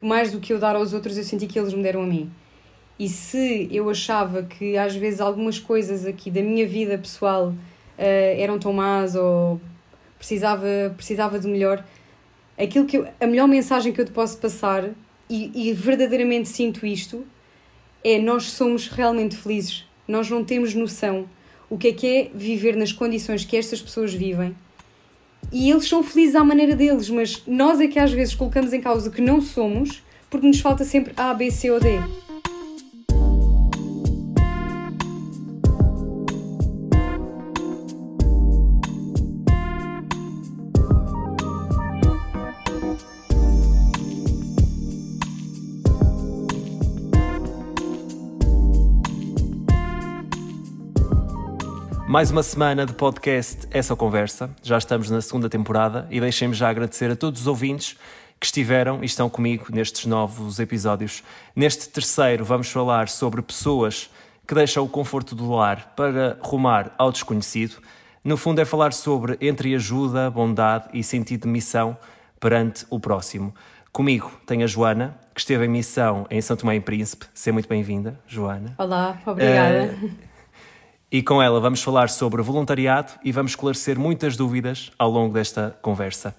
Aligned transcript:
mais 0.00 0.30
do 0.30 0.38
que 0.38 0.52
eu 0.52 0.58
dar 0.58 0.76
aos 0.76 0.92
outros, 0.92 1.16
eu 1.16 1.24
senti 1.24 1.46
que 1.46 1.58
eles 1.58 1.74
me 1.74 1.82
deram 1.82 2.02
a 2.02 2.06
mim. 2.06 2.30
E 2.98 3.08
se 3.08 3.68
eu 3.70 3.88
achava 3.90 4.42
que 4.42 4.76
às 4.76 4.94
vezes 4.94 5.20
algumas 5.20 5.58
coisas 5.58 6.06
aqui 6.06 6.30
da 6.30 6.42
minha 6.42 6.66
vida 6.66 6.98
pessoal 6.98 7.48
uh, 7.48 7.56
eram 7.98 8.58
tão 8.58 8.72
más 8.72 9.14
ou 9.14 9.60
precisava, 10.16 10.66
precisava 10.96 11.38
de 11.38 11.46
melhor, 11.46 11.84
aquilo 12.56 12.86
que 12.86 12.98
eu, 12.98 13.08
a 13.20 13.26
melhor 13.26 13.46
mensagem 13.46 13.92
que 13.92 14.00
eu 14.00 14.04
te 14.04 14.12
posso 14.12 14.38
passar, 14.38 14.88
e, 15.30 15.68
e 15.68 15.72
verdadeiramente 15.72 16.48
sinto 16.48 16.86
isto, 16.86 17.26
é 18.02 18.18
nós 18.18 18.44
somos 18.44 18.88
realmente 18.88 19.36
felizes. 19.36 19.84
Nós 20.06 20.30
não 20.30 20.44
temos 20.44 20.74
noção 20.74 21.28
o 21.68 21.76
que 21.76 21.88
é 21.88 21.92
que 21.92 22.06
é 22.06 22.30
viver 22.34 22.76
nas 22.76 22.92
condições 22.92 23.44
que 23.44 23.56
estas 23.56 23.82
pessoas 23.82 24.14
vivem. 24.14 24.56
E 25.50 25.70
eles 25.70 25.88
são 25.88 26.02
felizes 26.02 26.34
à 26.34 26.44
maneira 26.44 26.76
deles, 26.76 27.08
mas 27.08 27.42
nós 27.46 27.80
é 27.80 27.86
que 27.86 27.98
às 27.98 28.12
vezes 28.12 28.34
colocamos 28.34 28.72
em 28.72 28.80
causa 28.80 29.10
que 29.10 29.20
não 29.20 29.40
somos 29.40 30.02
porque 30.30 30.46
nos 30.46 30.60
falta 30.60 30.84
sempre 30.84 31.12
A, 31.16 31.32
B, 31.32 31.50
C 31.50 31.70
ou 31.70 31.80
D. 31.80 31.88
Mais 52.18 52.32
uma 52.32 52.42
semana 52.42 52.84
de 52.84 52.92
podcast 52.94 53.68
Essa 53.70 53.94
Conversa. 53.94 54.50
Já 54.60 54.76
estamos 54.76 55.08
na 55.08 55.20
segunda 55.20 55.48
temporada 55.48 56.04
e 56.10 56.20
deixem-me 56.20 56.52
já 56.52 56.68
agradecer 56.68 57.08
a 57.12 57.14
todos 57.14 57.42
os 57.42 57.46
ouvintes 57.46 57.96
que 58.40 58.46
estiveram 58.46 59.04
e 59.04 59.06
estão 59.06 59.30
comigo 59.30 59.66
nestes 59.70 60.04
novos 60.04 60.58
episódios. 60.58 61.22
Neste 61.54 61.88
terceiro, 61.88 62.44
vamos 62.44 62.72
falar 62.72 63.08
sobre 63.08 63.40
pessoas 63.40 64.10
que 64.44 64.52
deixam 64.52 64.82
o 64.82 64.88
conforto 64.88 65.36
do 65.36 65.48
lar 65.48 65.92
para 65.94 66.36
rumar 66.42 66.92
ao 66.98 67.12
desconhecido. 67.12 67.76
No 68.24 68.36
fundo, 68.36 68.60
é 68.60 68.64
falar 68.64 68.92
sobre 68.92 69.38
entreajuda, 69.40 70.28
bondade 70.28 70.88
e 70.92 71.04
sentido 71.04 71.42
de 71.42 71.48
missão 71.50 71.96
perante 72.40 72.84
o 72.90 72.98
próximo. 72.98 73.54
Comigo 73.92 74.32
tem 74.44 74.64
a 74.64 74.66
Joana, 74.66 75.16
que 75.32 75.40
esteve 75.40 75.66
em 75.66 75.68
missão 75.68 76.26
em 76.28 76.40
Santo 76.40 76.62
Tomé 76.62 76.74
e 76.74 76.80
Príncipe. 76.80 77.26
Seja 77.32 77.52
muito 77.52 77.68
bem-vinda, 77.68 78.18
Joana. 78.26 78.74
Olá, 78.76 79.20
obrigada. 79.24 79.96
Uh, 80.02 80.27
e 81.10 81.22
com 81.22 81.42
ela 81.42 81.58
vamos 81.58 81.82
falar 81.82 82.10
sobre 82.10 82.42
voluntariado 82.42 83.12
e 83.24 83.32
vamos 83.32 83.52
esclarecer 83.52 83.98
muitas 83.98 84.36
dúvidas 84.36 84.92
ao 84.98 85.10
longo 85.10 85.32
desta 85.32 85.76
conversa. 85.80 86.34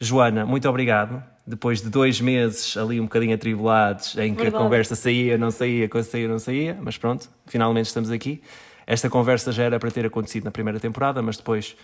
Joana, 0.00 0.44
muito 0.44 0.68
obrigado. 0.68 1.22
Depois 1.46 1.80
de 1.80 1.88
dois 1.88 2.20
meses 2.20 2.76
ali 2.76 3.00
um 3.00 3.04
bocadinho 3.04 3.34
atribulados, 3.34 4.16
em 4.18 4.34
que 4.34 4.42
Verdade. 4.42 4.56
a 4.56 4.58
conversa 4.58 4.94
saía, 4.94 5.38
não 5.38 5.50
saía, 5.50 5.88
coisa 5.88 6.10
saía, 6.10 6.28
não 6.28 6.38
saía, 6.38 6.78
mas 6.80 6.98
pronto, 6.98 7.28
finalmente 7.46 7.86
estamos 7.86 8.10
aqui. 8.10 8.42
Esta 8.86 9.08
conversa 9.08 9.50
já 9.50 9.64
era 9.64 9.78
para 9.78 9.90
ter 9.90 10.04
acontecido 10.04 10.44
na 10.44 10.50
primeira 10.50 10.78
temporada, 10.78 11.22
mas 11.22 11.36
depois, 11.36 11.76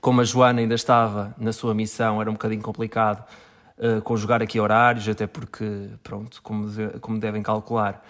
como 0.00 0.20
a 0.20 0.24
Joana 0.24 0.60
ainda 0.60 0.74
estava 0.74 1.34
na 1.36 1.52
sua 1.52 1.74
missão, 1.74 2.20
era 2.20 2.30
um 2.30 2.34
bocadinho 2.34 2.62
complicado 2.62 3.24
uh, 3.78 4.00
conjugar 4.02 4.40
aqui 4.40 4.60
horários, 4.60 5.08
até 5.08 5.26
porque, 5.26 5.88
pronto, 6.02 6.40
como, 6.42 6.68
de, 6.68 6.88
como 7.00 7.18
devem 7.18 7.42
calcular, 7.42 8.04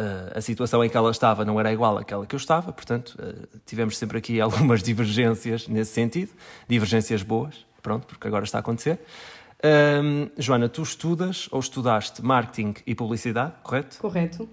Uh, 0.00 0.38
a 0.38 0.40
situação 0.40 0.82
em 0.82 0.88
que 0.88 0.96
ela 0.96 1.10
estava 1.10 1.44
não 1.44 1.60
era 1.60 1.70
igual 1.70 1.98
àquela 1.98 2.24
que 2.24 2.34
eu 2.34 2.38
estava, 2.38 2.72
portanto, 2.72 3.18
uh, 3.20 3.60
tivemos 3.66 3.98
sempre 3.98 4.16
aqui 4.16 4.40
algumas 4.40 4.82
divergências 4.82 5.68
nesse 5.68 5.92
sentido, 5.92 6.30
divergências 6.66 7.22
boas, 7.22 7.66
pronto, 7.82 8.06
porque 8.06 8.26
agora 8.26 8.44
está 8.44 8.56
a 8.56 8.60
acontecer. 8.60 8.98
Uh, 9.58 10.30
Joana, 10.38 10.70
tu 10.70 10.82
estudas 10.82 11.48
ou 11.50 11.60
estudaste 11.60 12.24
marketing 12.24 12.76
e 12.86 12.94
publicidade, 12.94 13.52
correto? 13.62 13.98
Correto, 13.98 14.48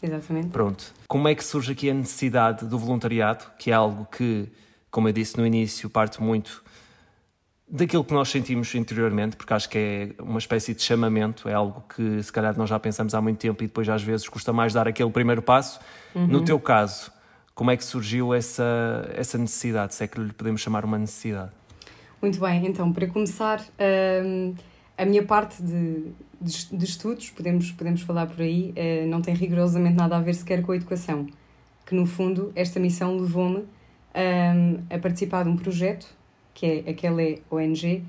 exatamente. 0.00 0.50
Pronto. 0.50 0.94
Como 1.08 1.26
é 1.26 1.34
que 1.34 1.44
surge 1.44 1.72
aqui 1.72 1.90
a 1.90 1.94
necessidade 1.94 2.64
do 2.64 2.78
voluntariado, 2.78 3.46
que 3.58 3.72
é 3.72 3.74
algo 3.74 4.06
que, 4.06 4.48
como 4.88 5.08
eu 5.08 5.12
disse 5.12 5.36
no 5.36 5.44
início, 5.44 5.90
parte 5.90 6.22
muito 6.22 6.61
daquilo 7.72 8.04
que 8.04 8.12
nós 8.12 8.28
sentimos 8.28 8.74
interiormente, 8.74 9.34
porque 9.34 9.54
acho 9.54 9.66
que 9.66 9.78
é 9.78 10.22
uma 10.22 10.38
espécie 10.38 10.74
de 10.74 10.82
chamamento, 10.82 11.48
é 11.48 11.54
algo 11.54 11.82
que 11.96 12.22
se 12.22 12.30
calhar 12.30 12.54
nós 12.58 12.68
já 12.68 12.78
pensamos 12.78 13.14
há 13.14 13.20
muito 13.20 13.38
tempo 13.38 13.64
e 13.64 13.66
depois 13.66 13.88
às 13.88 14.02
vezes 14.02 14.28
custa 14.28 14.52
mais 14.52 14.74
dar 14.74 14.86
aquele 14.86 15.10
primeiro 15.10 15.40
passo. 15.40 15.80
Uhum. 16.14 16.26
No 16.26 16.44
teu 16.44 16.60
caso, 16.60 17.10
como 17.54 17.70
é 17.70 17.76
que 17.76 17.82
surgiu 17.82 18.34
essa, 18.34 19.10
essa 19.14 19.38
necessidade, 19.38 19.94
se 19.94 20.04
é 20.04 20.06
que 20.06 20.20
lhe 20.20 20.34
podemos 20.34 20.60
chamar 20.60 20.84
uma 20.84 20.98
necessidade? 20.98 21.50
Muito 22.20 22.38
bem, 22.38 22.66
então, 22.66 22.92
para 22.92 23.06
começar, 23.06 23.64
hum, 24.22 24.54
a 24.98 25.06
minha 25.06 25.22
parte 25.24 25.62
de, 25.62 26.12
de, 26.38 26.76
de, 26.76 26.84
estudos, 26.84 27.30
podemos, 27.30 27.72
podemos 27.72 28.02
falar 28.02 28.26
por 28.26 28.42
aí, 28.42 28.74
uh, 28.76 29.08
não 29.08 29.22
tem 29.22 29.34
rigorosamente 29.34 29.96
nada 29.96 30.18
a 30.18 30.20
ver 30.20 30.34
sequer 30.34 30.60
com 30.60 30.72
a 30.72 30.76
educação, 30.76 31.26
que 31.86 31.94
no 31.94 32.04
fundo 32.04 32.52
esta 32.54 32.78
missão 32.78 33.16
levou-me 33.16 33.60
um, 34.14 34.94
a 34.94 34.98
participar 34.98 35.44
de 35.44 35.48
um 35.48 35.56
projeto 35.56 36.06
que 36.54 36.66
é 36.86 36.90
aquela 36.90 37.22
ONG, 37.50 38.02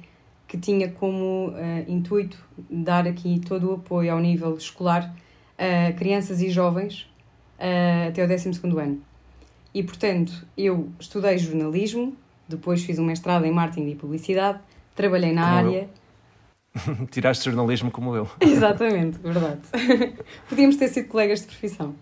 que 0.48 0.58
tinha 0.58 0.90
como 0.90 1.50
uh, 1.50 1.54
intuito 1.88 2.38
dar 2.70 3.08
aqui 3.08 3.40
todo 3.40 3.72
o 3.72 3.74
apoio 3.76 4.14
ao 4.14 4.20
nível 4.20 4.56
escolar 4.56 5.14
a 5.58 5.92
crianças 5.94 6.42
e 6.42 6.50
jovens 6.50 7.10
uh, 7.60 8.10
até 8.10 8.24
o 8.24 8.28
12 8.28 8.62
ano. 8.80 9.02
E, 9.74 9.82
portanto, 9.82 10.46
eu 10.58 10.90
estudei 11.00 11.38
jornalismo, 11.38 12.16
depois 12.48 12.84
fiz 12.84 13.00
um 13.00 13.06
mestrado 13.06 13.46
em 13.46 13.52
marketing 13.52 13.90
e 13.90 13.96
publicidade, 13.96 14.60
trabalhei 14.96 15.34
na 15.34 15.44
como 15.44 15.56
área. 15.56 15.90
Eu. 16.76 17.08
Tiraste 17.10 17.46
jornalismo 17.46 17.90
como 17.90 18.16
eu. 18.16 18.30
Exatamente, 18.40 19.18
verdade. 19.20 19.62
Podíamos 20.48 20.76
ter 20.76 20.90
sido 20.90 21.08
colegas 21.08 21.42
de 21.42 21.48
profissão. 21.48 21.96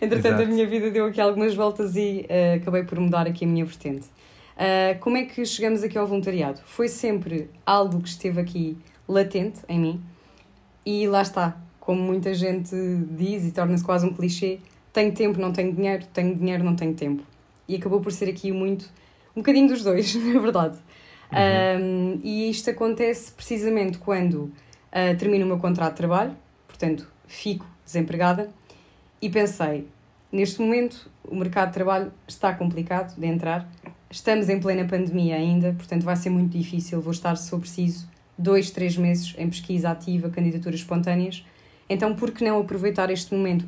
Entretanto, 0.00 0.26
Exato. 0.26 0.42
a 0.42 0.46
minha 0.46 0.66
vida 0.66 0.90
deu 0.90 1.06
aqui 1.06 1.20
algumas 1.20 1.54
voltas 1.54 1.94
e 1.96 2.26
uh, 2.28 2.56
acabei 2.56 2.82
por 2.82 2.98
mudar 2.98 3.26
aqui 3.26 3.44
a 3.44 3.48
minha 3.48 3.64
vertente. 3.64 4.06
Uh, 4.56 4.98
como 5.00 5.16
é 5.16 5.24
que 5.24 5.44
chegamos 5.44 5.82
aqui 5.82 5.96
ao 5.96 6.06
voluntariado? 6.06 6.60
Foi 6.64 6.88
sempre 6.88 7.48
algo 7.64 8.00
que 8.00 8.08
esteve 8.08 8.40
aqui 8.40 8.76
latente 9.08 9.60
em 9.68 9.78
mim 9.78 10.02
e 10.84 11.06
lá 11.06 11.22
está, 11.22 11.56
como 11.80 12.00
muita 12.02 12.34
gente 12.34 12.74
diz 13.10 13.44
e 13.44 13.52
torna-se 13.52 13.84
quase 13.84 14.06
um 14.06 14.12
clichê, 14.12 14.58
tenho 14.92 15.12
tempo, 15.12 15.40
não 15.40 15.52
tenho 15.52 15.72
dinheiro, 15.72 16.04
tenho 16.12 16.34
dinheiro, 16.34 16.64
não 16.64 16.76
tenho 16.76 16.94
tempo. 16.94 17.22
E 17.68 17.76
acabou 17.76 18.00
por 18.00 18.12
ser 18.12 18.28
aqui 18.28 18.52
muito, 18.52 18.90
um 19.34 19.40
bocadinho 19.40 19.68
dos 19.68 19.82
dois, 19.82 20.14
na 20.16 20.40
verdade. 20.40 20.78
Uhum. 21.32 22.20
e 22.22 22.50
isto 22.50 22.68
acontece 22.68 23.32
precisamente 23.32 23.96
quando 23.96 24.36
uh, 24.36 25.16
termino 25.18 25.46
o 25.46 25.48
meu 25.48 25.58
contrato 25.58 25.92
de 25.92 25.96
trabalho, 25.96 26.36
portanto, 26.68 27.10
fico 27.26 27.64
desempregada, 27.82 28.50
e 29.20 29.30
pensei, 29.30 29.88
neste 30.30 30.60
momento 30.60 31.10
o 31.24 31.34
mercado 31.34 31.68
de 31.68 31.74
trabalho 31.74 32.12
está 32.28 32.52
complicado 32.52 33.18
de 33.18 33.26
entrar, 33.26 33.66
Estamos 34.12 34.50
em 34.50 34.60
plena 34.60 34.84
pandemia 34.84 35.36
ainda, 35.36 35.72
portanto 35.72 36.02
vai 36.02 36.14
ser 36.16 36.28
muito 36.28 36.50
difícil. 36.50 37.00
Vou 37.00 37.12
estar, 37.12 37.34
se 37.34 37.48
for 37.48 37.58
preciso, 37.58 38.06
dois, 38.36 38.70
três 38.70 38.94
meses 38.94 39.34
em 39.38 39.48
pesquisa 39.48 39.88
ativa, 39.88 40.28
candidaturas 40.28 40.80
espontâneas. 40.80 41.42
Então, 41.88 42.14
por 42.14 42.30
que 42.30 42.44
não 42.44 42.60
aproveitar 42.60 43.10
este 43.10 43.34
momento? 43.34 43.66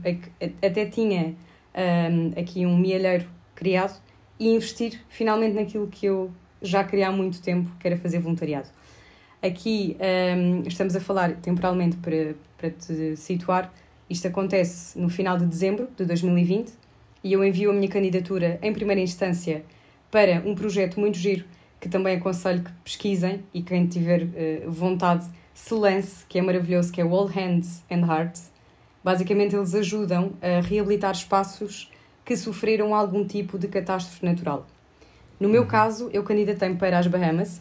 Até 0.63 0.85
tinha 0.85 1.35
um, 1.75 2.39
aqui 2.39 2.67
um 2.67 2.77
mielheiro 2.77 3.27
criado 3.55 3.99
e 4.39 4.51
investir 4.51 5.01
finalmente 5.09 5.55
naquilo 5.55 5.87
que 5.87 6.05
eu 6.05 6.31
já 6.61 6.85
queria 6.85 7.09
há 7.09 7.13
muito 7.13 7.41
tempo, 7.41 7.71
que 7.81 7.87
era 7.87 7.97
fazer 7.97 8.19
voluntariado. 8.19 8.69
Aqui 9.43 9.97
um, 10.37 10.63
estamos 10.69 10.95
a 10.95 11.01
falar 11.01 11.37
temporalmente 11.37 11.97
para, 11.97 12.35
para 12.59 12.69
te 12.69 13.17
situar. 13.17 13.73
Isto 14.11 14.29
acontece 14.29 14.99
no 14.99 15.09
final 15.09 15.39
de 15.39 15.47
dezembro 15.47 15.89
de 15.97 16.05
2020 16.05 16.71
e 17.23 17.33
eu 17.33 17.43
envio 17.43 17.71
a 17.71 17.73
minha 17.73 17.89
candidatura 17.89 18.59
em 18.61 18.75
primeira 18.75 19.01
instância 19.01 19.65
para 20.15 20.41
um 20.47 20.55
projeto 20.55 21.01
muito 21.01 21.19
giro 21.19 21.45
que 21.81 21.89
também 21.89 22.17
aconselho 22.17 22.63
que 22.63 22.71
pesquisem 22.85 23.43
e 23.53 23.61
quem 23.61 23.85
tiver 23.85 24.23
uh, 24.23 24.71
vontade 24.71 25.27
se 25.53 25.75
lance, 25.75 26.25
que 26.29 26.39
é 26.39 26.43
maravilhoso, 26.43 26.93
que 26.93 27.01
é 27.01 27.05
All 27.05 27.27
Hands 27.27 27.83
and 27.91 28.07
Hearts. 28.07 28.53
Basicamente, 29.03 29.57
eles 29.57 29.75
ajudam 29.75 30.35
a 30.41 30.61
reabilitar 30.61 31.11
espaços 31.11 31.91
que 32.25 32.37
sofreram 32.37 32.95
algum 32.95 33.27
tipo 33.27 33.59
de 33.59 33.67
catástrofe 33.67 34.25
natural. 34.25 34.69
No 35.41 35.49
meu 35.49 35.63
uhum. 35.63 35.69
caso, 35.69 36.09
eu 36.13 36.23
candidatei-me 36.23 36.77
para 36.77 36.97
as 36.97 37.09
Bahamas, 37.09 37.61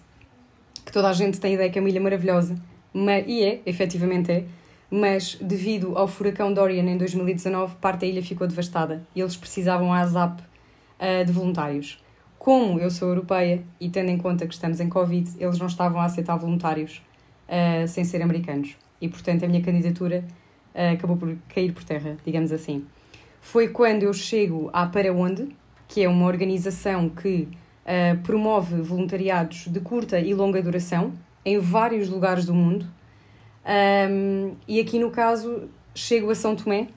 que 0.86 0.92
toda 0.92 1.10
a 1.10 1.13
gente 1.13 1.39
tem 1.39 1.56
ideia 1.56 1.72
que 1.72 1.80
é 1.80 1.81
uma 1.81 1.89
ilha 1.89 2.00
maravilhosa, 2.00 2.56
mas, 2.94 3.25
e 3.28 3.44
é, 3.44 3.62
efetivamente 3.66 4.31
é, 4.31 4.45
mas 4.92 5.39
devido 5.42 5.98
ao 5.98 6.07
furacão 6.07 6.54
Dorian 6.54 6.83
em 6.83 6.98
2019, 6.98 7.78
parte 7.78 8.01
da 8.01 8.06
ilha 8.06 8.22
ficou 8.22 8.45
devastada 8.45 9.01
e 9.16 9.22
eles 9.22 9.36
precisavam 9.36 9.92
a 9.92 10.01
ASAP 10.01 10.39
uh, 10.39 11.25
de 11.25 11.31
voluntários. 11.31 12.03
Como 12.44 12.78
eu 12.78 12.92
sou 12.92 13.07
europeia 13.07 13.63
e 13.80 13.88
tendo 13.88 14.10
em 14.10 14.18
conta 14.18 14.45
que 14.45 14.54
estamos 14.54 14.81
em 14.81 14.90
Covid, 14.90 15.31
eles 15.40 15.57
não 15.57 15.68
estavam 15.68 16.01
a 16.01 16.04
aceitar 16.04 16.36
voluntários 16.36 17.01
uh, 17.48 17.88
sem 17.88 18.04
ser 18.04 18.22
americanos. 18.22 18.75
E, 19.00 19.07
portanto, 19.07 19.45
a 19.45 19.48
minha 19.48 19.62
candidatura 19.62 20.25
uh, 20.75 20.94
acabou 20.94 21.16
por 21.16 21.38
cair 21.48 21.72
por 21.72 21.86
terra, 21.86 22.18
digamos 22.25 22.51
assim. 22.51 22.84
Foi 23.40 23.69
quando 23.69 24.04
eu 24.04 24.12
chego 24.13 24.69
à 24.74 24.86
Para 24.86 25.13
Onde, 25.13 25.56
que 25.88 26.04
é 26.04 26.10
uma 26.10 26.25
organização 26.25 27.07
que 27.07 27.48
uh, 27.48 28.22
promove 28.24 28.81
voluntariados 28.81 29.69
de 29.69 29.80
curta 29.80 30.19
e 30.19 30.34
longa 30.34 30.62
duração 30.62 31.13
em 31.45 31.60
vários 31.60 32.10
lugares 32.10 32.45
do 32.45 32.54
mundo. 32.54 32.86
Um, 33.66 34.56
e 34.68 34.81
aqui 34.81 35.00
no 35.00 35.12
caso, 35.12 35.69
chego 35.95 36.30
a 36.30 36.36
São 36.36 36.57
Tomé. 36.57 36.90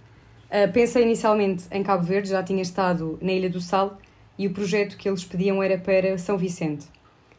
Pensei 0.72 1.04
inicialmente 1.04 1.66
em 1.70 1.82
Cabo 1.84 2.02
Verde, 2.02 2.30
já 2.30 2.42
tinha 2.42 2.62
estado 2.62 3.16
na 3.20 3.32
Ilha 3.32 3.50
do 3.50 3.60
Sal 3.60 3.98
e 4.38 4.46
o 4.46 4.50
projeto 4.50 4.96
que 4.96 5.08
eles 5.08 5.24
pediam 5.24 5.62
era 5.62 5.78
para 5.78 6.18
São 6.18 6.36
Vicente. 6.36 6.86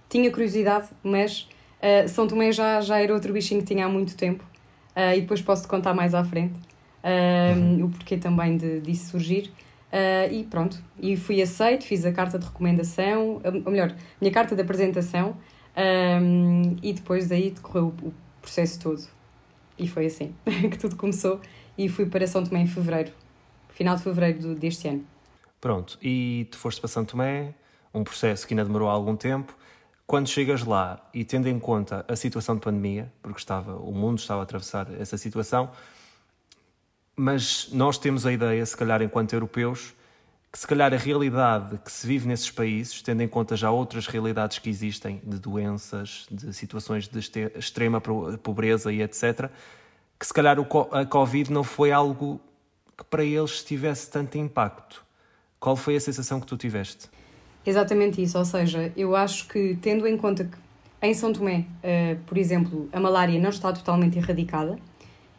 Tinha 0.09 0.31
curiosidade, 0.31 0.88
mas 1.03 1.47
uh, 1.81 2.07
São 2.07 2.27
Tomé 2.27 2.51
já, 2.51 2.81
já 2.81 2.99
era 2.99 3.13
outro 3.13 3.33
bichinho 3.33 3.61
que 3.61 3.67
tinha 3.67 3.85
há 3.85 3.89
muito 3.89 4.15
tempo 4.15 4.44
uh, 4.95 5.15
e 5.15 5.21
depois 5.21 5.41
posso-te 5.41 5.67
contar 5.67 5.94
mais 5.94 6.13
à 6.15 6.23
frente 6.23 6.59
uhum. 7.03 7.85
o 7.85 7.89
porquê 7.89 8.17
também 8.17 8.57
de, 8.57 8.81
disso 8.81 9.11
surgir. 9.11 9.51
E 10.31 10.44
pronto, 10.44 10.77
e 11.01 11.15
fui 11.15 11.41
aceito, 11.41 11.83
fiz 11.83 12.05
a 12.05 12.11
carta 12.11 12.38
de 12.38 12.45
recomendação, 12.45 13.41
ou 13.65 13.71
melhor, 13.71 13.95
minha 14.21 14.31
carta 14.31 14.53
de 14.53 14.61
apresentação, 14.61 15.35
e 16.83 16.94
depois 16.94 17.27
daí 17.27 17.49
decorreu 17.49 17.94
o, 18.03 18.13
processo 18.41 18.79
todo. 18.79 19.07
E 19.77 19.88
foi 19.88 20.05
assim 20.05 20.35
que 20.45 20.77
tudo 20.77 20.95
começou. 20.95 21.41
E 21.77 21.88
fui 21.89 22.05
para 22.05 22.27
São 22.27 22.44
Tomé 22.44 22.61
em 22.61 22.67
fevereiro, 22.67 23.11
final 23.69 23.95
de 23.95 24.03
fevereiro 24.03 24.55
deste 24.55 24.88
ano. 24.88 25.03
Pronto, 25.59 25.98
e 26.01 26.48
tu 26.51 26.57
foste 26.57 26.80
para 26.80 26.88
São 26.88 27.04
Tomé, 27.04 27.54
um 27.94 28.04
processo 28.04 28.48
que 28.48 28.54
ainda 28.54 28.63
demorou 28.63 28.89
algum 28.89 29.15
tempo. 29.15 29.56
Quando 30.06 30.30
chegas 30.30 30.63
lá 30.63 31.06
e 31.13 31.25
tendo 31.25 31.48
em 31.48 31.59
conta 31.59 32.06
a 32.07 32.15
situação 32.15 32.56
de 32.56 32.62
pandemia, 32.62 33.12
porque 33.21 33.39
estava, 33.39 33.75
o 33.75 33.92
mundo 33.92 34.19
estava 34.19 34.42
a 34.42 34.44
atravessar 34.44 34.88
essa 35.00 35.18
situação, 35.18 35.71
mas 37.15 37.69
nós 37.71 37.98
temos 37.98 38.25
a 38.25 38.31
ideia, 38.31 38.65
se 38.65 38.77
calhar 38.77 39.01
enquanto 39.01 39.33
europeus, 39.33 39.94
que 40.51 40.59
se 40.59 40.68
calhar 40.68 40.94
a 40.94 40.98
realidade 40.98 41.77
que 41.80 41.92
se 41.92 42.07
vive 42.07 42.27
nesses 42.27 42.51
países, 42.51 43.01
tendo 43.01 43.21
em 43.21 43.27
conta 43.27 43.57
já 43.57 43.69
outras 43.69 44.07
realidades 44.07 44.59
que 44.59 44.69
existem, 44.69 45.19
de 45.24 45.39
doenças, 45.39 46.25
de 46.31 46.54
situações 46.54 47.07
de 47.07 47.19
extrema 47.56 48.00
pobreza 48.01 48.94
e 48.94 49.01
etc., 49.01 49.50
que 50.19 50.25
se 50.25 50.33
calhar 50.33 50.57
a 50.92 51.06
Covid 51.06 51.51
não 51.51 51.63
foi 51.63 51.92
algo 51.92 52.39
que 52.98 53.04
para 53.04 53.24
eles 53.24 53.63
tivesse 53.63 54.09
tanto 54.09 54.38
impacto. 54.38 55.06
Qual 55.59 55.75
foi 55.75 55.95
a 55.95 56.00
sensação 56.00 56.39
que 56.39 56.45
tu 56.45 56.57
tiveste? 56.57 57.09
Exatamente 57.65 58.21
isso, 58.21 58.38
ou 58.38 58.45
seja, 58.45 58.92
eu 58.95 59.15
acho 59.15 59.48
que 59.48 59.77
tendo 59.81 60.07
em 60.07 60.18
conta 60.18 60.45
que 60.45 60.57
em 61.01 61.13
São 61.13 61.31
Tomé, 61.31 61.65
uh, 61.83 62.18
por 62.25 62.38
exemplo, 62.38 62.89
a 62.92 63.00
malária 63.00 63.39
não 63.39 63.50
está 63.50 63.71
totalmente 63.71 64.18
erradicada 64.18 64.77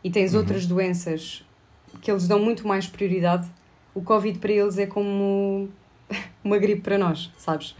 e 0.04 0.10
tens 0.10 0.32
uhum. 0.32 0.40
outras 0.40 0.66
doenças 0.66 1.44
que 2.00 2.10
eles 2.10 2.28
dão 2.28 2.38
muito 2.38 2.66
mais 2.66 2.86
prioridade, 2.86 3.48
o 3.94 4.02
Covid 4.02 4.38
para 4.38 4.52
eles 4.52 4.78
é 4.78 4.86
como 4.86 5.68
uma 6.44 6.58
gripe 6.58 6.82
para 6.82 6.98
nós, 6.98 7.32
sabes? 7.36 7.70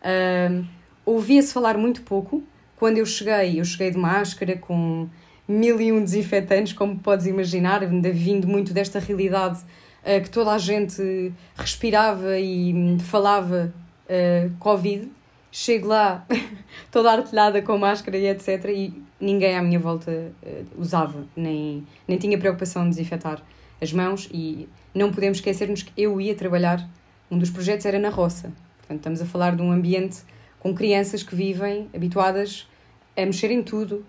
Uh, 0.00 0.64
Ouvia-se 1.06 1.52
falar 1.52 1.76
muito 1.76 2.02
pouco. 2.02 2.42
Quando 2.76 2.98
eu 2.98 3.04
cheguei, 3.04 3.60
eu 3.60 3.64
cheguei 3.64 3.90
de 3.90 3.98
máscara 3.98 4.56
com 4.56 5.08
mil 5.46 5.80
e 5.80 5.92
um 5.92 6.02
desinfetantes, 6.02 6.72
como 6.72 6.98
podes 6.98 7.26
imaginar, 7.26 7.80
vindo 7.86 8.48
muito 8.48 8.72
desta 8.72 8.98
realidade 8.98 9.60
uh, 10.04 10.22
que 10.22 10.30
toda 10.30 10.52
a 10.52 10.58
gente 10.58 11.32
respirava 11.56 12.38
e 12.38 12.98
falava 13.00 13.72
uh, 14.06 14.50
Covid. 14.58 15.10
Chego 15.50 15.88
lá 15.88 16.26
toda 16.90 17.12
artilhada 17.12 17.62
com 17.62 17.78
máscara 17.78 18.16
e 18.16 18.26
etc. 18.26 18.64
E 18.68 19.02
ninguém 19.20 19.56
à 19.56 19.62
minha 19.62 19.78
volta 19.78 20.10
uh, 20.10 20.64
usava, 20.76 21.26
nem, 21.36 21.86
nem 22.06 22.18
tinha 22.18 22.38
preocupação 22.38 22.86
em 22.86 22.90
desinfetar 22.90 23.42
as 23.80 23.92
mãos 23.92 24.28
e 24.32 24.68
não 24.94 25.10
podemos 25.10 25.38
esquecermos 25.38 25.82
que 25.82 25.92
eu 25.96 26.20
ia 26.20 26.34
trabalhar, 26.34 26.88
um 27.30 27.38
dos 27.38 27.50
projetos 27.50 27.86
era 27.86 27.98
na 27.98 28.08
roça. 28.08 28.52
Portanto, 28.78 28.98
estamos 28.98 29.22
a 29.22 29.26
falar 29.26 29.56
de 29.56 29.62
um 29.62 29.72
ambiente 29.72 30.22
com 30.60 30.74
crianças 30.74 31.22
que 31.22 31.34
vivem 31.34 31.88
habituadas 31.94 32.68
a 33.16 33.24
mexer 33.24 33.50
em 33.50 33.62
tudo, 33.62 34.04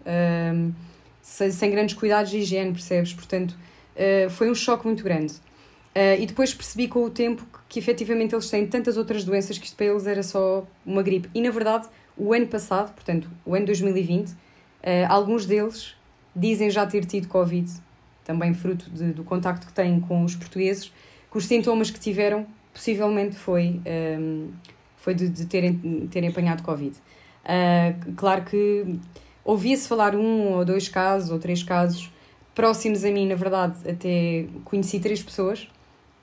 um, 0.54 0.72
sem 1.22 1.70
grandes 1.72 1.96
cuidados 1.96 2.32
de 2.32 2.38
higiene, 2.38 2.72
percebes? 2.72 3.14
Portanto, 3.14 3.52
uh, 3.52 4.30
foi 4.30 4.50
um 4.50 4.56
choque 4.56 4.86
muito 4.86 5.04
grande. 5.04 5.34
Uh, 5.96 6.20
e 6.20 6.26
depois 6.26 6.54
percebi 6.54 6.90
com 6.90 7.06
o 7.06 7.10
tempo 7.10 7.46
que, 7.46 7.60
que 7.70 7.80
efetivamente 7.80 8.36
eles 8.36 8.50
têm 8.50 8.68
tantas 8.68 8.98
outras 8.98 9.24
doenças 9.24 9.58
que 9.58 9.66
isto 9.66 9.78
para 9.78 9.86
eles 9.86 10.06
era 10.06 10.24
só 10.24 10.68
uma 10.86 11.02
gripe. 11.02 11.30
E 11.34 11.42
na 11.42 11.50
verdade, 11.50 11.88
o 12.18 12.34
ano 12.34 12.48
passado, 12.48 12.94
portanto, 12.94 13.30
o 13.46 13.56
ano 13.56 13.66
2020, 13.66 14.30
uh, 14.30 14.36
alguns 15.08 15.46
deles 15.46 15.96
dizem 16.36 16.70
já 16.70 16.86
ter 16.86 17.06
tido 17.06 17.30
Covid 17.30 17.72
também 18.26 18.54
fruto 18.54 18.90
de, 18.90 19.14
do 19.14 19.24
contacto 19.24 19.68
que 19.68 19.74
têm 19.74 20.00
com 20.02 20.24
os 20.24 20.36
portugueses, 20.36 20.92
que 21.32 21.38
os 21.38 21.46
sintomas 21.46 21.92
que 21.92 22.00
tiveram 22.00 22.46
possivelmente 22.74 23.36
foi, 23.36 23.68
um, 23.68 23.82
ehm, 23.86 24.48
foi 24.98 25.14
de, 25.14 25.30
de, 25.30 25.46
terem, 25.46 26.08
terem 26.12 26.30
apanhado 26.30 26.64
Covid. 26.64 26.94
Uh, 27.46 28.14
claro 28.16 28.44
que 28.44 29.00
ouvia-se 29.46 29.88
falar 29.88 30.16
um 30.16 30.54
ou 30.54 30.66
dois 30.66 30.90
casos 30.90 31.30
ou 31.30 31.38
três 31.38 31.62
casos 31.62 32.12
próximos 32.56 33.06
a 33.06 33.12
mim, 33.12 33.28
na 33.28 33.36
verdade, 33.36 33.78
até 33.88 34.48
conheci 34.66 35.00
três 35.00 35.22
pessoas 35.22 35.68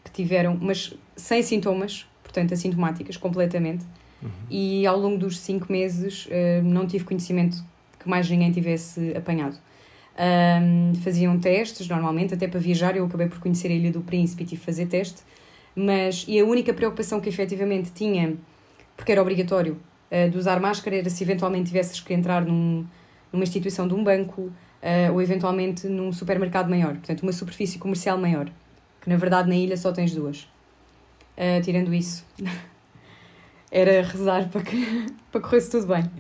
que 0.05 0.11
tiveram, 0.11 0.59
mas 0.61 0.95
sem 1.17 1.43
sintomas, 1.43 2.07
portanto 2.23 2.55
assintomáticas 2.55 3.17
completamente, 3.17 3.85
uhum. 4.23 4.31
e 4.51 4.87
ao 4.87 4.99
longo 4.99 5.19
dos 5.19 5.39
cinco 5.39 5.71
meses 5.71 6.27
uh, 6.27 6.63
não 6.63 6.87
tive 6.87 7.05
conhecimento 7.05 7.63
que 7.99 8.09
mais 8.09 8.29
ninguém 8.29 8.51
tivesse 8.51 9.15
apanhado. 9.17 9.57
Um, 10.15 10.95
faziam 10.97 11.39
testes, 11.39 11.89
normalmente, 11.89 12.35
até 12.35 12.47
para 12.47 12.61
viajar. 12.61 12.97
Eu 12.97 13.05
acabei 13.07 13.29
por 13.29 13.39
conhecer 13.39 13.69
a 13.69 13.73
Ilha 13.73 13.91
do 13.91 14.01
Príncipe 14.03 14.43
e 14.43 14.47
tive 14.47 14.61
que 14.61 14.67
fazer 14.67 14.87
teste. 14.87 15.23
Mas, 15.75 16.25
e 16.29 16.39
a 16.39 16.45
única 16.45 16.75
preocupação 16.75 17.21
que 17.21 17.29
efetivamente 17.29 17.93
tinha, 17.93 18.37
porque 18.97 19.13
era 19.13 19.23
obrigatório, 19.23 19.79
uh, 20.11 20.31
de 20.31 20.37
usar 20.37 20.61
máscara, 20.61 20.97
era 20.97 21.09
se 21.09 21.23
eventualmente 21.25 21.69
tivesses 21.69 22.01
que 22.01 22.13
entrar 22.13 22.45
num, 22.45 22.85
numa 23.33 23.43
instituição 23.43 23.89
de 23.89 23.95
um 23.95 24.05
banco 24.05 24.43
uh, 24.43 25.13
ou 25.13 25.23
eventualmente 25.23 25.87
num 25.87 26.13
supermercado 26.13 26.69
maior. 26.69 26.95
Portanto, 26.95 27.23
uma 27.23 27.33
superfície 27.33 27.79
comercial 27.79 28.19
maior. 28.19 28.51
Que 29.03 29.11
na 29.11 29.17
verdade 29.17 29.49
na 29.49 29.55
ilha 29.55 29.77
só 29.77 29.93
tens 29.93 30.15
duas. 30.15 30.49
Uh, 31.37 31.61
tirando 31.63 31.93
isso, 31.93 32.25
era 33.71 34.03
rezar 34.03 34.49
para 34.49 34.63
que 34.63 35.07
para 35.31 35.41
corresse 35.41 35.71
tudo 35.71 35.89
bem. 35.89 36.11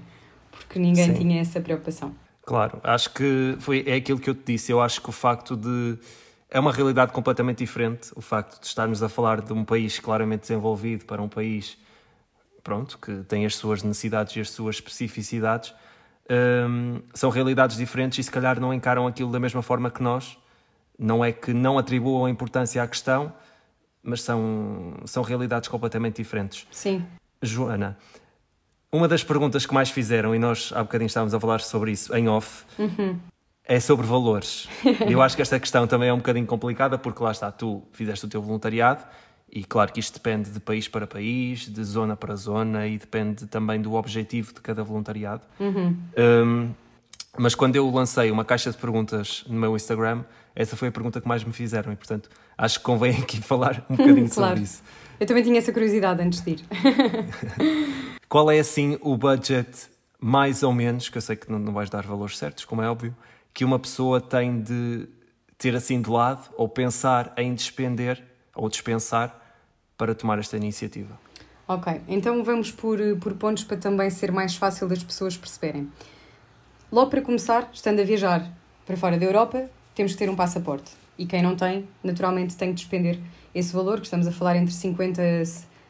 Porque 0.50 0.78
ninguém 0.78 1.06
Sim. 1.06 1.14
tinha 1.14 1.40
essa 1.40 1.60
preocupação. 1.60 2.14
Claro, 2.44 2.80
acho 2.82 3.10
que 3.10 3.56
foi, 3.60 3.84
é 3.86 3.94
aquilo 3.94 4.18
que 4.18 4.28
eu 4.28 4.34
te 4.34 4.52
disse. 4.52 4.70
Eu 4.70 4.80
acho 4.80 5.00
que 5.00 5.08
o 5.08 5.12
facto 5.12 5.56
de. 5.56 5.98
É 6.50 6.60
uma 6.60 6.72
realidade 6.72 7.12
completamente 7.12 7.58
diferente. 7.58 8.10
O 8.14 8.20
facto 8.20 8.60
de 8.60 8.66
estarmos 8.66 9.02
a 9.02 9.08
falar 9.08 9.40
de 9.40 9.54
um 9.54 9.64
país 9.64 9.98
claramente 9.98 10.42
desenvolvido 10.42 11.06
para 11.06 11.22
um 11.22 11.28
país 11.28 11.78
pronto, 12.62 12.98
que 12.98 13.22
tem 13.24 13.44
as 13.44 13.56
suas 13.56 13.82
necessidades 13.82 14.36
e 14.36 14.40
as 14.40 14.50
suas 14.50 14.76
especificidades, 14.76 15.74
hum, 16.68 17.00
são 17.12 17.30
realidades 17.30 17.76
diferentes 17.76 18.18
e 18.18 18.22
se 18.22 18.30
calhar 18.30 18.60
não 18.60 18.72
encaram 18.72 19.06
aquilo 19.06 19.30
da 19.30 19.40
mesma 19.40 19.62
forma 19.62 19.90
que 19.90 20.02
nós. 20.02 20.38
Não 20.98 21.24
é 21.24 21.32
que 21.32 21.52
não 21.52 21.78
atribuam 21.78 22.28
importância 22.28 22.82
à 22.82 22.86
questão, 22.86 23.32
mas 24.02 24.22
são, 24.22 24.94
são 25.04 25.22
realidades 25.22 25.68
completamente 25.68 26.16
diferentes. 26.16 26.66
Sim. 26.70 27.04
Joana, 27.40 27.96
uma 28.90 29.08
das 29.08 29.24
perguntas 29.24 29.64
que 29.64 29.72
mais 29.72 29.90
fizeram, 29.90 30.34
e 30.34 30.38
nós 30.38 30.72
há 30.74 30.82
bocadinho 30.82 31.06
estávamos 31.06 31.32
a 31.34 31.40
falar 31.40 31.60
sobre 31.60 31.92
isso 31.92 32.14
em 32.14 32.28
off, 32.28 32.64
uhum. 32.78 33.18
é 33.64 33.80
sobre 33.80 34.06
valores. 34.06 34.68
Eu 35.08 35.22
acho 35.22 35.34
que 35.34 35.42
esta 35.42 35.58
questão 35.58 35.86
também 35.86 36.08
é 36.08 36.12
um 36.12 36.18
bocadinho 36.18 36.46
complicada, 36.46 36.98
porque 36.98 37.22
lá 37.22 37.32
está, 37.32 37.50
tu 37.50 37.82
fizeste 37.92 38.26
o 38.26 38.28
teu 38.28 38.42
voluntariado, 38.42 39.02
e 39.50 39.64
claro 39.64 39.92
que 39.92 40.00
isto 40.00 40.14
depende 40.14 40.50
de 40.50 40.60
país 40.60 40.88
para 40.88 41.06
país, 41.06 41.68
de 41.68 41.84
zona 41.84 42.16
para 42.16 42.36
zona, 42.36 42.86
e 42.86 42.98
depende 42.98 43.46
também 43.46 43.80
do 43.80 43.94
objetivo 43.94 44.52
de 44.52 44.60
cada 44.60 44.82
voluntariado. 44.84 45.42
Uhum. 45.58 45.96
Um, 46.16 46.70
mas 47.38 47.54
quando 47.54 47.76
eu 47.76 47.88
lancei 47.90 48.30
uma 48.30 48.44
caixa 48.44 48.70
de 48.70 48.76
perguntas 48.76 49.44
no 49.46 49.58
meu 49.58 49.74
Instagram, 49.74 50.24
essa 50.54 50.76
foi 50.76 50.88
a 50.88 50.92
pergunta 50.92 51.20
que 51.20 51.26
mais 51.26 51.42
me 51.42 51.52
fizeram, 51.52 51.92
e 51.92 51.96
portanto 51.96 52.28
acho 52.58 52.78
que 52.78 52.84
convém 52.84 53.16
aqui 53.16 53.40
falar 53.42 53.84
um 53.88 53.96
bocadinho 53.96 54.28
claro. 54.30 54.50
sobre 54.50 54.64
isso. 54.64 54.82
Eu 55.18 55.26
também 55.26 55.42
tinha 55.42 55.58
essa 55.58 55.72
curiosidade 55.72 56.20
antes 56.22 56.40
de 56.40 56.50
ir. 56.50 56.60
Qual 58.28 58.50
é 58.50 58.58
assim 58.58 58.98
o 59.00 59.16
budget, 59.16 59.88
mais 60.18 60.62
ou 60.62 60.72
menos, 60.72 61.08
que 61.08 61.16
eu 61.16 61.22
sei 61.22 61.36
que 61.36 61.50
não, 61.50 61.72
vais 61.72 61.88
dar 61.88 62.04
valores 62.04 62.36
certos, 62.36 62.64
como 62.64 62.82
é 62.82 62.88
óbvio, 62.88 63.14
que 63.54 63.64
uma 63.64 63.78
pessoa 63.78 64.20
tem 64.20 64.60
de 64.60 65.06
ter 65.56 65.76
assim 65.76 66.02
de 66.02 66.10
lado 66.10 66.50
ou 66.56 66.68
pensar 66.68 67.32
em 67.36 67.54
despender 67.54 68.22
ou 68.54 68.68
dispensar 68.68 69.38
para 69.96 70.14
tomar 70.14 70.38
esta 70.38 70.56
iniciativa? 70.56 71.18
Ok, 71.68 72.00
então 72.08 72.42
vamos 72.42 72.72
por, 72.72 72.98
por 73.20 73.34
pontos 73.34 73.64
para 73.64 73.76
também 73.76 74.10
ser 74.10 74.32
mais 74.32 74.56
fácil 74.56 74.88
das 74.88 75.02
pessoas 75.04 75.36
perceberem. 75.36 75.88
Logo 76.92 77.08
para 77.08 77.22
começar, 77.22 77.70
estando 77.72 78.00
a 78.00 78.04
viajar 78.04 78.52
para 78.84 78.98
fora 78.98 79.16
da 79.16 79.24
Europa, 79.24 79.64
temos 79.94 80.12
que 80.12 80.18
ter 80.18 80.28
um 80.28 80.36
passaporte. 80.36 80.92
E 81.16 81.24
quem 81.24 81.42
não 81.42 81.56
tem, 81.56 81.88
naturalmente 82.04 82.54
tem 82.54 82.68
que 82.68 82.74
despender 82.74 83.18
esse 83.54 83.72
valor, 83.72 83.98
que 83.98 84.04
estamos 84.04 84.26
a 84.26 84.30
falar 84.30 84.56
entre 84.56 84.74
50 84.74 85.22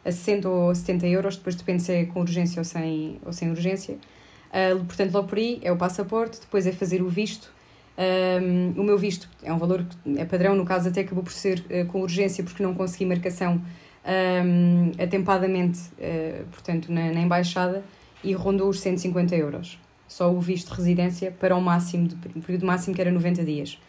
a 0.04 0.12
60 0.12 0.48
ou 0.48 0.72
70 0.72 1.08
euros, 1.08 1.36
depois 1.36 1.56
depende 1.56 1.82
se 1.82 1.92
é 1.92 2.04
com 2.04 2.20
urgência 2.20 2.60
ou 2.60 2.64
sem, 2.64 3.18
ou 3.26 3.32
sem 3.32 3.50
urgência. 3.50 3.96
Uh, 3.96 4.84
portanto, 4.84 5.12
logo 5.12 5.26
por 5.26 5.38
aí 5.38 5.58
é 5.64 5.72
o 5.72 5.76
passaporte, 5.76 6.38
depois 6.40 6.68
é 6.68 6.72
fazer 6.72 7.02
o 7.02 7.08
visto. 7.08 7.52
Um, 7.98 8.80
o 8.80 8.84
meu 8.84 8.96
visto 8.96 9.28
é 9.42 9.52
um 9.52 9.58
valor 9.58 9.84
que 9.84 10.20
é 10.20 10.24
padrão, 10.24 10.54
no 10.54 10.64
caso 10.64 10.88
até 10.88 11.00
acabou 11.00 11.24
por 11.24 11.32
ser 11.32 11.64
uh, 11.68 11.84
com 11.86 12.00
urgência 12.00 12.44
porque 12.44 12.62
não 12.62 12.74
consegui 12.74 13.06
marcação 13.06 13.60
um, 14.06 14.92
atempadamente, 15.02 15.80
uh, 15.80 16.44
portanto, 16.52 16.92
na, 16.92 17.12
na, 17.12 17.20
embaixada 17.20 17.82
e 18.22 18.32
rondou 18.34 18.68
os 18.68 18.78
150 18.78 19.34
euros. 19.34 19.81
Só 20.12 20.30
o 20.30 20.38
visto 20.40 20.68
de 20.68 20.76
residência 20.76 21.30
para 21.30 21.56
o 21.56 21.60
máximo, 21.60 22.06
de, 22.06 22.16
período 22.16 22.66
máximo 22.66 22.94
que 22.94 23.00
era 23.00 23.10
90 23.10 23.42
dias. 23.44 23.80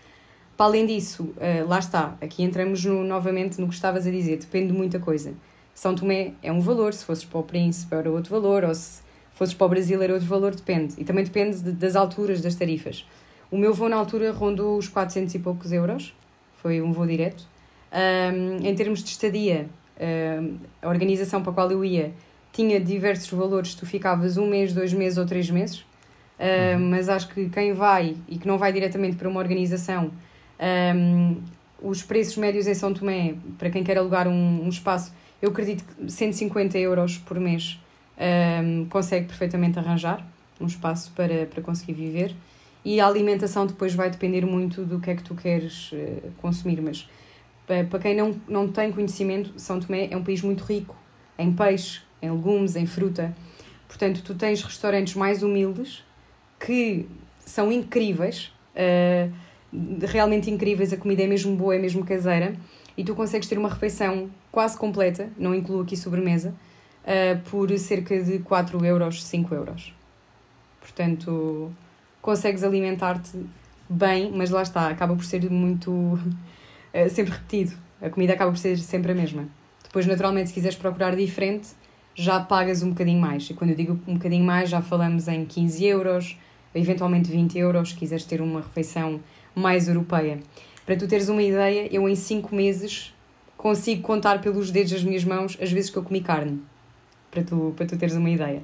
Para 0.55 0.67
além 0.67 0.85
disso, 0.85 1.23
uh, 1.23 1.67
lá 1.67 1.79
está, 1.79 2.15
aqui 2.21 2.43
entramos 2.43 2.83
no, 2.85 3.03
novamente 3.03 3.59
no 3.59 3.67
que 3.67 3.73
estavas 3.73 4.07
a 4.07 4.11
dizer, 4.11 4.37
depende 4.37 4.67
de 4.67 4.73
muita 4.73 4.99
coisa. 4.99 5.33
São 5.73 5.93
Tomé 5.93 6.33
é 6.41 6.51
um 6.51 6.61
valor, 6.61 6.93
se 6.93 7.03
fosses 7.03 7.25
para 7.25 7.39
o 7.39 7.43
Príncipe 7.43 7.93
era 7.93 8.09
outro 8.09 8.31
valor, 8.31 8.63
ou 8.63 8.73
se 8.73 9.01
fosses 9.33 9.53
para 9.53 9.65
o 9.65 9.69
Brasil 9.69 10.01
era 10.01 10.13
outro 10.13 10.27
valor, 10.27 10.55
depende. 10.55 10.93
E 10.97 11.03
também 11.03 11.25
depende 11.25 11.59
de, 11.59 11.71
das 11.73 11.95
alturas 11.95 12.39
das 12.39 12.55
tarifas. 12.55 13.05
O 13.51 13.57
meu 13.57 13.73
voo 13.73 13.89
na 13.89 13.97
altura 13.97 14.31
rondou 14.31 14.77
os 14.77 14.87
400 14.87 15.35
e 15.35 15.39
poucos 15.39 15.73
euros, 15.73 16.15
foi 16.55 16.81
um 16.81 16.93
voo 16.93 17.05
direto. 17.05 17.45
Um, 17.91 18.65
em 18.65 18.73
termos 18.75 19.03
de 19.03 19.09
estadia, 19.09 19.67
um, 19.99 20.57
a 20.81 20.87
organização 20.87 21.41
para 21.41 21.51
a 21.51 21.53
qual 21.53 21.71
eu 21.71 21.83
ia 21.83 22.13
tinha 22.53 22.79
diversos 22.79 23.29
valores, 23.31 23.75
tu 23.75 23.85
ficavas 23.85 24.37
um 24.37 24.47
mês, 24.47 24.73
dois 24.73 24.93
meses 24.93 25.17
ou 25.17 25.25
três 25.25 25.49
meses, 25.49 25.83
uh, 26.39 26.79
mas 26.79 27.09
acho 27.09 27.27
que 27.29 27.49
quem 27.49 27.73
vai 27.73 28.15
e 28.27 28.37
que 28.37 28.47
não 28.47 28.57
vai 28.57 28.71
diretamente 28.71 29.15
para 29.15 29.27
uma 29.27 29.39
organização, 29.39 30.11
um, 30.95 31.41
os 31.81 32.01
preços 32.01 32.37
médios 32.37 32.67
em 32.67 32.73
São 32.73 32.93
Tomé, 32.93 33.35
para 33.57 33.69
quem 33.69 33.83
quer 33.83 33.97
alugar 33.97 34.27
um, 34.27 34.65
um 34.65 34.69
espaço, 34.69 35.13
eu 35.41 35.49
acredito 35.49 35.83
que 35.83 36.11
150 36.11 36.77
euros 36.77 37.17
por 37.17 37.39
mês 37.39 37.79
um, 38.63 38.85
consegue 38.85 39.27
perfeitamente 39.27 39.77
arranjar 39.77 40.25
um 40.59 40.65
espaço 40.65 41.11
para, 41.11 41.45
para 41.45 41.61
conseguir 41.61 41.93
viver. 41.93 42.33
E 42.85 42.99
a 42.99 43.07
alimentação 43.07 43.65
depois 43.65 43.93
vai 43.93 44.09
depender 44.09 44.45
muito 44.45 44.83
do 44.83 44.99
que 44.99 45.09
é 45.09 45.15
que 45.15 45.23
tu 45.23 45.35
queres 45.35 45.91
uh, 45.91 46.31
consumir. 46.37 46.81
Mas 46.81 47.09
para 47.65 47.99
quem 47.99 48.15
não, 48.15 48.39
não 48.47 48.67
tem 48.67 48.91
conhecimento, 48.91 49.53
São 49.57 49.79
Tomé 49.79 50.07
é 50.11 50.17
um 50.17 50.23
país 50.23 50.41
muito 50.41 50.63
rico 50.63 50.95
em 51.37 51.51
peixe, 51.51 52.01
em 52.21 52.31
legumes, 52.31 52.75
em 52.75 52.85
fruta. 52.85 53.35
Portanto, 53.87 54.21
tu 54.23 54.35
tens 54.35 54.61
restaurantes 54.61 55.15
mais 55.15 55.43
humildes 55.43 56.03
que 56.65 57.05
são 57.45 57.71
incríveis, 57.71 58.51
uh, 58.75 59.31
realmente 60.07 60.49
incríveis. 60.49 60.93
A 60.93 60.97
comida 60.97 61.23
é 61.23 61.27
mesmo 61.27 61.55
boa, 61.55 61.75
é 61.75 61.79
mesmo 61.79 62.05
caseira. 62.05 62.55
E 62.97 63.03
tu 63.03 63.13
consegues 63.15 63.49
ter 63.49 63.57
uma 63.57 63.69
refeição 63.69 64.29
quase 64.51 64.77
completa, 64.77 65.29
não 65.37 65.53
incluo 65.53 65.81
aqui 65.81 65.97
sobremesa, 65.97 66.53
uh, 67.03 67.49
por 67.49 67.69
cerca 67.77 68.21
de 68.21 68.39
4 68.39 68.85
euros, 68.85 69.23
5 69.23 69.53
euros. 69.53 69.93
Portanto, 70.79 71.71
consegues 72.21 72.63
alimentar-te 72.63 73.37
bem, 73.89 74.31
mas 74.33 74.49
lá 74.49 74.61
está, 74.61 74.87
acaba 74.87 75.15
por 75.15 75.25
ser 75.25 75.49
muito. 75.49 75.91
Uh, 75.91 77.09
sempre 77.11 77.33
repetido. 77.33 77.73
A 78.01 78.09
comida 78.09 78.33
acaba 78.33 78.51
por 78.51 78.57
ser 78.57 78.77
sempre 78.77 79.11
a 79.11 79.15
mesma. 79.15 79.47
Depois, 79.83 80.05
naturalmente, 80.05 80.49
se 80.49 80.53
quiseres 80.53 80.77
procurar 80.77 81.15
diferente, 81.15 81.69
já 82.15 82.39
pagas 82.39 82.83
um 82.83 82.89
bocadinho 82.89 83.19
mais. 83.19 83.49
E 83.49 83.53
quando 83.53 83.71
eu 83.71 83.75
digo 83.75 83.99
um 84.07 84.13
bocadinho 84.13 84.45
mais, 84.45 84.69
já 84.69 84.81
falamos 84.81 85.27
em 85.27 85.45
15 85.45 85.85
euros, 85.85 86.37
eventualmente 86.75 87.31
20 87.31 87.57
euros, 87.57 87.89
se 87.89 87.95
quiseres 87.95 88.25
ter 88.25 88.41
uma 88.41 88.61
refeição 88.61 89.19
mais 89.55 89.87
europeia. 89.87 90.39
Para 90.85 90.95
tu 90.95 91.07
teres 91.07 91.29
uma 91.29 91.41
ideia, 91.41 91.87
eu 91.91 92.07
em 92.09 92.15
5 92.15 92.53
meses 92.55 93.13
consigo 93.55 94.01
contar 94.01 94.41
pelos 94.41 94.71
dedos 94.71 94.91
das 94.91 95.03
minhas 95.03 95.23
mãos 95.23 95.57
as 95.61 95.71
vezes 95.71 95.89
que 95.89 95.97
eu 95.97 96.03
comi 96.03 96.21
carne 96.21 96.61
para 97.31 97.43
tu, 97.43 97.73
para 97.75 97.85
tu 97.85 97.97
teres 97.97 98.15
uma 98.15 98.29
ideia. 98.29 98.61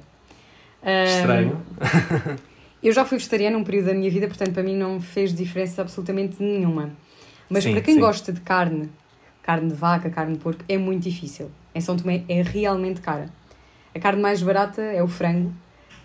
Estranho. 0.82 1.56
Um, 1.56 2.36
eu 2.82 2.92
já 2.92 3.04
fui 3.04 3.18
vegetariana 3.18 3.56
um 3.58 3.64
período 3.64 3.86
da 3.86 3.94
minha 3.94 4.10
vida, 4.10 4.26
portanto 4.26 4.52
para 4.52 4.62
mim 4.62 4.76
não 4.76 5.00
fez 5.00 5.34
diferença 5.34 5.82
absolutamente 5.82 6.42
nenhuma. 6.42 6.90
Mas 7.48 7.64
sim, 7.64 7.72
para 7.72 7.80
quem 7.80 7.94
sim. 7.94 8.00
gosta 8.00 8.32
de 8.32 8.40
carne, 8.40 8.88
carne 9.42 9.68
de 9.68 9.74
vaca, 9.74 10.08
carne 10.08 10.34
de 10.34 10.38
porco, 10.38 10.64
é 10.68 10.78
muito 10.78 11.02
difícil. 11.02 11.50
Em 11.74 11.80
São 11.80 11.96
Tomé 11.96 12.22
é 12.28 12.42
realmente 12.42 13.00
cara. 13.00 13.28
A 13.94 13.98
carne 13.98 14.22
mais 14.22 14.40
barata 14.40 14.80
é 14.80 15.02
o 15.02 15.08
frango. 15.08 15.52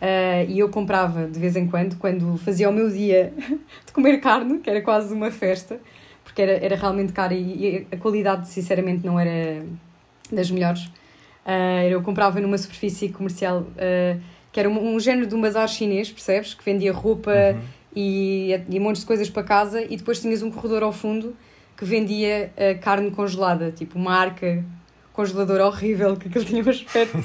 Uh, 0.01 0.49
e 0.49 0.59
eu 0.59 0.69
comprava 0.69 1.25
de 1.25 1.39
vez 1.39 1.55
em 1.55 1.67
quando, 1.67 1.97
quando 1.97 2.37
fazia 2.37 2.69
o 2.69 2.73
meu 2.73 2.89
dia 2.89 3.33
de 3.85 3.91
comer 3.93 4.19
carne, 4.19 4.59
que 4.59 4.69
era 4.69 4.81
quase 4.81 5.13
uma 5.13 5.31
festa, 5.31 5.79
porque 6.23 6.41
era, 6.41 6.51
era 6.51 6.75
realmente 6.75 7.13
cara 7.13 7.33
e, 7.33 7.87
a 7.91 7.97
qualidade, 7.97 8.49
sinceramente, 8.49 9.05
não 9.05 9.19
era 9.19 9.65
das 10.31 10.51
melhores. 10.51 10.85
Uh, 11.45 11.87
eu 11.89 12.01
comprava 12.01 12.39
numa 12.41 12.57
superfície 12.57 13.09
comercial 13.09 13.61
uh, 13.61 14.19
que 14.51 14.59
era 14.59 14.69
um, 14.69 14.95
um, 14.95 14.99
género 14.99 15.27
de 15.27 15.35
um 15.35 15.41
bazar 15.41 15.67
chinês, 15.67 16.11
percebes? 16.11 16.53
Que 16.53 16.63
vendia 16.63 16.91
roupa 16.91 17.31
uhum. 17.31 17.61
e, 17.95 18.51
e 18.69 18.79
um 18.79 18.83
monte 18.83 18.99
de 18.99 19.05
coisas 19.05 19.29
para 19.29 19.43
casa 19.43 19.81
e 19.81 19.95
depois 19.95 20.19
tinhas 20.19 20.41
um 20.41 20.49
corredor 20.49 20.81
ao 20.81 20.91
fundo 20.91 21.35
que 21.77 21.85
vendia 21.85 22.51
uh, 22.55 22.79
carne 22.81 23.11
congelada, 23.11 23.71
tipo 23.71 23.99
uma 23.99 24.13
arca 24.13 24.63
congeladora 25.13 25.65
horrível, 25.67 26.17
que 26.17 26.27
aquilo 26.27 26.45
tinha 26.45 26.63
um 26.63 26.69
aspecto 26.69 27.17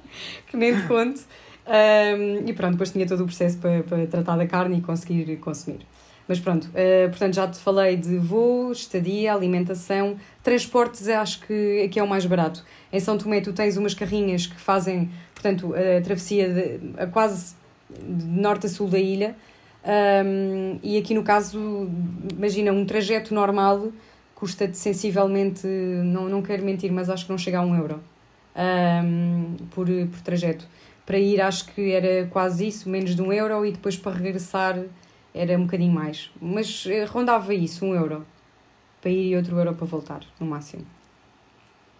que 0.46 0.56
nem 0.56 0.74
te 0.74 0.86
conto. 0.86 1.20
Um, 1.68 2.48
e 2.48 2.52
pronto, 2.54 2.72
depois 2.72 2.90
tinha 2.90 3.06
todo 3.06 3.20
o 3.20 3.26
processo 3.26 3.58
para, 3.58 3.82
para 3.82 4.06
tratar 4.06 4.36
da 4.36 4.46
carne 4.46 4.78
e 4.78 4.80
conseguir 4.80 5.36
consumir. 5.36 5.80
Mas 6.26 6.40
pronto, 6.40 6.64
uh, 6.68 7.08
portanto 7.10 7.34
já 7.34 7.46
te 7.46 7.58
falei 7.58 7.96
de 7.96 8.16
voo, 8.16 8.72
estadia, 8.72 9.34
alimentação, 9.34 10.16
transportes 10.42 11.08
acho 11.08 11.40
que 11.46 11.82
aqui 11.84 11.98
é 11.98 12.02
o 12.02 12.08
mais 12.08 12.24
barato. 12.24 12.64
Em 12.90 13.00
São 13.00 13.18
Tomé 13.18 13.40
tu 13.40 13.52
tens 13.52 13.76
umas 13.76 13.92
carrinhas 13.92 14.46
que 14.46 14.58
fazem, 14.58 15.10
portanto, 15.34 15.74
a 15.74 16.00
travessia 16.02 16.48
de, 16.48 17.02
a 17.02 17.06
quase 17.06 17.54
de 17.90 18.26
norte 18.26 18.66
a 18.66 18.68
sul 18.68 18.88
da 18.88 18.98
ilha. 18.98 19.36
Um, 19.84 20.78
e 20.82 20.98
aqui 20.98 21.14
no 21.14 21.22
caso, 21.22 21.88
imagina, 22.36 22.72
um 22.72 22.84
trajeto 22.84 23.32
normal 23.34 23.88
custa-te 24.34 24.76
sensivelmente, 24.76 25.66
não, 25.66 26.28
não 26.28 26.42
quero 26.42 26.64
mentir, 26.64 26.92
mas 26.92 27.10
acho 27.10 27.24
que 27.24 27.30
não 27.30 27.38
chega 27.38 27.58
a 27.58 27.62
um 27.62 27.74
euro 27.74 28.00
um, 28.58 29.56
por, 29.70 29.86
por 29.86 30.20
trajeto. 30.22 30.66
Para 31.08 31.18
ir 31.18 31.40
acho 31.40 31.64
que 31.72 31.90
era 31.90 32.26
quase 32.26 32.68
isso, 32.68 32.86
menos 32.86 33.16
de 33.16 33.22
um 33.22 33.32
euro, 33.32 33.64
e 33.64 33.72
depois 33.72 33.96
para 33.96 34.12
regressar 34.12 34.78
era 35.34 35.56
um 35.56 35.62
bocadinho 35.62 35.90
mais. 35.90 36.30
Mas 36.38 36.84
eh, 36.86 37.06
rondava 37.06 37.54
isso, 37.54 37.86
um 37.86 37.94
euro 37.94 38.26
para 39.00 39.10
ir 39.10 39.30
e 39.30 39.36
outro 39.36 39.56
euro 39.56 39.74
para 39.74 39.86
voltar, 39.86 40.20
no 40.38 40.46
máximo. 40.46 40.84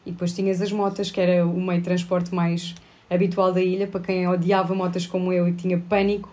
E 0.04 0.10
depois 0.10 0.34
tinhas 0.34 0.60
as 0.60 0.70
motas, 0.70 1.10
que 1.10 1.18
era 1.18 1.46
o 1.46 1.58
meio 1.58 1.78
de 1.78 1.86
transporte 1.86 2.34
mais 2.34 2.74
habitual 3.08 3.50
da 3.50 3.62
ilha, 3.62 3.86
para 3.86 4.00
quem 4.00 4.28
odiava 4.28 4.74
motas 4.74 5.06
como 5.06 5.32
eu 5.32 5.48
e 5.48 5.54
tinha 5.54 5.78
pânico, 5.78 6.28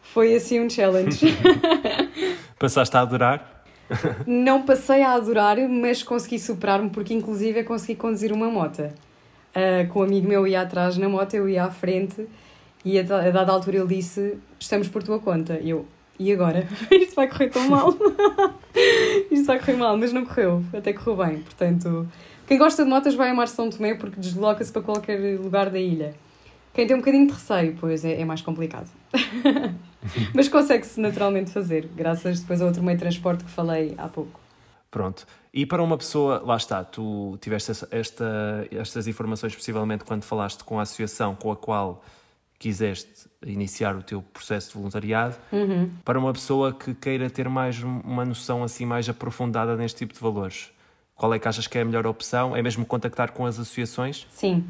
foi 0.00 0.36
assim 0.36 0.60
um 0.60 0.70
challenge. 0.70 1.26
Passaste 2.56 2.96
a 2.96 3.00
adorar? 3.00 3.64
Não 4.24 4.62
passei 4.62 5.02
a 5.02 5.14
adorar, 5.14 5.56
mas 5.68 6.04
consegui 6.04 6.38
superar-me, 6.38 6.88
porque 6.88 7.12
inclusive 7.12 7.64
consegui 7.64 7.96
conduzir 7.96 8.32
uma 8.32 8.48
moto. 8.48 8.92
Uh, 9.54 9.86
com 9.92 10.00
um 10.00 10.02
amigo 10.04 10.28
meu 10.28 10.46
ia 10.46 10.62
atrás 10.62 10.96
na 10.96 11.08
moto, 11.08 11.34
eu 11.34 11.48
ia 11.48 11.64
à 11.64 11.70
frente, 11.70 12.26
e 12.84 12.98
a, 12.98 13.02
a 13.02 13.30
dada 13.30 13.52
altura 13.52 13.78
ele 13.78 13.96
disse: 13.96 14.38
Estamos 14.58 14.88
por 14.88 15.02
tua 15.02 15.18
conta. 15.18 15.58
E 15.60 15.70
eu, 15.70 15.86
e 16.18 16.32
agora? 16.32 16.66
Isto 16.90 17.14
vai 17.14 17.28
correr 17.28 17.50
tão 17.50 17.68
mal. 17.68 17.88
Isto 19.30 19.46
vai 19.46 19.58
correr 19.58 19.76
mal, 19.76 19.96
mas 19.96 20.12
não 20.12 20.24
correu. 20.24 20.64
Até 20.72 20.92
correu 20.92 21.26
bem. 21.26 21.38
Portanto, 21.40 22.08
quem 22.46 22.58
gosta 22.58 22.84
de 22.84 22.90
motas 22.90 23.14
vai 23.14 23.30
amar 23.30 23.48
São 23.48 23.70
Tomé 23.70 23.94
porque 23.94 24.20
desloca-se 24.20 24.72
para 24.72 24.82
qualquer 24.82 25.38
lugar 25.38 25.70
da 25.70 25.78
ilha. 25.78 26.14
Quem 26.74 26.86
tem 26.86 26.96
um 26.96 27.00
bocadinho 27.00 27.26
de 27.26 27.34
receio, 27.34 27.76
pois 27.78 28.04
é, 28.04 28.20
é 28.20 28.24
mais 28.24 28.40
complicado. 28.40 28.88
mas 30.34 30.48
consegue-se 30.48 30.98
naturalmente 31.00 31.50
fazer, 31.50 31.88
graças 31.94 32.40
depois 32.40 32.62
ao 32.62 32.68
outro 32.68 32.82
meio 32.82 32.96
de 32.96 33.02
transporte 33.02 33.44
que 33.44 33.50
falei 33.50 33.94
há 33.98 34.08
pouco. 34.08 34.41
Pronto. 34.92 35.26
E 35.54 35.64
para 35.64 35.82
uma 35.82 35.96
pessoa, 35.96 36.42
lá 36.44 36.56
está, 36.56 36.84
tu 36.84 37.38
tiveste 37.40 37.72
esta, 37.90 38.68
estas 38.70 39.06
informações 39.06 39.54
possivelmente 39.54 40.04
quando 40.04 40.22
falaste 40.22 40.62
com 40.62 40.78
a 40.78 40.82
associação 40.82 41.34
com 41.34 41.50
a 41.50 41.56
qual 41.56 42.04
quiseste 42.58 43.26
iniciar 43.44 43.96
o 43.96 44.02
teu 44.02 44.22
processo 44.22 44.68
de 44.68 44.74
voluntariado, 44.74 45.34
uhum. 45.50 45.90
para 46.04 46.18
uma 46.18 46.32
pessoa 46.32 46.72
que 46.72 46.94
queira 46.94 47.28
ter 47.28 47.48
mais 47.48 47.82
uma 47.82 48.24
noção 48.24 48.62
assim 48.62 48.86
mais 48.86 49.08
aprofundada 49.08 49.76
neste 49.76 49.98
tipo 49.98 50.14
de 50.14 50.20
valores, 50.20 50.70
qual 51.16 51.32
é 51.34 51.38
que 51.38 51.48
achas 51.48 51.66
que 51.66 51.76
é 51.78 51.80
a 51.80 51.84
melhor 51.84 52.06
opção? 52.06 52.54
É 52.54 52.62
mesmo 52.62 52.84
contactar 52.84 53.32
com 53.32 53.46
as 53.46 53.58
associações? 53.58 54.28
Sim. 54.30 54.64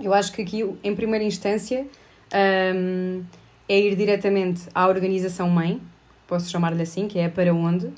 Eu 0.00 0.12
acho 0.14 0.32
que 0.32 0.42
aqui, 0.42 0.68
em 0.82 0.96
primeira 0.96 1.24
instância, 1.24 1.86
um, 2.74 3.22
é 3.68 3.78
ir 3.78 3.94
diretamente 3.96 4.62
à 4.74 4.88
organização 4.88 5.48
mãe, 5.48 5.80
posso 6.26 6.50
chamar-lhe 6.50 6.82
assim, 6.82 7.06
que 7.06 7.18
é 7.18 7.28
para 7.28 7.54
onde. 7.54 7.92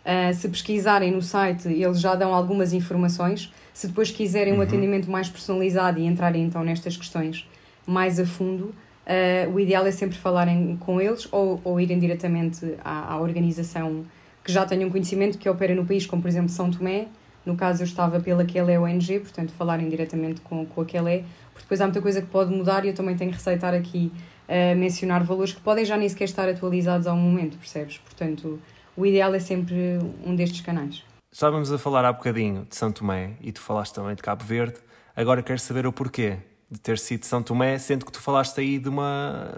Uh, 0.00 0.32
se 0.32 0.48
pesquisarem 0.48 1.10
no 1.12 1.20
site, 1.20 1.68
eles 1.68 2.00
já 2.00 2.14
dão 2.14 2.34
algumas 2.34 2.72
informações. 2.72 3.52
Se 3.72 3.86
depois 3.86 4.10
quiserem 4.10 4.54
um 4.54 4.56
uhum. 4.56 4.62
atendimento 4.62 5.10
mais 5.10 5.28
personalizado 5.28 5.98
e 5.98 6.06
entrarem 6.06 6.44
então 6.44 6.64
nestas 6.64 6.96
questões, 6.96 7.46
mais 7.86 8.18
a 8.18 8.24
fundo, 8.24 8.74
uh, 9.06 9.52
o 9.52 9.60
ideal 9.60 9.86
é 9.86 9.90
sempre 9.90 10.16
falarem 10.16 10.76
com 10.80 11.00
eles 11.00 11.28
ou, 11.30 11.60
ou 11.62 11.80
irem 11.80 11.98
diretamente 11.98 12.74
à, 12.82 13.14
à, 13.14 13.20
organização 13.20 14.04
que 14.42 14.50
já 14.50 14.64
tenham 14.64 14.88
conhecimento, 14.90 15.36
que 15.36 15.48
opera 15.48 15.74
no 15.74 15.84
país, 15.84 16.06
como 16.06 16.22
por 16.22 16.28
exemplo 16.28 16.48
São 16.48 16.70
Tomé. 16.70 17.08
No 17.44 17.56
caso, 17.56 17.82
eu 17.82 17.86
estava 17.86 18.20
pela 18.20 18.44
Quelé 18.44 18.78
ONG, 18.78 19.20
portanto, 19.20 19.52
falarem 19.52 19.88
diretamente 19.88 20.40
com, 20.42 20.64
com 20.66 20.80
a 20.82 20.84
Quelé, 20.84 21.24
porque 21.52 21.62
depois 21.62 21.80
há 21.80 21.84
muita 21.84 22.00
coisa 22.00 22.20
que 22.20 22.28
pode 22.28 22.54
mudar 22.54 22.84
e 22.84 22.88
eu 22.88 22.94
também 22.94 23.16
tenho 23.16 23.30
que 23.30 23.36
receitar 23.36 23.74
aqui 23.74 24.12
uh, 24.48 24.76
mencionar 24.76 25.22
valores 25.24 25.52
que 25.52 25.60
podem 25.60 25.84
já 25.84 25.96
nem 25.96 26.08
sequer 26.08 26.24
estar 26.24 26.48
atualizados 26.48 27.06
ao 27.06 27.16
momento, 27.16 27.56
percebes? 27.56 27.98
Portanto, 27.98 28.60
o 28.96 29.06
ideal 29.06 29.34
é 29.34 29.40
sempre 29.40 29.98
um 30.24 30.34
destes 30.34 30.60
canais. 30.60 31.04
Estávamos 31.32 31.70
a 31.70 31.78
falar 31.78 32.04
há 32.04 32.12
bocadinho 32.12 32.66
de 32.68 32.74
São 32.76 32.90
Tomé 32.90 33.32
e 33.40 33.52
tu 33.52 33.60
falaste 33.60 33.94
também 33.94 34.14
de 34.14 34.22
Cabo 34.22 34.44
Verde. 34.44 34.76
Agora 35.14 35.42
quero 35.42 35.58
saber 35.58 35.86
o 35.86 35.92
porquê 35.92 36.38
de 36.70 36.80
ter 36.80 36.98
sido 36.98 37.24
São 37.24 37.42
Tomé, 37.42 37.78
sendo 37.78 38.04
que 38.04 38.12
tu 38.12 38.20
falaste 38.20 38.58
aí 38.60 38.78
de 38.78 38.88
uma 38.88 39.52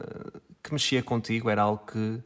que 0.62 0.72
mexia 0.72 1.02
contigo, 1.02 1.50
era 1.50 1.62
algo 1.62 1.82
que, 1.90 2.20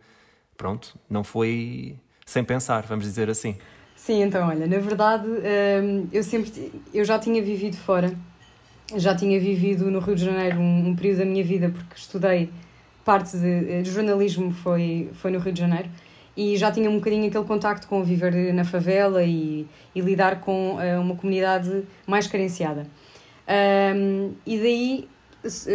pronto, 0.57 0.99
não 1.09 1.25
foi 1.25 1.99
sem 2.25 2.45
pensar, 2.45 2.85
vamos 2.87 3.05
dizer 3.05 3.31
assim. 3.31 3.57
Sim, 3.97 4.23
então, 4.23 4.49
olha, 4.49 4.67
na 4.67 4.79
verdade, 4.79 5.27
hum, 5.27 6.07
eu 6.13 6.23
sempre, 6.23 6.71
eu 6.93 7.05
já 7.05 7.19
tinha 7.19 7.43
vivido 7.43 7.77
fora, 7.77 8.13
já 8.95 9.15
tinha 9.15 9.41
vivido 9.41 9.91
no 9.91 9.99
Rio 10.01 10.15
de 10.15 10.25
Janeiro 10.25 10.59
um, 10.59 10.89
um 10.89 10.97
período 10.97 11.19
da 11.19 11.25
minha 11.25 11.43
vida, 11.43 11.71
porque 11.71 11.95
estudei 11.97 12.51
parte 13.05 13.37
de, 13.39 13.83
de, 13.83 13.91
jornalismo 13.91 14.53
foi, 14.53 15.11
foi 15.15 15.31
no 15.31 15.39
Rio 15.39 15.53
de 15.53 15.61
Janeiro, 15.61 15.89
e 16.37 16.57
já 16.57 16.71
tinha 16.71 16.91
um 16.91 16.97
bocadinho 16.97 17.27
aquele 17.27 17.45
contacto 17.45 17.87
com 17.89 18.05
viver 18.05 18.53
na 18.53 18.65
favela 18.65 19.23
e, 19.25 19.67
e 19.95 20.01
lidar 20.01 20.41
com 20.41 20.75
uh, 20.75 21.01
uma 21.01 21.17
comunidade 21.17 21.85
mais 22.07 22.27
carenciada. 22.27 22.87
Um, 23.49 24.33
e 24.45 24.59
daí 24.59 25.09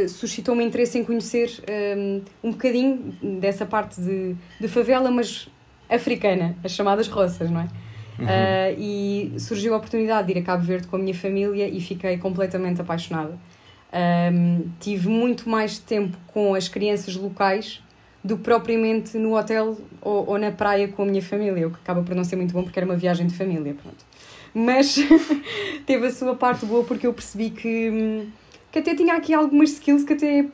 suscitou-me 0.09 0.63
interesse 0.63 0.99
em 0.99 1.03
conhecer 1.03 1.49
um, 1.97 2.21
um 2.43 2.51
bocadinho 2.51 3.15
dessa 3.39 3.65
parte 3.65 4.01
de, 4.01 4.35
de 4.59 4.67
favela, 4.67 5.09
mas 5.09 5.47
africana, 5.89 6.55
as 6.63 6.71
chamadas 6.71 7.07
roças, 7.07 7.49
não 7.49 7.61
é? 7.61 7.67
Uhum. 8.19 8.25
Uh, 8.25 8.79
e 8.79 9.39
surgiu 9.39 9.73
a 9.73 9.77
oportunidade 9.77 10.27
de 10.27 10.37
ir 10.37 10.41
a 10.41 10.43
Cabo 10.43 10.63
Verde 10.63 10.87
com 10.87 10.95
a 10.95 10.99
minha 10.99 11.13
família 11.13 11.67
e 11.67 11.79
fiquei 11.81 12.17
completamente 12.17 12.81
apaixonada. 12.81 13.37
Um, 13.93 14.69
tive 14.79 15.09
muito 15.09 15.49
mais 15.49 15.79
tempo 15.79 16.17
com 16.27 16.53
as 16.53 16.69
crianças 16.69 17.15
locais 17.15 17.81
do 18.23 18.37
que 18.37 18.43
propriamente 18.43 19.17
no 19.17 19.37
hotel 19.37 19.77
ou, 20.01 20.29
ou, 20.29 20.37
na 20.37 20.51
praia 20.51 20.87
com 20.87 21.03
a 21.03 21.05
minha 21.05 21.21
família, 21.21 21.67
o 21.67 21.71
que 21.71 21.77
acaba 21.77 22.03
por 22.03 22.15
não 22.15 22.23
ser 22.23 22.35
muito 22.35 22.53
bom 22.53 22.63
porque 22.63 22.77
era 22.77 22.85
uma 22.85 22.95
viagem 22.95 23.27
de 23.27 23.35
família, 23.35 23.75
pronto. 23.81 24.05
Mas 24.53 24.95
teve 25.85 26.07
a 26.07 26.11
sua 26.11 26.35
parte 26.35 26.65
boa 26.65 26.83
porque 26.83 27.07
eu 27.07 27.13
percebi 27.13 27.49
que, 27.49 28.27
que 28.71 28.79
até 28.79 28.95
tinha 28.95 29.15
aqui 29.15 29.33
algumas 29.33 29.71
skills 29.71 30.03
que 30.03 30.13
até, 30.13 30.45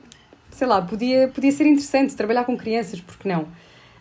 sei 0.51 0.67
lá, 0.67 0.81
podia, 0.81 1.27
podia 1.27 1.51
ser 1.51 1.65
interessante 1.65 2.15
trabalhar 2.15 2.45
com 2.45 2.55
crianças, 2.55 3.01
porque 3.01 3.27
não? 3.27 3.47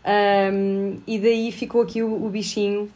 Um, 0.07 0.99
e 1.07 1.19
daí 1.19 1.51
ficou 1.51 1.83
aqui 1.83 2.03
o, 2.03 2.25
o 2.25 2.29
bichinho 2.29 2.89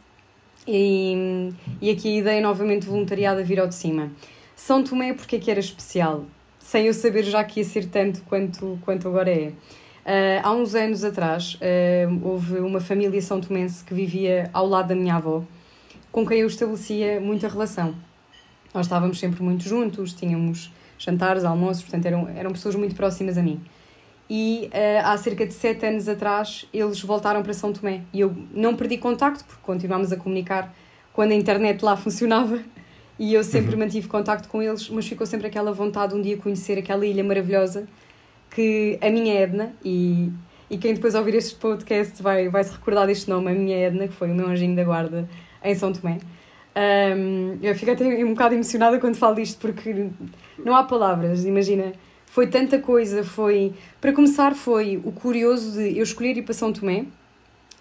e, 0.66 1.50
e 1.80 1.90
aqui 1.90 2.16
a 2.16 2.18
ideia 2.20 2.40
novamente 2.40 2.86
voluntariada 2.86 3.42
vir 3.42 3.58
ao 3.58 3.66
de 3.66 3.74
cima. 3.74 4.12
São 4.54 4.84
Tomé 4.84 5.12
porque 5.14 5.36
é 5.36 5.38
que 5.40 5.50
era 5.50 5.58
especial? 5.58 6.26
Sem 6.60 6.86
eu 6.86 6.94
saber 6.94 7.24
já 7.24 7.42
que 7.42 7.60
ia 7.60 7.64
ser 7.64 7.86
tanto 7.86 8.20
quanto, 8.22 8.78
quanto 8.84 9.08
agora 9.08 9.30
é. 9.30 9.52
Uh, 10.00 10.40
há 10.42 10.52
uns 10.52 10.74
anos 10.74 11.04
atrás 11.04 11.54
uh, 11.54 12.26
houve 12.26 12.58
uma 12.58 12.80
família 12.80 13.20
são 13.20 13.40
tomense 13.40 13.84
que 13.84 13.92
vivia 13.92 14.48
ao 14.52 14.66
lado 14.66 14.88
da 14.88 14.94
minha 14.94 15.16
avó, 15.16 15.44
com 16.10 16.26
quem 16.26 16.40
eu 16.40 16.46
estabelecia 16.46 17.20
muita 17.20 17.48
relação. 17.48 17.94
Nós 18.72 18.86
estávamos 18.86 19.18
sempre 19.18 19.42
muito 19.42 19.62
juntos, 19.64 20.12
tínhamos 20.12 20.72
jantares, 20.98 21.44
almoços, 21.44 21.82
portanto 21.82 22.06
eram, 22.06 22.28
eram 22.28 22.50
pessoas 22.52 22.74
muito 22.74 22.94
próximas 22.94 23.36
a 23.36 23.42
mim 23.42 23.60
e 24.30 24.70
uh, 24.72 25.06
há 25.06 25.16
cerca 25.16 25.44
de 25.44 25.52
sete 25.52 25.84
anos 25.84 26.08
atrás 26.08 26.64
eles 26.72 27.02
voltaram 27.02 27.42
para 27.42 27.52
São 27.52 27.72
Tomé 27.72 28.02
e 28.12 28.20
eu 28.20 28.32
não 28.54 28.76
perdi 28.76 28.96
contacto 28.96 29.44
porque 29.44 29.60
continuámos 29.60 30.12
a 30.12 30.16
comunicar 30.16 30.72
quando 31.12 31.32
a 31.32 31.34
internet 31.34 31.84
lá 31.84 31.96
funcionava 31.96 32.60
e 33.18 33.34
eu 33.34 33.42
sempre 33.42 33.72
uhum. 33.72 33.80
mantive 33.80 34.06
contacto 34.06 34.48
com 34.48 34.62
eles, 34.62 34.88
mas 34.88 35.06
ficou 35.06 35.26
sempre 35.26 35.48
aquela 35.48 35.72
vontade 35.72 36.14
de 36.14 36.18
um 36.18 36.22
dia 36.22 36.36
conhecer 36.36 36.78
aquela 36.78 37.04
ilha 37.04 37.24
maravilhosa 37.24 37.88
que 38.50 38.98
a 39.00 39.10
minha 39.10 39.34
Edna 39.34 39.72
e, 39.84 40.30
e 40.68 40.76
quem 40.78 40.94
depois 40.94 41.14
ouvir 41.14 41.34
este 41.34 41.54
podcast 41.56 42.22
vai, 42.22 42.48
vai 42.48 42.64
se 42.64 42.72
recordar 42.72 43.06
deste 43.06 43.28
nome, 43.28 43.50
a 43.50 43.54
minha 43.54 43.76
Edna, 43.76 44.08
que 44.08 44.14
foi 44.14 44.30
o 44.30 44.34
meu 44.34 44.48
anjinho 44.48 44.76
da 44.76 44.84
guarda 44.84 45.28
em 45.62 45.74
São 45.74 45.92
Tomé. 45.92 46.18
Um, 46.76 47.58
eu 47.62 47.74
fico 47.74 47.90
até 47.90 48.04
um 48.24 48.30
bocado 48.30 48.54
emocionada 48.54 48.98
quando 48.98 49.16
falo 49.16 49.36
disto 49.36 49.58
porque 49.60 50.08
não 50.64 50.74
há 50.74 50.84
palavras, 50.84 51.44
imagina 51.44 51.92
foi 52.30 52.46
tanta 52.46 52.78
coisa, 52.78 53.24
foi... 53.24 53.74
Para 54.00 54.12
começar, 54.12 54.54
foi 54.54 55.02
o 55.04 55.10
curioso 55.10 55.72
de 55.72 55.98
eu 55.98 56.04
escolher 56.04 56.36
ir 56.36 56.42
para 56.42 56.54
São 56.54 56.72
Tomé 56.72 57.06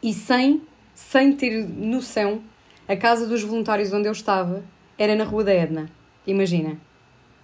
e 0.02 0.12
sem, 0.12 0.64
sem 0.96 1.34
ter 1.34 1.68
noção, 1.70 2.42
a 2.88 2.96
casa 2.96 3.28
dos 3.28 3.44
voluntários 3.44 3.94
onde 3.94 4.08
eu 4.08 4.12
estava 4.12 4.64
era 4.98 5.16
na 5.16 5.24
Rua 5.24 5.44
da 5.44 5.54
Edna. 5.54 5.88
Imagina. 6.26 6.78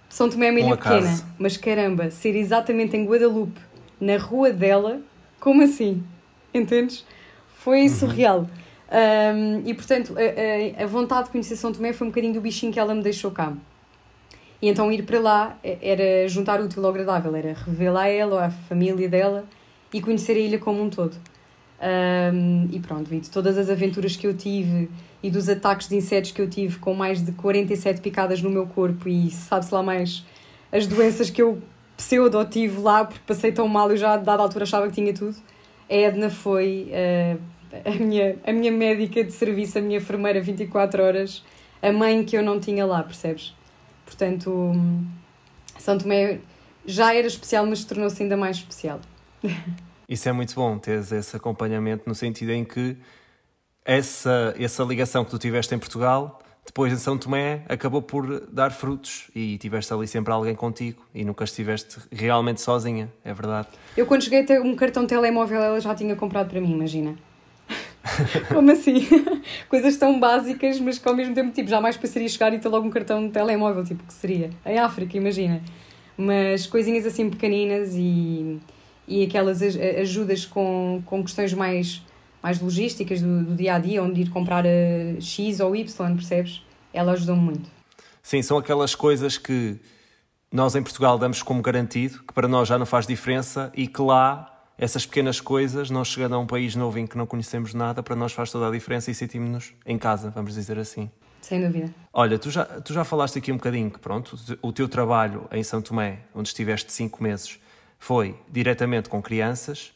São 0.08 0.30
Tomé 0.30 0.48
é 0.48 0.50
uma 0.50 0.60
ilha 0.60 0.76
pequena, 0.76 1.20
mas 1.38 1.56
caramba, 1.56 2.10
ser 2.10 2.34
exatamente 2.36 2.96
em 2.96 3.04
Guadalupe, 3.04 3.60
na 4.00 4.16
rua 4.16 4.50
dela, 4.50 5.00
como 5.40 5.62
assim? 5.62 6.02
Entendes? 6.54 7.04
Foi 7.58 7.82
uhum. 7.82 7.88
surreal. 7.88 8.46
Um, 8.88 9.62
e 9.66 9.74
portanto, 9.74 10.14
a, 10.16 10.80
a, 10.80 10.84
a 10.84 10.86
vontade 10.86 11.24
de 11.24 11.30
conhecer 11.32 11.56
São 11.56 11.72
Tomé 11.72 11.92
foi 11.92 12.06
um 12.06 12.10
bocadinho 12.10 12.34
do 12.34 12.40
bichinho 12.40 12.72
que 12.72 12.78
ela 12.78 12.94
me 12.94 13.02
deixou 13.02 13.30
cá. 13.30 13.52
E 14.60 14.68
então 14.68 14.90
ir 14.90 15.02
para 15.02 15.20
lá 15.20 15.58
era 15.62 16.26
juntar 16.28 16.60
o 16.60 16.64
útil 16.64 16.84
ao 16.84 16.90
agradável, 16.90 17.34
era 17.34 17.52
revê-la 17.52 18.02
a 18.02 18.08
ela 18.08 18.34
ou 18.34 18.38
à 18.38 18.50
família 18.50 19.08
dela 19.08 19.44
e 19.92 20.00
conhecer 20.00 20.32
a 20.32 20.40
ilha 20.40 20.58
como 20.58 20.82
um 20.82 20.88
todo. 20.88 21.16
Um, 21.78 22.68
e 22.72 22.80
pronto, 22.80 23.12
e 23.12 23.20
de 23.20 23.28
todas 23.28 23.58
as 23.58 23.68
aventuras 23.68 24.16
que 24.16 24.26
eu 24.26 24.34
tive 24.34 24.88
e 25.22 25.30
dos 25.30 25.46
ataques 25.46 25.88
de 25.88 25.96
insetos 25.96 26.30
que 26.30 26.40
eu 26.40 26.48
tive 26.48 26.78
com 26.78 26.94
mais 26.94 27.22
de 27.22 27.32
47 27.32 28.00
picadas 28.00 28.40
no 28.40 28.48
meu 28.48 28.66
corpo 28.66 29.06
e 29.08 29.30
sabe-se 29.30 29.74
lá 29.74 29.82
mais 29.82 30.24
as 30.72 30.86
doenças 30.86 31.28
que 31.28 31.42
eu 31.42 31.60
pseudo 31.94 32.42
tive 32.46 32.80
lá 32.80 33.04
porque 33.04 33.20
passei 33.26 33.52
tão 33.52 33.68
mal 33.68 33.92
e 33.92 33.96
já 33.96 34.14
a 34.14 34.16
dada 34.16 34.42
altura 34.42 34.64
achava 34.64 34.88
que 34.88 34.94
tinha 34.94 35.12
tudo. 35.12 35.36
A 35.88 35.94
Edna 35.94 36.30
foi 36.30 36.90
uh, 36.90 37.40
a, 37.84 37.90
minha, 37.90 38.36
a 38.44 38.52
minha 38.52 38.72
médica 38.72 39.22
de 39.22 39.32
serviço, 39.32 39.78
a 39.78 39.80
minha 39.80 39.98
enfermeira 39.98 40.40
24 40.40 41.02
horas, 41.02 41.44
a 41.82 41.92
mãe 41.92 42.24
que 42.24 42.36
eu 42.36 42.42
não 42.42 42.58
tinha 42.58 42.86
lá, 42.86 43.02
percebes? 43.02 43.54
Portanto, 44.04 44.72
São 45.78 45.98
Tomé 45.98 46.38
já 46.86 47.14
era 47.14 47.26
especial, 47.26 47.66
mas 47.66 47.84
tornou-se 47.84 48.22
ainda 48.22 48.36
mais 48.36 48.56
especial. 48.56 49.00
Isso 50.08 50.28
é 50.28 50.32
muito 50.32 50.54
bom, 50.54 50.78
teres 50.78 51.10
esse 51.10 51.36
acompanhamento 51.36 52.04
no 52.06 52.14
sentido 52.14 52.52
em 52.52 52.64
que 52.64 52.96
essa, 53.84 54.54
essa 54.58 54.82
ligação 54.84 55.24
que 55.24 55.30
tu 55.30 55.38
tiveste 55.38 55.74
em 55.74 55.78
Portugal, 55.78 56.40
depois 56.64 56.92
em 56.92 56.96
São 56.96 57.16
Tomé, 57.16 57.62
acabou 57.68 58.02
por 58.02 58.46
dar 58.48 58.70
frutos 58.72 59.30
e 59.34 59.56
tiveste 59.58 59.92
ali 59.92 60.06
sempre 60.06 60.32
alguém 60.32 60.54
contigo 60.54 61.02
e 61.14 61.24
nunca 61.24 61.44
estiveste 61.44 61.98
realmente 62.10 62.60
sozinha, 62.60 63.12
é 63.24 63.32
verdade. 63.32 63.68
Eu 63.96 64.06
quando 64.06 64.22
cheguei 64.22 64.40
a 64.40 64.44
ter 64.44 64.60
um 64.60 64.74
cartão 64.74 65.06
telemóvel, 65.06 65.62
ela 65.62 65.80
já 65.80 65.94
tinha 65.94 66.14
comprado 66.16 66.50
para 66.50 66.60
mim, 66.60 66.72
imagina. 66.72 67.16
Como 68.52 68.70
assim? 68.70 69.06
Coisas 69.68 69.96
tão 69.96 70.18
básicas, 70.18 70.80
mas 70.80 70.98
que 70.98 71.08
ao 71.08 71.14
mesmo 71.14 71.34
tempo, 71.34 71.52
tipo, 71.52 71.68
jamais 71.68 71.96
pensaria 71.96 72.28
chegar 72.28 72.52
e 72.52 72.58
ter 72.58 72.68
logo 72.68 72.86
um 72.86 72.90
cartão 72.90 73.26
de 73.26 73.32
telemóvel, 73.32 73.84
tipo, 73.84 74.04
que 74.04 74.12
seria? 74.12 74.50
Em 74.64 74.78
África, 74.78 75.16
imagina. 75.16 75.60
Mas 76.16 76.66
coisinhas 76.66 77.04
assim 77.04 77.28
pequeninas 77.28 77.94
e, 77.94 78.58
e 79.06 79.24
aquelas 79.24 79.62
ajudas 79.62 80.44
com, 80.44 81.02
com 81.06 81.22
questões 81.22 81.52
mais, 81.52 82.02
mais 82.42 82.60
logísticas 82.60 83.20
do, 83.20 83.44
do 83.44 83.54
dia 83.54 83.74
a 83.74 83.78
dia, 83.78 84.02
onde 84.02 84.22
ir 84.22 84.30
comprar 84.30 84.64
a 84.66 85.20
X 85.20 85.60
ou 85.60 85.74
Y, 85.74 86.14
percebes? 86.14 86.62
Ela 86.92 87.12
ajudou-me 87.12 87.42
muito. 87.42 87.70
Sim, 88.22 88.42
são 88.42 88.58
aquelas 88.58 88.94
coisas 88.94 89.38
que 89.38 89.78
nós 90.50 90.74
em 90.74 90.82
Portugal 90.82 91.18
damos 91.18 91.42
como 91.42 91.62
garantido, 91.62 92.20
que 92.26 92.32
para 92.32 92.48
nós 92.48 92.68
já 92.68 92.78
não 92.78 92.86
faz 92.86 93.06
diferença 93.06 93.70
e 93.74 93.86
que 93.86 94.00
lá 94.00 94.52
essas 94.78 95.06
pequenas 95.06 95.40
coisas, 95.40 95.90
nós 95.90 96.08
chegando 96.08 96.34
a 96.34 96.38
um 96.38 96.46
país 96.46 96.74
novo 96.74 96.98
em 96.98 97.06
que 97.06 97.16
não 97.16 97.26
conhecemos 97.26 97.72
nada, 97.72 98.02
para 98.02 98.14
nós 98.14 98.32
faz 98.32 98.50
toda 98.50 98.68
a 98.68 98.70
diferença 98.70 99.10
e 99.10 99.14
sentimos-nos 99.14 99.72
em 99.86 99.96
casa, 99.96 100.30
vamos 100.30 100.54
dizer 100.54 100.78
assim. 100.78 101.10
Sem 101.40 101.62
dúvida. 101.62 101.94
Olha, 102.12 102.38
tu 102.38 102.50
já, 102.50 102.64
tu 102.64 102.92
já 102.92 103.04
falaste 103.04 103.38
aqui 103.38 103.52
um 103.52 103.56
bocadinho 103.56 103.90
que, 103.90 103.98
pronto, 103.98 104.36
o 104.60 104.72
teu 104.72 104.88
trabalho 104.88 105.48
em 105.52 105.62
São 105.62 105.80
Tomé, 105.80 106.20
onde 106.34 106.48
estiveste 106.48 106.92
cinco 106.92 107.22
meses, 107.22 107.58
foi 107.98 108.38
diretamente 108.50 109.08
com 109.08 109.22
crianças 109.22 109.92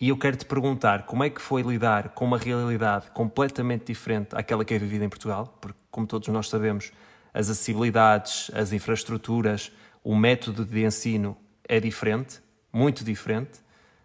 e 0.00 0.08
eu 0.08 0.18
quero 0.18 0.36
te 0.36 0.44
perguntar 0.44 1.04
como 1.04 1.22
é 1.22 1.30
que 1.30 1.40
foi 1.40 1.62
lidar 1.62 2.08
com 2.08 2.24
uma 2.24 2.36
realidade 2.36 3.10
completamente 3.12 3.86
diferente 3.86 4.34
àquela 4.34 4.64
que 4.64 4.74
é 4.74 4.78
vivida 4.78 5.04
em 5.04 5.08
Portugal, 5.08 5.56
porque, 5.60 5.78
como 5.90 6.06
todos 6.06 6.26
nós 6.28 6.48
sabemos, 6.48 6.92
as 7.32 7.48
acessibilidades, 7.48 8.50
as 8.52 8.72
infraestruturas, 8.72 9.70
o 10.02 10.16
método 10.16 10.64
de 10.64 10.84
ensino 10.84 11.36
é 11.68 11.78
diferente, 11.78 12.40
muito 12.72 13.04
diferente 13.04 13.60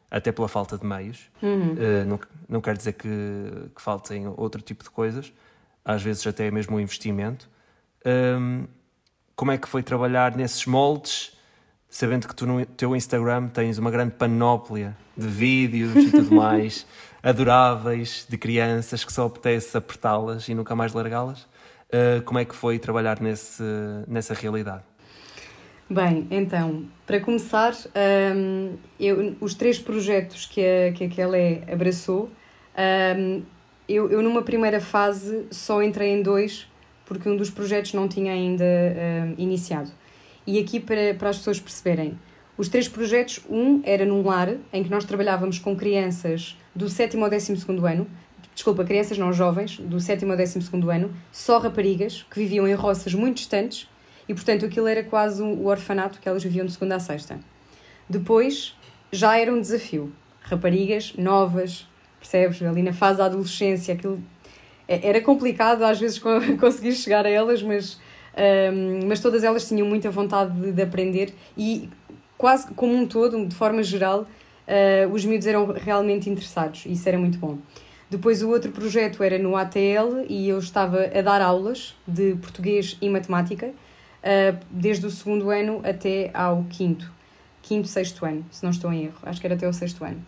até 0.10 0.32
pela 0.32 0.48
falta 0.48 0.78
de 0.78 0.86
meios. 0.86 1.30
Uhum. 1.42 1.74
Uh, 1.74 2.06
não, 2.06 2.20
não 2.48 2.62
quer 2.62 2.78
dizer 2.78 2.94
que, 2.94 3.10
que 3.76 3.82
faltem 3.82 4.28
outro 4.28 4.62
tipo 4.62 4.84
de 4.84 4.90
coisas, 4.90 5.34
às 5.84 6.02
vezes 6.02 6.26
até 6.28 6.50
mesmo 6.52 6.78
o 6.78 6.80
investimento. 6.80 7.50
Um, 8.06 8.68
como 9.36 9.52
é 9.52 9.58
que 9.58 9.68
foi 9.68 9.84
trabalhar 9.84 10.36
nesses 10.36 10.66
moldes, 10.66 11.37
sabendo 11.98 12.28
que 12.28 12.36
tu 12.36 12.46
no 12.46 12.64
teu 12.64 12.96
Instagram 12.96 13.48
tens 13.48 13.80
uma 13.80 13.90
grande 13.90 14.12
panóplia 14.12 14.96
de 15.18 15.28
vídeos 15.28 15.96
e 15.96 16.12
tudo 16.12 16.36
mais, 16.36 16.86
adoráveis, 17.24 18.24
de 18.30 18.38
crianças 18.38 19.04
que 19.04 19.12
só 19.12 19.26
apetece 19.26 19.76
apertá-las 19.76 20.48
e 20.48 20.54
nunca 20.54 20.76
mais 20.76 20.94
largá-las? 20.94 21.42
Uh, 21.42 22.22
como 22.24 22.38
é 22.38 22.46
que 22.46 22.56
foi 22.56 22.78
trabalhar 22.78 23.20
nesse, 23.20 23.64
nessa 24.08 24.36
realidade? 24.36 24.84
Bem, 25.90 26.28
então, 26.30 26.86
para 27.04 27.20
começar, 27.20 27.74
um, 28.36 28.76
eu, 29.00 29.36
os 29.42 29.56
três 29.56 29.80
projetos 29.80 30.46
que 30.46 30.62
a, 30.62 30.92
que 30.92 31.06
a 31.06 31.10
Kelly 31.10 31.64
abraçou, 31.68 32.30
um, 33.18 33.42
eu, 33.90 34.12
eu 34.12 34.22
numa 34.22 34.44
primeira 34.44 34.80
fase 34.80 35.48
só 35.50 35.82
entrei 35.82 36.10
em 36.10 36.22
dois, 36.22 36.68
porque 37.08 37.28
um 37.28 37.36
dos 37.36 37.50
projetos 37.50 37.94
não 37.94 38.08
tinha 38.08 38.34
ainda 38.34 38.64
um, 38.64 39.42
iniciado. 39.42 39.90
E 40.48 40.58
aqui, 40.58 40.80
para, 40.80 41.14
para 41.14 41.30
as 41.30 41.38
pessoas 41.40 41.60
perceberem, 41.60 42.18
Os 42.58 42.70
três 42.70 42.88
projetos, 42.88 43.42
um 43.50 43.82
era 43.84 44.04
num 44.04 44.26
lar, 44.26 44.56
em 44.74 44.84
que 44.84 44.90
nós 44.90 45.04
trabalhávamos 45.04 45.60
com 45.60 45.76
crianças 45.76 46.58
do 46.74 46.90
sétimo 46.90 47.24
ao 47.24 47.30
décimo 47.30 47.58
segundo 47.58 47.86
ano, 47.86 48.08
desculpa, 48.56 48.84
crianças 48.84 49.18
não 49.18 49.32
jovens, 49.32 49.78
do 49.78 50.00
sétimo 50.00 50.32
ao 50.32 50.38
décimo 50.38 50.64
segundo 50.64 50.90
ano, 50.90 51.14
só 51.32 51.60
raparigas, 51.60 52.26
que 52.32 52.40
viviam 52.40 52.68
em 52.68 52.74
roças 52.74 53.14
muito 53.14 53.38
distantes, 53.38 53.88
e 54.28 54.34
portanto 54.34 54.66
aquilo 54.66 54.88
era 54.88 55.04
quase 55.04 55.44
o 55.44 55.68
orfanato 55.68 56.20
que 56.20 56.28
elas 56.28 56.44
viviam 56.44 56.66
de 56.66 56.72
segunda 56.72 56.96
a 56.96 57.00
sexta. 57.00 57.40
Depois, 58.10 58.74
já 59.12 59.38
era 59.38 59.54
um 59.54 59.60
desafio. 59.62 60.12
Raparigas 60.42 61.14
novas, 61.18 61.86
percebes? 62.20 62.62
Ali 62.64 62.82
na 62.82 62.94
fase 62.94 63.20
da 63.20 63.26
adolescência, 63.26 63.94
aquilo 63.94 64.24
é, 64.88 65.10
era 65.10 65.22
complicado 65.22 65.84
às 65.84 66.00
vezes 66.00 66.18
conseguir 66.60 66.94
chegar 66.94 67.26
a 67.26 67.30
elas, 67.30 67.62
mas, 67.62 68.00
um, 68.38 69.08
mas 69.08 69.20
todas 69.20 69.44
elas 69.44 69.68
tinham 69.68 69.88
muita 69.88 70.10
vontade 70.12 70.52
de, 70.60 70.72
de, 70.72 70.82
aprender 70.82 71.34
e 71.58 71.90
quase 72.38 72.72
como 72.74 72.94
um 72.94 73.06
todo, 73.08 73.46
de 73.46 73.56
forma 73.56 73.82
geral, 73.82 74.22
uh, 74.22 75.12
os 75.12 75.26
miúdos 75.26 75.48
eram 75.48 75.74
realmente 75.74 76.30
interessados 76.30 76.86
e 76.86 76.92
isso 76.92 77.08
era 77.08 77.18
muito 77.18 77.38
bom. 77.38 77.58
Depois 78.10 78.42
o 78.42 78.50
outro 78.50 78.72
projeto 78.72 79.22
era 79.22 79.38
no 79.38 79.58
ATL 79.58 80.26
e 80.30 80.48
eu 80.48 80.60
estava 80.60 81.10
a 81.14 81.22
dar 81.22 81.42
aulas 81.42 81.96
de 82.08 82.36
português 82.36 82.98
e 83.02 83.10
matemática 83.10 83.68
uh, 83.68 84.58
desde 84.70 85.06
o 85.06 85.10
segundo 85.10 85.50
ano 85.50 85.82
até 85.84 86.30
ao 86.34 86.64
quinto, 86.70 87.12
quinto, 87.62 87.88
sexto 87.88 88.26
ano, 88.26 88.46
se 88.52 88.64
não 88.64 88.72
estou 88.72 88.94
em 88.94 89.06
erro, 89.06 89.18
acho 89.24 89.42
que 89.42 89.48
era 89.48 89.56
até 89.56 89.68
o 89.68 89.74
sexto 89.74 90.06
ano 90.06 90.22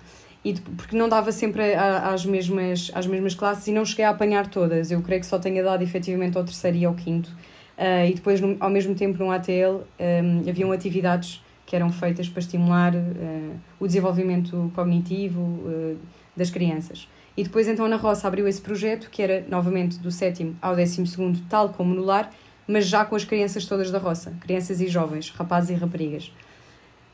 e 0.44 0.54
porque 0.54 0.96
não 0.96 1.10
dava 1.10 1.32
sempre 1.32 1.74
às 1.76 2.26
mesmas, 2.26 2.90
às 2.94 3.06
mesmas 3.06 3.36
classes 3.36 3.68
e 3.68 3.72
não 3.72 3.84
cheguei 3.84 4.06
a 4.06 4.10
apanhar 4.10 4.48
todas. 4.48 4.90
Eu 4.90 5.02
creio 5.02 5.20
que 5.20 5.28
só 5.28 5.38
tenha 5.38 5.62
dado 5.62 5.84
efetivamente 5.84 6.38
ao 6.38 6.44
terceiro 6.44 6.78
e 6.78 6.86
ao 6.86 6.94
quinto. 6.94 7.30
Uh, 7.80 8.10
e 8.10 8.14
depois, 8.14 8.42
ao 8.60 8.70
mesmo 8.70 8.94
tempo, 8.94 9.18
no 9.24 9.32
ATL, 9.32 9.84
um, 9.98 10.50
haviam 10.50 10.70
atividades 10.72 11.42
que 11.66 11.76
eram 11.76 11.90
feitas 11.92 12.28
para 12.28 12.42
estimular 12.42 12.94
uh, 12.94 13.56
o 13.80 13.88
desenvolvimento 13.88 14.70
cognitivo 14.76 15.40
uh, 15.40 15.98
das 16.36 16.50
crianças. 16.50 17.08
E 17.38 17.44
depois, 17.44 17.70
então, 17.70 17.88
na 17.88 17.96
Roça 17.96 18.28
abriu 18.28 18.46
esse 18.50 18.60
projeto, 18.60 19.10
que 19.10 19.22
era 19.22 19.46
novamente 19.48 19.98
do 20.00 20.12
sétimo 20.12 20.58
ao 20.62 20.76
décimo 20.76 21.08
segundo, 21.08 21.40
tal 21.48 21.70
como 21.70 21.96
no 21.96 22.04
lar, 22.04 22.30
mas 22.68 22.86
já 22.86 23.06
com 23.06 23.16
as 23.16 23.24
crianças 23.24 23.66
todas 23.66 23.90
da 23.90 23.98
Roça, 23.98 24.34
crianças 24.42 24.82
e 24.82 24.88
jovens, 24.88 25.30
rapazes 25.30 25.70
e 25.70 25.74
raparigas. 25.76 26.34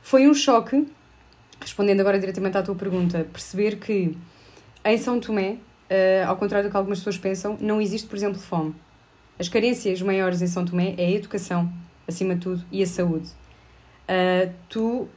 Foi 0.01 0.27
um 0.27 0.33
choque 0.33 0.87
respondendo 1.59 1.99
agora 1.99 2.19
diretamente 2.19 2.57
à 2.57 2.63
tua 2.63 2.75
pergunta, 2.75 3.25
perceber 3.31 3.77
que 3.77 4.15
em 4.83 4.97
São 4.97 5.19
Tomé, 5.19 5.57
uh, 5.89 6.27
ao 6.27 6.37
contrário 6.37 6.67
do 6.67 6.71
que 6.71 6.77
algumas 6.77 6.99
pessoas 6.99 7.17
pensam, 7.17 7.57
não 7.59 7.81
existe, 7.81 8.07
por 8.07 8.15
exemplo, 8.15 8.39
fome. 8.39 8.75
As 9.37 9.49
carências 9.49 10.01
maiores 10.01 10.41
em 10.41 10.47
São 10.47 10.63
Tomé 10.63 10.95
é 10.97 11.05
a 11.05 11.11
educação, 11.11 11.71
acima 12.07 12.35
de 12.35 12.41
tudo, 12.41 12.65
e 12.71 12.81
a 12.81 12.87
saúde. 12.87 13.27
Uh, 14.07 14.53
tu, 14.69 15.09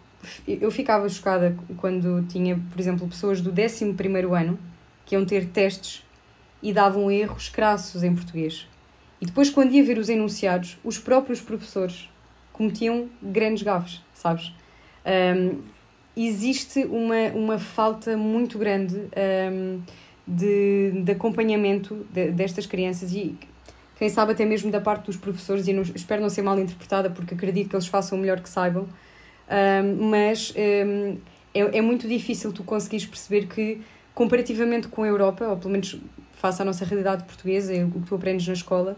eu 0.46 0.70
ficava 0.70 1.08
chocada 1.08 1.56
quando 1.76 2.26
tinha, 2.28 2.60
por 2.70 2.80
exemplo, 2.80 3.06
pessoas 3.06 3.40
do 3.40 3.50
11 3.50 3.94
ano 4.36 4.58
que 5.06 5.14
iam 5.14 5.24
ter 5.24 5.46
testes 5.46 6.04
e 6.60 6.72
davam 6.72 7.10
erros 7.10 7.48
crassos 7.48 8.02
em 8.02 8.12
português. 8.14 8.66
E 9.20 9.26
depois, 9.26 9.50
quando 9.50 9.72
ia 9.72 9.84
ver 9.84 9.98
os 9.98 10.08
enunciados, 10.08 10.78
os 10.82 10.98
próprios 10.98 11.40
professores 11.40 12.08
cometiam 12.52 13.08
grandes 13.22 13.62
gafes, 13.62 14.02
sabes? 14.12 14.52
Um, 15.06 15.60
existe 16.16 16.84
uma, 16.84 17.28
uma 17.34 17.58
falta 17.58 18.16
muito 18.16 18.58
grande 18.58 18.96
um, 19.52 19.80
de, 20.26 21.02
de 21.04 21.12
acompanhamento 21.12 22.04
de, 22.12 22.32
destas 22.32 22.66
crianças 22.66 23.12
e 23.12 23.36
quem 23.98 24.08
sabe 24.08 24.30
até 24.30 24.44
mesmo 24.44 24.70
da 24.70 24.80
parte 24.80 25.06
dos 25.06 25.16
professores, 25.16 25.66
e 25.66 25.72
não, 25.72 25.82
espero 25.82 26.22
não 26.22 26.30
ser 26.30 26.42
mal 26.42 26.58
interpretada 26.58 27.10
porque 27.10 27.34
acredito 27.34 27.68
que 27.68 27.74
eles 27.74 27.88
façam 27.88 28.16
o 28.16 28.20
melhor 28.20 28.40
que 28.40 28.48
saibam, 28.48 28.86
um, 29.50 30.08
mas 30.08 30.54
um, 30.56 31.18
é, 31.52 31.78
é 31.78 31.80
muito 31.82 32.06
difícil 32.06 32.52
tu 32.52 32.62
conseguires 32.62 33.04
perceber 33.04 33.46
que, 33.46 33.82
comparativamente 34.14 34.86
com 34.86 35.02
a 35.02 35.08
Europa, 35.08 35.44
ou 35.48 35.56
pelo 35.56 35.70
menos 35.70 35.98
face 36.34 36.62
à 36.62 36.64
nossa 36.64 36.84
realidade 36.84 37.24
portuguesa, 37.24 37.72
o 37.84 37.90
que 37.90 38.06
tu 38.06 38.14
aprendes 38.14 38.46
na 38.46 38.54
escola, 38.54 38.96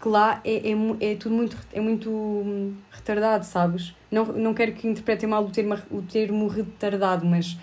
que 0.00 0.08
lá 0.08 0.40
é, 0.44 0.72
é, 0.72 1.12
é 1.12 1.14
tudo 1.14 1.36
muito, 1.36 1.56
é 1.72 1.80
muito 1.80 2.10
hum, 2.10 2.74
retardado, 2.90 3.44
sabes? 3.44 3.94
Não, 4.10 4.24
não 4.24 4.52
quero 4.52 4.72
que 4.72 4.88
interpretem 4.88 5.28
mal 5.28 5.44
o 5.44 5.50
termo, 5.50 5.78
o 5.88 6.02
termo 6.02 6.48
retardado, 6.48 7.24
mas 7.24 7.56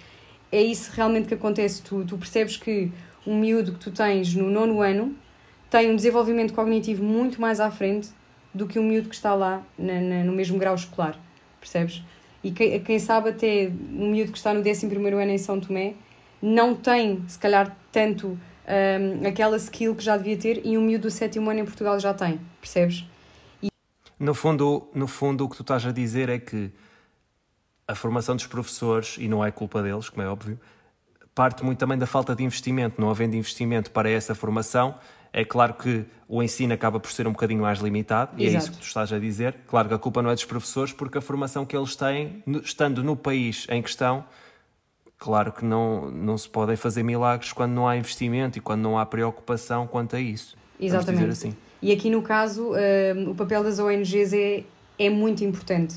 é 0.50 0.62
isso 0.62 0.92
realmente 0.94 1.28
que 1.28 1.34
acontece. 1.34 1.82
Tu, 1.82 2.06
tu 2.06 2.18
percebes 2.18 2.56
que 2.56 2.90
um 3.28 3.38
miúdo 3.38 3.74
que 3.74 3.80
tu 3.80 3.92
tens 3.92 4.34
no 4.34 4.50
nono 4.50 4.82
ano 4.82 5.14
tem 5.70 5.92
um 5.92 5.96
desenvolvimento 5.96 6.54
cognitivo 6.54 7.04
muito 7.04 7.40
mais 7.40 7.60
à 7.60 7.70
frente 7.70 8.10
do 8.54 8.66
que 8.66 8.80
um 8.80 8.84
miúdo 8.84 9.10
que 9.10 9.16
está 9.16 9.34
lá 9.36 9.62
na, 9.78 10.02
na, 10.02 10.24
no 10.24 10.32
mesmo 10.32 10.58
grau 10.58 10.76
escolar, 10.76 11.18
percebes? 11.60 12.04
E 12.44 12.52
quem, 12.52 12.80
quem 12.82 13.00
sabe 13.00 13.30
até 13.30 13.72
um 13.94 14.12
miúdo 14.12 14.32
que 14.32 14.38
está 14.38 14.54
no 14.54 14.62
11 14.62 14.86
ano 14.86 15.32
em 15.32 15.38
São 15.38 15.60
Tomé 15.60 15.94
não 16.42 16.74
tem, 16.74 17.24
se 17.28 17.38
calhar, 17.38 17.76
tanto 17.92 18.40
um, 18.70 19.28
aquela 19.28 19.58
skill 19.58 19.96
que 19.96 20.04
já 20.04 20.16
devia 20.18 20.38
ter 20.38 20.66
e 20.66 20.78
um 20.78 20.82
miúdo 20.82 21.08
do 21.08 21.12
sétimo 21.12 21.50
ano 21.50 21.60
em 21.60 21.66
Portugal 21.66 22.00
já 22.00 22.14
tem, 22.14 22.40
percebes? 22.62 23.06
E... 23.62 23.70
No, 24.20 24.34
fundo, 24.34 24.88
no 24.94 25.08
fundo, 25.08 25.46
o 25.46 25.50
que 25.50 25.58
tu 25.58 25.64
estás 25.64 25.86
a 25.86 25.92
dizer 25.92 26.30
é 26.30 26.40
que 26.40 26.72
a 27.88 27.96
formação 27.96 28.36
dos 28.36 28.48
professores, 28.48 29.18
e 29.20 29.28
não 29.28 29.44
é 29.44 29.52
culpa 29.52 29.82
deles, 29.82 30.10
como 30.10 30.22
é 30.22 30.30
óbvio, 30.30 30.60
parte 31.34 31.64
muito 31.64 31.80
também 31.80 31.98
da 31.98 32.06
falta 32.06 32.36
de 32.36 32.44
investimento. 32.44 33.02
Não 33.02 33.10
havendo 33.10 33.36
investimento 33.36 33.92
para 33.92 34.10
essa 34.10 34.36
formação, 34.36 34.96
é 35.32 35.46
claro 35.46 35.74
que 35.74 36.06
o 36.28 36.44
ensino 36.44 36.74
acaba 36.74 37.00
por 37.00 37.12
ser 37.12 37.28
um 37.28 37.32
bocadinho 37.32 37.62
mais 37.62 37.80
limitado, 37.80 38.32
e 38.38 38.46
Exato. 38.46 38.56
é 38.56 38.60
isso 38.60 38.72
que 38.72 38.78
tu 38.78 38.88
estás 38.88 39.12
a 39.12 39.20
dizer. 39.20 39.56
Claro 39.68 39.88
que 39.88 39.94
a 39.94 39.98
culpa 39.98 40.22
não 40.22 40.30
é 40.30 40.34
dos 40.34 40.46
professores, 40.46 40.94
porque 40.94 41.18
a 41.18 41.22
formação 41.22 41.66
que 41.66 41.76
eles 41.76 41.96
têm, 41.96 42.44
estando 42.64 43.04
no 43.04 43.16
país 43.16 43.66
em 43.70 43.82
questão, 43.82 44.26
Claro 45.20 45.52
que 45.52 45.66
não, 45.66 46.10
não 46.10 46.38
se 46.38 46.48
podem 46.48 46.78
fazer 46.78 47.04
milagres 47.04 47.52
quando 47.52 47.74
não 47.74 47.86
há 47.86 47.98
investimento 47.98 48.58
e 48.58 48.62
quando 48.62 48.82
não 48.82 48.98
há 48.98 49.06
preocupação 49.06 49.86
quanto 49.86 50.16
a 50.16 50.20
isso. 50.20 50.56
Exatamente. 50.80 51.32
Assim. 51.32 51.56
E 51.82 51.92
aqui 51.92 52.10
no 52.10 52.22
caso, 52.22 52.72
uh, 52.72 53.30
o 53.30 53.36
papel 53.36 53.62
das 53.62 53.80
ONGs 53.80 54.32
é, 54.32 54.64
é 54.98 55.10
muito 55.10 55.44
importante, 55.44 55.96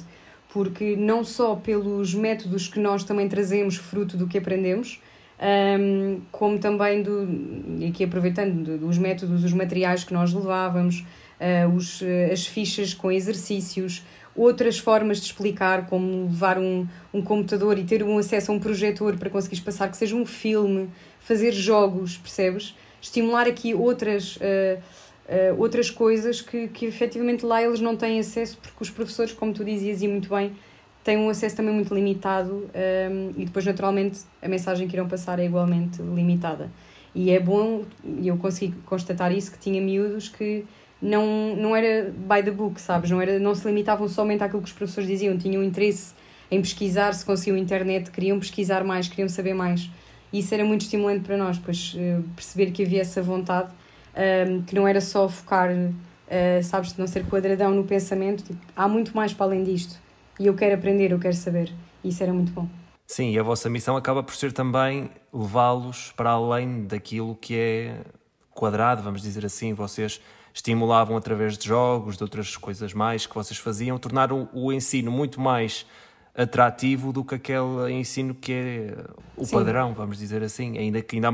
porque 0.52 0.96
não 0.96 1.22
só 1.22 1.54
pelos 1.54 2.12
métodos 2.12 2.66
que 2.66 2.80
nós 2.80 3.04
também 3.04 3.28
trazemos 3.28 3.76
fruto 3.76 4.16
do 4.16 4.26
que 4.26 4.36
aprendemos, 4.36 5.00
um, 5.42 6.20
como 6.30 6.58
também, 6.58 7.02
do, 7.02 7.28
e 7.80 7.88
aqui 7.88 8.04
aproveitando 8.04 8.78
dos 8.78 8.96
métodos, 8.96 9.42
os 9.42 9.52
materiais 9.52 10.04
que 10.04 10.12
nós 10.12 10.32
levávamos, 10.32 11.04
uh, 11.40 11.74
os, 11.74 12.00
as 12.30 12.46
fichas 12.46 12.94
com 12.94 13.10
exercícios, 13.10 14.04
outras 14.36 14.78
formas 14.78 15.18
de 15.18 15.26
explicar, 15.26 15.86
como 15.86 16.24
levar 16.24 16.58
um, 16.58 16.86
um 17.12 17.20
computador 17.20 17.78
e 17.78 17.84
ter 17.84 18.02
um 18.02 18.18
acesso 18.18 18.52
a 18.52 18.54
um 18.54 18.60
projetor 18.60 19.16
para 19.16 19.28
conseguires 19.28 19.62
passar 19.62 19.90
que 19.90 19.96
seja 19.96 20.14
um 20.14 20.24
filme, 20.24 20.88
fazer 21.18 21.52
jogos, 21.52 22.16
percebes? 22.16 22.74
Estimular 23.00 23.48
aqui 23.48 23.74
outras, 23.74 24.36
uh, 24.36 24.40
uh, 25.28 25.60
outras 25.60 25.90
coisas 25.90 26.40
que, 26.40 26.68
que 26.68 26.86
efetivamente 26.86 27.44
lá 27.44 27.60
eles 27.60 27.80
não 27.80 27.96
têm 27.96 28.20
acesso, 28.20 28.58
porque 28.62 28.80
os 28.80 28.90
professores, 28.90 29.32
como 29.32 29.52
tu 29.52 29.64
dizias 29.64 30.02
e 30.02 30.08
muito 30.08 30.28
bem, 30.28 30.52
têm 31.02 31.16
um 31.16 31.28
acesso 31.28 31.56
também 31.56 31.74
muito 31.74 31.94
limitado 31.94 32.52
um, 32.52 33.32
e 33.36 33.44
depois, 33.44 33.64
naturalmente, 33.64 34.20
a 34.40 34.48
mensagem 34.48 34.86
que 34.86 34.94
irão 34.94 35.08
passar 35.08 35.38
é 35.38 35.44
igualmente 35.44 36.00
limitada. 36.00 36.70
E 37.14 37.30
é 37.30 37.38
bom, 37.38 37.82
e 38.04 38.28
eu 38.28 38.36
consegui 38.36 38.74
constatar 38.86 39.32
isso, 39.32 39.52
que 39.52 39.58
tinha 39.58 39.80
miúdos 39.80 40.28
que 40.28 40.64
não, 41.00 41.56
não 41.56 41.76
era 41.76 42.10
by 42.10 42.42
the 42.42 42.50
book, 42.50 42.80
sabes? 42.80 43.10
Não, 43.10 43.20
era, 43.20 43.38
não 43.38 43.54
se 43.54 43.66
limitavam 43.66 44.08
somente 44.08 44.42
àquilo 44.42 44.62
que 44.62 44.68
os 44.68 44.74
professores 44.74 45.08
diziam, 45.08 45.36
tinham 45.36 45.62
interesse 45.62 46.14
em 46.50 46.60
pesquisar, 46.60 47.12
se 47.14 47.24
conseguiam 47.24 47.56
internet, 47.56 48.10
queriam 48.10 48.38
pesquisar 48.38 48.84
mais, 48.84 49.08
queriam 49.08 49.28
saber 49.28 49.54
mais. 49.54 49.90
E 50.32 50.38
isso 50.38 50.54
era 50.54 50.64
muito 50.64 50.82
estimulante 50.82 51.24
para 51.24 51.36
nós, 51.36 51.58
pois 51.58 51.94
uh, 51.94 52.22
perceber 52.34 52.70
que 52.70 52.82
havia 52.82 53.00
essa 53.00 53.20
vontade, 53.20 53.70
uh, 53.70 54.62
que 54.62 54.74
não 54.74 54.86
era 54.86 55.00
só 55.00 55.28
focar, 55.28 55.70
uh, 55.70 56.62
sabes, 56.62 56.92
de 56.92 57.00
não 57.00 57.06
ser 57.06 57.24
quadradão 57.26 57.72
no 57.72 57.84
pensamento, 57.84 58.44
tipo, 58.44 58.60
há 58.76 58.86
muito 58.86 59.14
mais 59.14 59.34
para 59.34 59.46
além 59.46 59.64
disto. 59.64 60.00
E 60.38 60.46
eu 60.46 60.54
quero 60.54 60.74
aprender, 60.74 61.12
eu 61.12 61.18
quero 61.18 61.34
saber. 61.34 61.72
E 62.02 62.08
isso 62.08 62.22
era 62.22 62.32
muito 62.32 62.52
bom. 62.52 62.68
Sim, 63.06 63.30
e 63.30 63.38
a 63.38 63.42
vossa 63.42 63.68
missão 63.68 63.96
acaba 63.96 64.22
por 64.22 64.34
ser 64.34 64.52
também 64.52 65.10
levá-los 65.32 66.12
para 66.16 66.30
além 66.30 66.84
daquilo 66.84 67.36
que 67.36 67.54
é 67.56 68.00
quadrado, 68.50 69.02
vamos 69.02 69.22
dizer 69.22 69.44
assim. 69.44 69.74
Vocês 69.74 70.20
estimulavam 70.54 71.16
através 71.16 71.56
de 71.56 71.68
jogos, 71.68 72.16
de 72.16 72.22
outras 72.22 72.56
coisas 72.56 72.92
mais 72.92 73.26
que 73.26 73.34
vocês 73.34 73.58
faziam, 73.58 73.98
tornaram 73.98 74.48
o 74.52 74.72
ensino 74.72 75.10
muito 75.10 75.40
mais 75.40 75.86
atrativo 76.34 77.12
do 77.12 77.24
que 77.24 77.34
aquele 77.34 77.92
ensino 77.92 78.34
que 78.34 78.52
é 78.52 78.96
o 79.36 79.44
Sim. 79.44 79.56
padrão, 79.56 79.92
vamos 79.94 80.18
dizer 80.18 80.42
assim, 80.42 80.78
ainda 80.78 81.02
que 81.02 81.16
ainda 81.16 81.30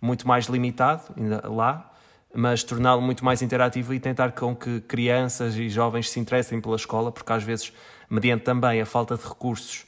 muito 0.00 0.26
mais 0.26 0.46
limitado 0.46 1.02
ainda 1.16 1.48
lá, 1.48 1.92
mas 2.34 2.62
torná-lo 2.62 3.00
muito 3.00 3.24
mais 3.24 3.40
interativo 3.42 3.94
e 3.94 4.00
tentar 4.00 4.32
com 4.32 4.54
que 4.54 4.80
crianças 4.80 5.56
e 5.56 5.68
jovens 5.68 6.10
se 6.10 6.20
interessem 6.20 6.60
pela 6.60 6.76
escola, 6.76 7.10
porque 7.10 7.32
às 7.32 7.42
vezes, 7.42 7.72
mediante 8.08 8.44
também 8.44 8.80
a 8.80 8.86
falta 8.86 9.16
de 9.16 9.26
recursos 9.26 9.84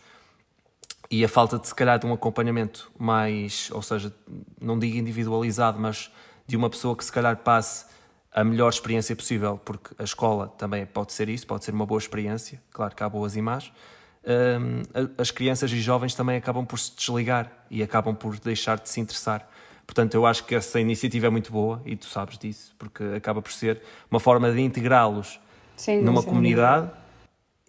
e 1.11 1.25
a 1.25 1.29
falta 1.29 1.59
de 1.59 1.67
se 1.67 1.75
calhar 1.75 1.99
de 1.99 2.07
um 2.07 2.13
acompanhamento 2.13 2.91
mais, 2.99 3.71
ou 3.73 3.83
seja, 3.83 4.13
não 4.61 4.79
digo 4.79 4.97
individualizado, 4.97 5.79
mas 5.79 6.11
de 6.47 6.57
uma 6.57 6.69
pessoa 6.69 6.97
que 6.97 7.05
se 7.05 7.13
calhar 7.13 7.37
passe 7.37 7.87
a 8.33 8.45
melhor 8.45 8.69
experiência 8.69 9.17
possível, 9.17 9.59
porque 9.65 9.95
a 9.99 10.05
escola 10.05 10.49
também 10.59 10.85
pode 10.85 11.13
ser 11.13 11.29
isso, 11.29 11.47
pode 11.47 11.65
ser 11.65 11.73
uma 11.73 11.87
boa 11.87 11.99
experiência, 11.99 12.63
claro 12.71 12.95
que 12.95 13.03
há 13.03 13.09
boas 13.09 13.37
e 13.37 13.43
más, 13.43 13.73
um, 14.29 14.83
as 15.17 15.31
crianças 15.31 15.73
e 15.73 15.81
jovens 15.81 16.15
também 16.15 16.37
acabam 16.37 16.67
por 16.67 16.79
se 16.79 16.95
desligar 16.95 17.51
e 17.71 17.83
acabam 17.83 18.15
por 18.15 18.39
deixar 18.39 18.79
de 18.79 18.89
se 18.89 19.01
interessar. 19.01 19.49
Portanto, 19.87 20.15
eu 20.15 20.27
acho 20.27 20.45
que 20.45 20.55
essa 20.55 20.79
iniciativa 20.79 21.29
é 21.29 21.31
muito 21.31 21.51
boa 21.51 21.81
e 21.87 21.97
tu 21.97 22.07
sabes 22.07 22.37
disso, 22.37 22.75
porque 22.79 23.03
acaba 23.17 23.41
por 23.41 23.51
ser 23.51 23.81
uma 24.11 24.21
forma 24.21 24.53
de 24.53 24.61
integrá-los 24.61 25.41
numa 26.03 26.23
comunidade 26.23 26.91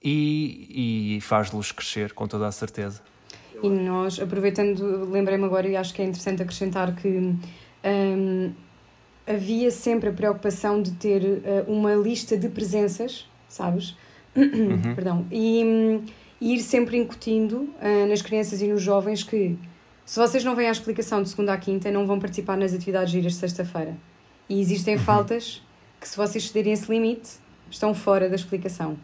e, 0.04 1.16
e 1.18 1.22
faz-los 1.22 1.72
crescer, 1.72 2.14
com 2.14 2.28
toda 2.28 2.48
a 2.48 2.52
certeza. 2.52 3.02
E 3.62 3.70
nós, 3.70 4.20
aproveitando, 4.20 5.10
lembrei-me 5.10 5.44
agora 5.44 5.68
e 5.68 5.76
acho 5.76 5.94
que 5.94 6.02
é 6.02 6.06
interessante 6.06 6.42
acrescentar 6.42 6.96
que 6.96 7.08
um, 7.08 8.52
havia 9.28 9.70
sempre 9.70 10.10
a 10.10 10.14
preocupação 10.14 10.82
de 10.82 10.92
ter 10.92 11.22
uh, 11.24 11.72
uma 11.72 11.94
lista 11.94 12.38
de 12.38 12.48
presenças, 12.48 13.28
sabes? 13.50 13.96
Uhum. 14.36 14.80
Perdão. 14.96 15.26
E, 15.30 15.64
um, 15.64 16.06
ir 16.42 16.60
sempre 16.62 16.98
incutindo 16.98 17.70
uh, 17.82 18.08
nas 18.08 18.22
crianças 18.22 18.62
e 18.62 18.68
nos 18.68 18.82
jovens 18.82 19.24
que 19.24 19.58
se 20.06 20.20
vocês 20.20 20.44
não 20.44 20.56
vêm 20.56 20.68
à 20.68 20.72
explicação 20.72 21.22
de 21.22 21.30
segunda 21.30 21.54
à 21.54 21.58
quinta, 21.58 21.92
não 21.92 22.08
vão 22.08 22.20
participar 22.20 22.58
nas 22.58 22.74
atividades 22.74 23.12
giras 23.12 23.34
de 23.34 23.38
sexta-feira. 23.38 23.96
E 24.50 24.60
existem 24.60 24.96
uhum. 24.96 25.02
faltas 25.02 25.62
que, 26.02 26.08
se 26.08 26.18
vocês 26.18 26.48
cederem 26.48 26.74
esse 26.74 26.90
limite, 26.90 27.30
estão 27.70 27.94
fora 27.94 28.28
da 28.28 28.36
explicação. 28.36 28.98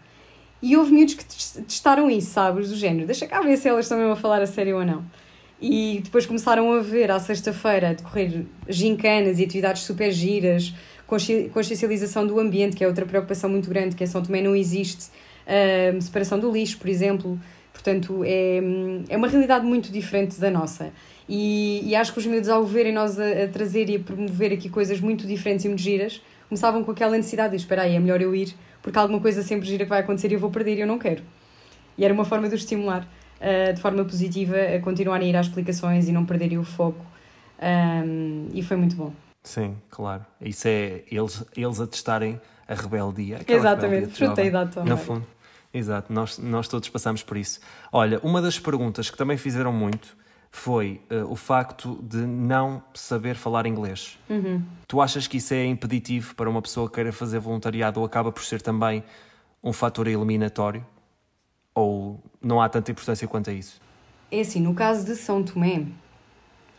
E 0.61 0.75
houve 0.75 0.93
miúdos 0.93 1.13
que 1.15 1.25
testaram 1.63 2.09
isso, 2.09 2.31
sabes? 2.31 2.69
Do 2.69 2.75
género, 2.75 3.05
deixa 3.05 3.27
cá 3.27 3.41
ver 3.41 3.57
se 3.57 3.67
elas 3.67 3.85
estão 3.85 3.97
mesmo 3.97 4.13
a 4.13 4.15
falar 4.15 4.41
a 4.41 4.47
sério 4.47 4.77
ou 4.77 4.85
não. 4.85 5.05
E 5.61 6.01
depois 6.03 6.25
começaram 6.25 6.71
a 6.73 6.79
ver 6.79 7.11
à 7.11 7.19
sexta-feira 7.19 7.93
decorrer 7.93 8.45
gincanas 8.67 9.39
e 9.39 9.43
atividades 9.43 9.83
super 9.83 10.11
giras, 10.11 10.73
consciencialização 11.07 12.25
do 12.25 12.39
ambiente, 12.39 12.75
que 12.75 12.83
é 12.83 12.87
outra 12.87 13.05
preocupação 13.05 13.49
muito 13.49 13.69
grande, 13.69 13.95
que 13.95 14.03
em 14.03 14.07
São 14.07 14.21
Tomé 14.21 14.41
não 14.41 14.55
existe, 14.55 15.07
uh, 15.45 16.01
separação 16.01 16.39
do 16.39 16.51
lixo, 16.51 16.77
por 16.77 16.89
exemplo. 16.89 17.39
Portanto, 17.71 18.23
é, 18.25 18.61
é 19.09 19.17
uma 19.17 19.27
realidade 19.27 19.65
muito 19.65 19.91
diferente 19.91 20.39
da 20.39 20.49
nossa. 20.49 20.91
E, 21.27 21.81
e 21.83 21.95
acho 21.95 22.13
que 22.13 22.19
os 22.19 22.25
miúdos, 22.25 22.49
ao 22.49 22.63
verem 22.63 22.93
nós 22.93 23.19
a, 23.19 23.43
a, 23.43 23.47
trazer 23.47 23.89
e 23.89 23.97
a 23.97 23.99
promover 23.99 24.53
aqui 24.53 24.69
coisas 24.69 24.99
muito 24.99 25.27
diferentes 25.27 25.65
e 25.65 25.67
muito 25.67 25.81
giras, 25.81 26.21
começavam 26.47 26.83
com 26.83 26.91
aquela 26.91 27.17
necessidade 27.17 27.51
de 27.51 27.57
espera 27.57 27.83
aí, 27.83 27.95
é 27.95 27.99
melhor 27.99 28.21
eu 28.21 28.33
ir, 28.33 28.55
porque 28.85 28.99
alguma 28.99 29.19
coisa 29.19 29.41
sempre 29.41 29.67
gira 29.67 29.83
que 29.83 29.89
vai 29.89 30.01
acontecer 30.01 30.29
e 30.29 30.35
eu 30.35 30.39
vou 30.39 30.51
perder 30.51 30.77
e 30.77 30.81
eu 30.81 30.85
não 30.85 30.99
quero. 30.99 31.23
E 31.97 32.05
era 32.05 32.13
uma 32.13 32.23
forma 32.23 32.47
de 32.47 32.53
os 32.53 32.61
estimular 32.61 33.01
uh, 33.41 33.73
de 33.73 33.81
forma 33.81 34.05
positiva 34.05 34.55
a 34.55 34.79
continuarem 34.79 35.25
a 35.27 35.31
ir 35.31 35.35
às 35.35 35.47
explicações 35.47 36.07
e 36.07 36.11
não 36.11 36.23
perderem 36.23 36.59
o 36.59 36.63
foco. 36.63 37.03
Um, 37.59 38.47
e 38.53 38.61
foi 38.61 38.77
muito 38.77 38.95
bom. 38.95 39.11
Sim, 39.41 39.75
claro. 39.89 40.23
Isso 40.39 40.67
é 40.67 41.01
eles, 41.11 41.43
eles 41.57 41.81
a 41.81 41.87
testarem 41.87 42.39
a 42.67 42.75
rebeldia. 42.75 43.39
Exatamente, 43.47 44.09
fruteidade 44.09 44.73
também. 44.75 44.91
No 44.91 44.97
fundo. 44.97 45.25
Exato, 45.73 46.13
nós, 46.13 46.37
nós 46.37 46.67
todos 46.67 46.87
passamos 46.87 47.23
por 47.23 47.37
isso. 47.37 47.61
Olha, 47.91 48.19
uma 48.21 48.39
das 48.39 48.59
perguntas 48.59 49.09
que 49.09 49.17
também 49.17 49.35
fizeram 49.35 49.73
muito 49.73 50.15
foi 50.55 51.01
uh, 51.11 51.29
o 51.29 51.35
facto 51.35 51.99
de 52.01 52.19
não 52.19 52.81
saber 52.93 53.35
falar 53.35 53.65
inglês. 53.65 54.17
Uhum. 54.29 54.63
Tu 54.87 55.01
achas 55.01 55.27
que 55.27 55.37
isso 55.37 55.53
é 55.53 55.65
impeditivo 55.65 56.33
para 56.33 56.49
uma 56.49 56.61
pessoa 56.61 56.87
que 56.87 56.95
queira 56.95 57.11
fazer 57.11 57.39
voluntariado 57.39 57.99
ou 57.99 58.05
acaba 58.05 58.31
por 58.31 58.41
ser 58.41 58.61
também 58.61 59.03
um 59.61 59.73
fator 59.73 60.07
eliminatório? 60.07 60.83
Ou 61.73 62.23
não 62.41 62.61
há 62.61 62.69
tanta 62.69 62.89
importância 62.89 63.27
quanto 63.27 63.49
a 63.49 63.53
isso? 63.53 63.81
É 64.31 64.39
assim, 64.39 64.61
no 64.61 64.73
caso 64.73 65.05
de 65.05 65.15
São 65.15 65.43
Tomé, 65.43 65.85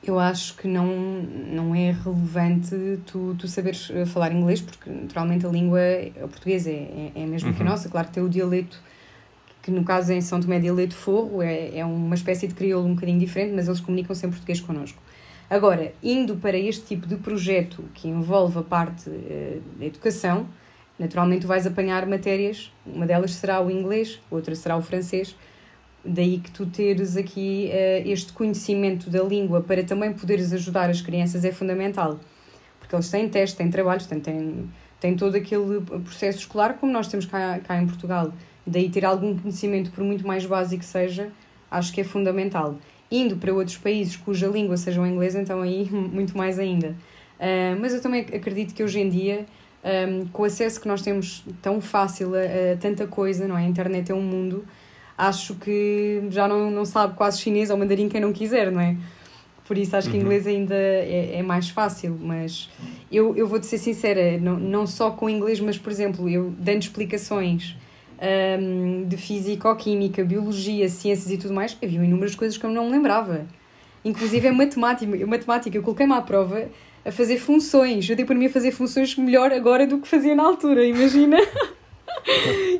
eu 0.02 0.18
acho 0.18 0.56
que 0.56 0.66
não, 0.66 0.86
não 0.86 1.74
é 1.74 1.92
relevante 1.92 2.74
tu, 3.04 3.36
tu 3.38 3.46
saberes 3.46 3.90
eh, 3.92 4.06
falar 4.06 4.32
inglês, 4.32 4.62
porque 4.62 4.88
naturalmente 4.88 5.44
a 5.44 5.50
língua, 5.50 5.80
o 6.22 6.28
português 6.28 6.66
é, 6.66 6.70
é, 6.70 7.12
é 7.14 7.26
mesmo 7.26 7.50
uhum. 7.50 7.54
que 7.54 7.60
a 7.60 7.64
uhum. 7.64 7.70
nossa. 7.70 7.90
Claro 7.90 8.08
que 8.08 8.14
tem 8.14 8.22
o 8.22 8.28
dialeto 8.28 8.82
que 9.66 9.70
no 9.72 9.82
caso 9.82 10.12
em 10.12 10.20
São 10.20 10.40
Tomé 10.40 10.60
de 10.60 10.68
Ilha 10.68 10.86
de 10.86 10.94
Forro 10.94 11.42
é, 11.42 11.78
é 11.78 11.84
uma 11.84 12.14
espécie 12.14 12.46
de 12.46 12.54
crioulo 12.54 12.86
um 12.86 12.94
bocadinho 12.94 13.18
diferente, 13.18 13.52
mas 13.52 13.66
eles 13.66 13.80
comunicam-se 13.80 14.24
em 14.24 14.30
português 14.30 14.60
connosco. 14.60 15.02
Agora, 15.50 15.92
indo 16.00 16.36
para 16.36 16.56
este 16.56 16.86
tipo 16.86 17.04
de 17.04 17.16
projeto 17.16 17.82
que 17.92 18.06
envolve 18.06 18.60
a 18.60 18.62
parte 18.62 19.10
uh, 19.10 19.62
da 19.76 19.84
educação, 19.84 20.46
naturalmente 20.96 21.40
tu 21.40 21.48
vais 21.48 21.66
apanhar 21.66 22.06
matérias, 22.06 22.72
uma 22.86 23.06
delas 23.06 23.34
será 23.34 23.60
o 23.60 23.68
inglês, 23.68 24.20
outra 24.30 24.54
será 24.54 24.76
o 24.76 24.82
francês, 24.82 25.34
daí 26.04 26.38
que 26.38 26.52
tu 26.52 26.64
teres 26.66 27.16
aqui 27.16 27.68
uh, 27.72 28.08
este 28.08 28.32
conhecimento 28.32 29.10
da 29.10 29.24
língua 29.24 29.60
para 29.62 29.82
também 29.82 30.12
poderes 30.12 30.52
ajudar 30.52 30.90
as 30.90 31.00
crianças 31.00 31.44
é 31.44 31.50
fundamental, 31.50 32.20
porque 32.78 32.94
eles 32.94 33.10
têm 33.10 33.28
testes, 33.28 33.58
têm 33.58 33.68
trabalhos, 33.68 34.06
têm, 34.06 34.20
têm, 34.20 34.70
têm 35.00 35.16
todo 35.16 35.34
aquele 35.34 35.80
processo 35.80 36.38
escolar 36.38 36.74
como 36.74 36.92
nós 36.92 37.08
temos 37.08 37.26
cá, 37.26 37.58
cá 37.58 37.82
em 37.82 37.86
Portugal. 37.88 38.32
Daí 38.66 38.88
ter 38.88 39.04
algum 39.04 39.36
conhecimento, 39.38 39.90
por 39.92 40.02
muito 40.02 40.26
mais 40.26 40.44
básico 40.44 40.80
que 40.80 40.88
seja, 40.88 41.30
acho 41.70 41.92
que 41.92 42.00
é 42.00 42.04
fundamental. 42.04 42.76
Indo 43.10 43.36
para 43.36 43.52
outros 43.54 43.76
países 43.76 44.16
cuja 44.16 44.48
língua 44.48 44.76
seja 44.76 45.00
o 45.00 45.06
inglês, 45.06 45.34
então 45.34 45.62
aí 45.62 45.88
muito 45.90 46.36
mais 46.36 46.58
ainda. 46.58 46.88
Uh, 47.38 47.78
mas 47.80 47.94
eu 47.94 48.00
também 48.00 48.22
acredito 48.22 48.74
que 48.74 48.82
hoje 48.82 48.98
em 48.98 49.08
dia, 49.08 49.46
um, 50.08 50.26
com 50.28 50.42
o 50.42 50.44
acesso 50.46 50.80
que 50.80 50.88
nós 50.88 51.02
temos 51.02 51.44
tão 51.62 51.80
fácil 51.80 52.34
a, 52.34 52.72
a, 52.72 52.76
tanta 52.76 53.06
coisa, 53.06 53.46
não 53.46 53.56
é? 53.56 53.62
A 53.62 53.68
internet 53.68 54.10
é 54.10 54.14
um 54.14 54.22
mundo, 54.22 54.64
acho 55.16 55.54
que 55.54 56.22
já 56.30 56.48
não, 56.48 56.70
não 56.70 56.84
sabe 56.84 57.14
quase 57.14 57.40
chinês 57.40 57.70
ou 57.70 57.76
mandarim 57.76 58.08
quem 58.08 58.20
não 58.20 58.32
quiser, 58.32 58.72
não 58.72 58.80
é? 58.80 58.96
Por 59.64 59.76
isso 59.76 59.96
acho 59.96 60.08
que 60.08 60.16
uhum. 60.16 60.22
inglês 60.22 60.46
ainda 60.46 60.74
é, 60.74 61.38
é 61.38 61.42
mais 61.42 61.68
fácil, 61.68 62.16
mas 62.20 62.70
eu, 63.10 63.36
eu 63.36 63.46
vou-te 63.46 63.66
ser 63.66 63.78
sincera, 63.78 64.38
não, 64.38 64.56
não 64.56 64.86
só 64.86 65.10
com 65.10 65.28
inglês, 65.28 65.60
mas 65.60 65.76
por 65.76 65.90
exemplo, 65.90 66.28
eu 66.28 66.54
dando 66.58 66.82
explicações 66.82 67.76
um, 68.20 69.04
de 69.06 69.16
física, 69.16 69.74
química, 69.76 70.24
biologia, 70.24 70.88
ciências 70.88 71.30
e 71.30 71.38
tudo 71.38 71.54
mais, 71.54 71.76
havia 71.82 72.02
inúmeras 72.02 72.34
coisas 72.34 72.56
que 72.56 72.64
eu 72.64 72.70
não 72.70 72.86
me 72.86 72.92
lembrava. 72.92 73.46
Inclusive 74.04 74.48
a 74.48 74.52
matemática, 74.52 75.26
matemática 75.26 75.76
eu 75.76 75.82
coloquei-me 75.82 76.12
à 76.12 76.20
prova 76.20 76.68
a 77.04 77.12
fazer 77.12 77.38
funções. 77.38 78.08
Eu 78.08 78.16
dei 78.16 78.24
para 78.24 78.34
mim 78.34 78.46
a 78.46 78.50
fazer 78.50 78.72
funções 78.72 79.16
melhor 79.16 79.52
agora 79.52 79.86
do 79.86 79.98
que 79.98 80.08
fazia 80.08 80.34
na 80.34 80.44
altura, 80.44 80.84
imagina? 80.84 81.38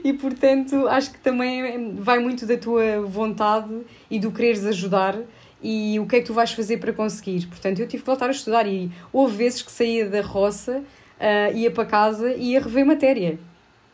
e 0.04 0.12
portanto 0.12 0.88
acho 0.88 1.12
que 1.12 1.18
também 1.18 1.94
vai 1.94 2.18
muito 2.18 2.46
da 2.46 2.56
tua 2.56 3.00
vontade 3.02 3.82
e 4.10 4.18
do 4.18 4.32
quereres 4.32 4.64
ajudar 4.64 5.16
e 5.62 5.98
o 5.98 6.06
que 6.06 6.16
é 6.16 6.20
que 6.20 6.26
tu 6.26 6.34
vais 6.34 6.52
fazer 6.52 6.78
para 6.78 6.92
conseguir. 6.92 7.46
Portanto, 7.46 7.80
eu 7.80 7.88
tive 7.88 8.02
que 8.02 8.06
voltar 8.06 8.28
a 8.28 8.32
estudar 8.32 8.66
e 8.66 8.90
houve 9.12 9.36
vezes 9.36 9.62
que 9.62 9.72
saía 9.72 10.08
da 10.08 10.20
roça, 10.20 10.78
uh, 10.80 11.56
ia 11.56 11.70
para 11.70 11.84
casa 11.84 12.32
e 12.32 12.52
ia 12.52 12.60
rever 12.60 12.84
matéria. 12.84 13.38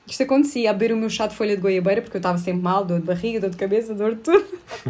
Isto 0.06 0.24
acontecia, 0.24 0.70
a 0.70 0.72
beber 0.72 0.92
o 0.92 0.96
meu 0.96 1.08
chá 1.08 1.26
de 1.26 1.34
folha 1.34 1.54
de 1.54 1.62
goiabeira, 1.62 2.02
porque 2.02 2.16
eu 2.16 2.20
estava 2.20 2.36
sempre 2.36 2.60
mal, 2.60 2.84
dor 2.84 3.00
de 3.00 3.06
barriga, 3.06 3.40
dor 3.40 3.50
de 3.50 3.56
cabeça, 3.56 3.94
dor 3.94 4.16
de 4.16 4.20
tudo. 4.20 4.44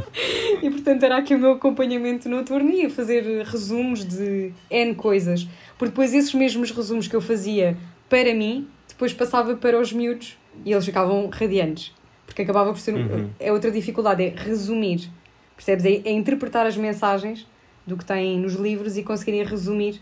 e 0.62 0.70
portanto 0.70 1.02
era 1.02 1.18
aqui 1.18 1.34
o 1.34 1.38
meu 1.38 1.52
acompanhamento 1.52 2.28
noturno 2.28 2.70
e 2.70 2.82
ia 2.82 2.90
fazer 2.90 3.44
resumos 3.44 4.04
de 4.04 4.52
N 4.70 4.94
coisas. 4.94 5.46
Porque 5.76 5.90
depois 5.90 6.14
esses 6.14 6.32
mesmos 6.32 6.70
resumos 6.70 7.06
que 7.06 7.14
eu 7.14 7.20
fazia 7.20 7.76
para 8.08 8.34
mim, 8.34 8.68
depois 8.88 9.12
passava 9.12 9.54
para 9.54 9.78
os 9.78 9.92
miúdos 9.92 10.38
e 10.64 10.72
eles 10.72 10.84
ficavam 10.84 11.28
radiantes. 11.28 11.92
Porque 12.24 12.42
acabava 12.42 12.72
por 12.72 12.80
ser. 12.80 12.94
Uhum. 12.94 13.28
É 13.38 13.52
outra 13.52 13.70
dificuldade, 13.70 14.22
é 14.22 14.34
resumir. 14.34 15.10
Percebes? 15.54 15.84
É, 15.84 16.08
é 16.08 16.10
interpretar 16.10 16.66
as 16.66 16.76
mensagens 16.76 17.46
do 17.86 17.96
que 17.96 18.04
têm 18.04 18.38
nos 18.38 18.54
livros 18.54 18.96
e 18.96 19.02
conseguirem 19.02 19.44
resumir 19.44 20.00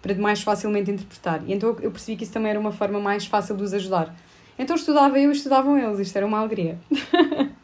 para 0.00 0.14
mais 0.14 0.42
facilmente 0.42 0.90
interpretar. 0.90 1.42
E 1.46 1.52
então 1.52 1.76
eu 1.80 1.90
percebi 1.90 2.16
que 2.16 2.24
isso 2.24 2.32
também 2.32 2.50
era 2.50 2.60
uma 2.60 2.72
forma 2.72 3.00
mais 3.00 3.26
fácil 3.26 3.56
de 3.56 3.62
os 3.62 3.72
ajudar. 3.72 4.14
Então 4.58 4.76
estudava 4.76 5.18
eu 5.18 5.30
e 5.30 5.32
estudavam 5.32 5.76
eles, 5.78 5.98
isto 5.98 6.16
era 6.16 6.26
uma 6.26 6.38
alegria. 6.38 6.78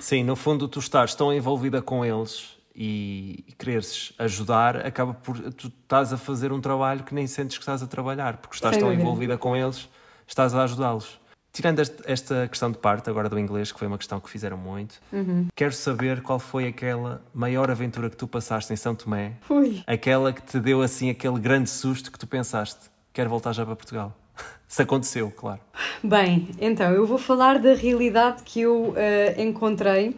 Sim, 0.00 0.24
no 0.24 0.34
fundo 0.36 0.66
tu 0.68 0.78
estás 0.78 1.14
tão 1.14 1.32
envolvida 1.32 1.82
com 1.82 2.04
eles 2.04 2.56
e, 2.74 3.44
quereres 3.58 4.12
ajudar, 4.18 4.86
acaba 4.86 5.12
por 5.12 5.38
tu 5.52 5.68
estás 5.68 6.12
a 6.12 6.16
fazer 6.16 6.52
um 6.52 6.60
trabalho 6.60 7.04
que 7.04 7.14
nem 7.14 7.26
sentes 7.26 7.58
que 7.58 7.62
estás 7.62 7.82
a 7.82 7.86
trabalhar, 7.86 8.38
porque 8.38 8.56
estás 8.56 8.74
Sem 8.74 8.80
tão 8.80 8.88
dúvida. 8.88 9.02
envolvida 9.02 9.38
com 9.38 9.56
eles, 9.56 9.88
estás 10.26 10.54
a 10.54 10.62
ajudá-los. 10.62 11.20
Tirando 11.52 11.80
esta 11.80 12.46
questão 12.46 12.70
de 12.70 12.78
parte 12.78 13.10
agora 13.10 13.28
do 13.28 13.36
inglês, 13.36 13.72
que 13.72 13.78
foi 13.78 13.88
uma 13.88 13.98
questão 13.98 14.20
que 14.20 14.30
fizeram 14.30 14.56
muito, 14.56 15.00
uhum. 15.12 15.48
quero 15.54 15.72
saber 15.72 16.22
qual 16.22 16.38
foi 16.38 16.68
aquela 16.68 17.20
maior 17.34 17.68
aventura 17.70 18.08
que 18.08 18.16
tu 18.16 18.28
passaste 18.28 18.72
em 18.72 18.76
São 18.76 18.94
Tomé, 18.94 19.32
Ui. 19.50 19.82
aquela 19.84 20.32
que 20.32 20.42
te 20.42 20.60
deu 20.60 20.80
assim 20.80 21.10
aquele 21.10 21.40
grande 21.40 21.68
susto 21.68 22.12
que 22.12 22.18
tu 22.18 22.26
pensaste, 22.26 22.88
quero 23.12 23.28
voltar 23.28 23.52
já 23.52 23.66
para 23.66 23.74
Portugal. 23.74 24.16
Se 24.68 24.82
aconteceu, 24.82 25.32
claro. 25.34 25.60
Bem, 26.02 26.48
então 26.60 26.92
eu 26.92 27.06
vou 27.06 27.18
falar 27.18 27.58
da 27.58 27.74
realidade 27.74 28.42
que 28.44 28.60
eu 28.60 28.90
uh, 28.90 28.94
encontrei 29.40 30.16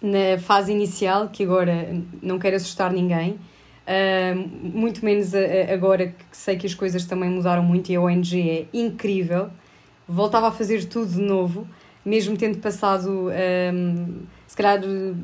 na 0.00 0.38
fase 0.38 0.72
inicial, 0.72 1.28
que 1.28 1.44
agora 1.44 1.94
não 2.22 2.38
quero 2.38 2.56
assustar 2.56 2.90
ninguém, 2.90 3.32
uh, 3.32 4.48
muito 4.62 5.04
menos 5.04 5.32
agora 5.70 6.06
que 6.06 6.24
sei 6.36 6.56
que 6.56 6.66
as 6.66 6.72
coisas 6.72 7.04
também 7.04 7.28
mudaram 7.28 7.62
muito 7.62 7.92
e 7.92 7.96
a 7.96 8.00
ONG 8.00 8.50
é 8.50 8.66
incrível. 8.72 9.50
Voltava 10.08 10.48
a 10.48 10.50
fazer 10.50 10.86
tudo 10.86 11.12
de 11.12 11.20
novo, 11.20 11.68
mesmo 12.04 12.36
tendo 12.36 12.58
passado, 12.58 13.10
um, 13.10 13.30
ehm, 13.30 14.22
se 14.46 14.56
calhar, 14.56 14.80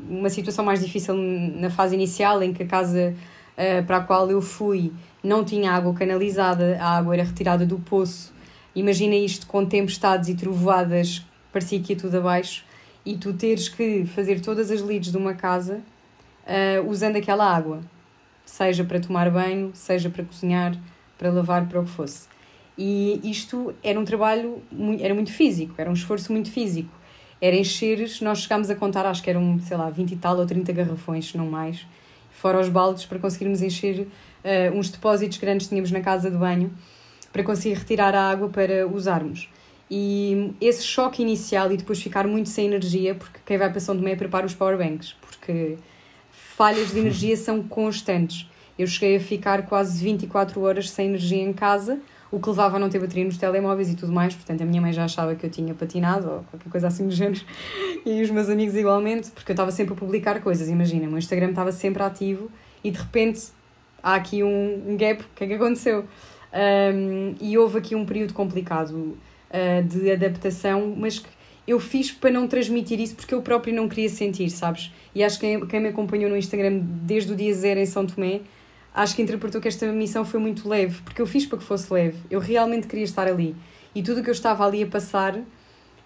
uma 0.09 0.29
situação 0.29 0.63
mais 0.63 0.79
difícil 0.79 1.15
na 1.15 1.69
fase 1.69 1.95
inicial, 1.95 2.41
em 2.43 2.53
que 2.53 2.63
a 2.63 2.67
casa 2.67 3.13
uh, 3.57 3.85
para 3.85 3.97
a 3.97 4.01
qual 4.01 4.29
eu 4.29 4.41
fui 4.41 4.93
não 5.27 5.43
tinha 5.43 5.71
água 5.73 5.93
canalizada, 5.93 6.77
a 6.79 6.97
água 6.97 7.13
era 7.13 7.23
retirada 7.23 7.65
do 7.65 7.77
poço. 7.77 8.33
Imagina 8.73 9.13
isto 9.13 9.45
com 9.45 9.65
tempestades 9.65 10.29
e 10.29 10.35
trovoadas, 10.35 11.25
parecia 11.51 11.79
que 11.81 11.93
ia 11.93 11.99
tudo 11.99 12.17
abaixo. 12.17 12.65
e 13.05 13.17
tu 13.17 13.33
teres 13.33 13.69
que 13.69 14.05
fazer 14.05 14.41
todas 14.41 14.69
as 14.69 14.81
leads 14.81 15.11
de 15.11 15.17
uma 15.17 15.33
casa 15.33 15.81
uh, 16.45 16.89
usando 16.89 17.15
aquela 17.15 17.45
água, 17.45 17.79
seja 18.45 18.83
para 18.83 18.99
tomar 18.99 19.29
banho, 19.31 19.71
seja 19.73 20.09
para 20.09 20.25
cozinhar, 20.25 20.77
para 21.17 21.31
lavar, 21.31 21.67
para 21.67 21.79
o 21.79 21.85
que 21.85 21.89
fosse. 21.89 22.27
E 22.77 23.19
isto 23.23 23.73
era 23.81 23.99
um 23.99 24.03
trabalho, 24.03 24.61
era 24.99 25.13
muito 25.13 25.31
físico, 25.31 25.73
era 25.77 25.89
um 25.89 25.93
esforço 25.93 26.31
muito 26.33 26.51
físico. 26.51 26.91
Era 27.41 27.55
encheres, 27.55 28.19
nós 28.21 28.39
chegámos 28.39 28.69
a 28.69 28.75
contar, 28.75 29.05
acho 29.05 29.23
que 29.23 29.29
eram, 29.29 29.57
sei 29.59 29.77
lá, 29.77 29.89
20 29.89 30.11
e 30.11 30.15
tal 30.17 30.37
ou 30.37 30.45
30 30.45 30.71
garrafões, 30.73 31.33
não 31.33 31.47
mais, 31.47 31.85
fora 32.29 32.59
os 32.59 32.69
baldes, 32.69 33.05
para 33.05 33.19
conseguirmos 33.19 33.61
encher 33.61 34.07
uh, 34.47 34.77
uns 34.77 34.89
depósitos 34.89 35.37
grandes 35.37 35.67
que 35.67 35.69
tínhamos 35.69 35.91
na 35.91 36.01
casa 36.01 36.31
de 36.31 36.37
banho, 36.37 36.71
para 37.31 37.43
conseguir 37.43 37.75
retirar 37.75 38.15
a 38.15 38.29
água 38.31 38.49
para 38.49 38.87
usarmos. 38.87 39.49
E 39.89 40.53
esse 40.59 40.83
choque 40.83 41.21
inicial 41.21 41.71
e 41.71 41.77
depois 41.77 42.01
ficar 42.01 42.27
muito 42.27 42.49
sem 42.49 42.65
energia, 42.65 43.15
porque 43.15 43.39
quem 43.45 43.57
vai 43.57 43.69
para 43.69 43.79
São 43.79 43.95
Tomé 43.95 44.15
prepara 44.15 44.45
os 44.45 44.53
powerbanks, 44.53 45.15
porque 45.21 45.77
falhas 46.31 46.91
de 46.91 46.99
energia 46.99 47.35
são 47.37 47.63
constantes. 47.63 48.49
Eu 48.77 48.85
cheguei 48.85 49.15
a 49.15 49.19
ficar 49.19 49.65
quase 49.65 50.03
24 50.03 50.61
horas 50.61 50.89
sem 50.89 51.07
energia 51.07 51.41
em 51.41 51.53
casa, 51.53 51.99
o 52.29 52.39
que 52.39 52.49
levava 52.49 52.75
a 52.75 52.79
não 52.79 52.89
ter 52.89 52.99
bateria 52.99 53.23
nos 53.23 53.37
telemóveis 53.37 53.89
e 53.89 53.95
tudo 53.95 54.11
mais, 54.11 54.35
portanto 54.35 54.61
a 54.61 54.65
minha 54.65 54.81
mãe 54.81 54.91
já 54.91 55.05
achava 55.05 55.33
que 55.33 55.45
eu 55.45 55.49
tinha 55.49 55.73
patinado 55.73 56.29
ou 56.29 56.43
qualquer 56.43 56.69
coisa 56.69 56.87
assim 56.87 57.07
do 57.07 57.13
género, 57.13 57.41
e 58.05 58.21
os 58.21 58.29
meus 58.29 58.49
amigos 58.49 58.75
igualmente, 58.75 59.31
porque 59.31 59.51
eu 59.51 59.53
estava 59.53 59.71
sempre 59.71 59.93
a 59.93 59.95
publicar 59.95 60.41
coisas, 60.41 60.67
imagina, 60.67 61.07
o 61.07 61.09
meu 61.09 61.17
Instagram 61.17 61.49
estava 61.49 61.71
sempre 61.71 62.03
ativo 62.03 62.51
e 62.83 62.91
de 62.91 62.99
repente 62.99 63.47
há 64.01 64.15
aqui 64.15 64.43
um, 64.43 64.83
um 64.87 64.97
gap, 64.97 65.21
o 65.21 65.25
que 65.35 65.43
é 65.43 65.47
que 65.47 65.53
aconteceu? 65.53 66.05
Um, 66.53 67.35
e 67.41 67.57
houve 67.57 67.77
aqui 67.77 67.95
um 67.95 68.05
período 68.05 68.33
complicado 68.33 69.17
uh, 69.49 69.83
de 69.83 70.11
adaptação, 70.11 70.95
mas 70.97 71.19
que 71.19 71.29
eu 71.67 71.79
fiz 71.79 72.11
para 72.11 72.31
não 72.31 72.47
transmitir 72.47 72.99
isso 72.99 73.15
porque 73.15 73.33
eu 73.35 73.41
próprio 73.41 73.75
não 73.75 73.89
queria 73.89 74.09
sentir, 74.09 74.49
sabes? 74.49 74.91
E 75.13 75.23
acho 75.23 75.37
que 75.39 75.65
quem, 75.65 75.79
me 75.81 75.89
acompanhou 75.89 76.29
no 76.29 76.37
Instagram 76.37 76.79
desde 76.81 77.33
o 77.33 77.35
dia 77.35 77.53
zero 77.53 77.79
em 77.79 77.85
São 77.85 78.05
Tomé, 78.05 78.41
acho 78.95 79.15
que 79.15 79.21
interpretou 79.21 79.59
que 79.59 79.67
esta 79.67 79.85
missão 79.91 80.23
foi 80.23 80.39
muito 80.39 80.67
leve, 80.67 81.01
porque 81.01 81.21
eu 81.21 81.27
fiz 81.27 81.45
para 81.45 81.57
que 81.57 81.63
fosse 81.65 81.91
leve. 81.91 82.17
Eu 82.31 82.39
realmente 82.39 82.87
queria 82.87 83.03
estar 83.03 83.27
ali. 83.27 83.53
E 83.93 84.01
tudo 84.01 84.21
o 84.21 84.23
que 84.23 84.29
eu 84.29 84.33
estava 84.33 84.65
ali 84.65 84.81
a 84.81 84.87
passar, 84.87 85.37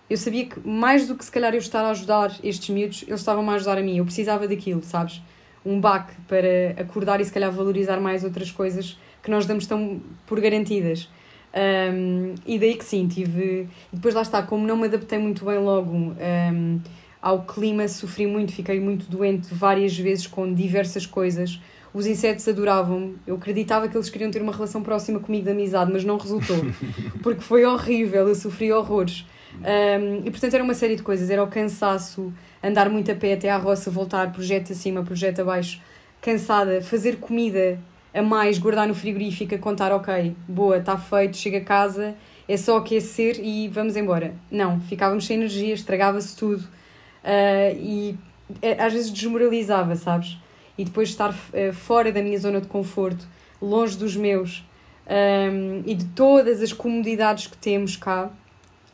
eu 0.10 0.18
sabia 0.18 0.48
que 0.48 0.60
mais 0.68 1.08
do 1.08 1.16
que 1.16 1.24
se 1.24 1.32
calhar 1.32 1.54
eu 1.54 1.60
estar 1.60 1.86
a 1.86 1.92
ajudar 1.92 2.36
estes 2.44 2.70
miúdos, 2.70 3.04
eles 3.08 3.20
estavam 3.20 3.48
a 3.50 3.54
ajudar 3.54 3.78
a 3.78 3.82
mim. 3.82 3.98
Eu 3.98 4.06
precisava 4.06 4.48
daquilo, 4.48 4.82
sabes? 4.82 5.22
Um 5.66 5.80
baque 5.80 6.14
para 6.28 6.82
acordar 6.82 7.22
e 7.22 7.26
se 7.26 7.32
calhar 7.32 7.52
valorizar 7.52 8.00
mais 8.00 8.24
outras 8.24 8.52
coisas 8.52 8.98
que 9.22 9.30
nós 9.30 9.46
damos 9.46 9.66
tão 9.68 10.02
por 10.26 10.40
garantidas. 10.40 11.08
Um, 11.54 12.36
e 12.46 12.58
daí 12.58 12.76
que 12.76 12.86
sim, 12.86 13.08
tive. 13.08 13.68
E 13.92 13.96
depois 13.96 14.16
lá 14.16 14.22
está, 14.22 14.42
como 14.42 14.66
não 14.66 14.78
me 14.78 14.86
adaptei 14.86 15.20
muito 15.20 15.46
bem 15.46 15.60
logo 15.60 15.92
um, 15.92 16.80
ao 17.22 17.44
clima, 17.44 17.88
sofri 17.88 18.26
muito, 18.26 18.54
fiquei 18.54 18.80
muito 18.80 19.10
doente 19.10 19.54
várias 19.54 19.98
vezes 19.98 20.28
com 20.28 20.52
diversas 20.54 21.06
coisas. 21.06 21.62
Os 21.94 22.08
insetos 22.08 22.48
adoravam-me, 22.48 23.18
eu 23.28 23.36
acreditava 23.36 23.88
que 23.90 23.98
eles 23.98 24.10
queriam 24.10 24.32
ter 24.32 24.42
uma 24.42 24.54
relação 24.54 24.82
próxima 24.82 25.20
comigo 25.20 25.44
de 25.44 25.52
amizade, 25.52 25.92
mas 25.92 26.06
não 26.06 26.18
resultou, 26.18 26.58
porque 27.22 27.42
foi 27.42 27.66
horrível, 27.66 28.30
eu 28.30 28.36
sofri 28.36 28.72
horrores. 28.72 29.26
Um, 29.60 30.26
e 30.26 30.32
portanto 30.32 30.54
era 30.54 30.64
uma 30.64 30.74
série 30.74 30.96
de 30.96 31.04
coisas, 31.04 31.30
era 31.30 31.44
o 31.44 31.48
cansaço, 31.48 32.34
andar 32.64 32.90
muito 32.90 33.12
a 33.12 33.16
pé 33.16 33.34
até 33.34 33.50
à 33.50 33.58
roça, 33.58 33.90
voltar, 33.90 34.32
projeto 34.32 34.72
acima, 34.72 35.04
projeto 35.04 35.42
abaixo, 35.42 35.82
cansada, 36.22 36.82
fazer 36.82 37.18
comida 37.18 37.80
a 38.14 38.22
mais, 38.22 38.58
guardar 38.58 38.88
no 38.88 38.94
frigorífico, 38.94 39.58
contar, 39.60 39.92
ok, 39.92 40.36
boa, 40.48 40.78
está 40.78 40.98
feito, 40.98 41.38
chega 41.38 41.60
a 41.60 41.64
casa, 41.64 42.16
é 42.48 42.58
só 42.58 42.78
aquecer 42.78 43.40
e 43.40 43.68
vamos 43.70 43.96
embora. 43.96 44.34
Não, 44.52 44.80
ficávamos 44.82 45.26
sem 45.26 45.38
energia, 45.38 45.74
estragava-se 45.74 46.36
tudo 46.36 46.62
uh, 46.62 47.78
e 47.78 48.18
eh, 48.62 48.76
às 48.84 48.92
vezes 48.92 49.10
desmoralizava, 49.12 49.96
sabes? 49.96 50.38
E 50.78 50.84
depois 50.84 51.10
estar 51.10 51.30
uh, 51.32 51.74
fora 51.74 52.12
da 52.12 52.22
minha 52.22 52.38
zona 52.38 52.60
de 52.60 52.68
conforto, 52.68 53.26
longe 53.62 53.98
dos 53.98 54.16
meus 54.16 54.66
um, 55.08 55.84
e 55.86 55.94
de 55.96 56.06
todas 56.06 56.62
as 56.62 56.74
comodidades 56.74 57.48
que 57.48 57.58
temos 57.58 57.96
cá, 57.96 58.30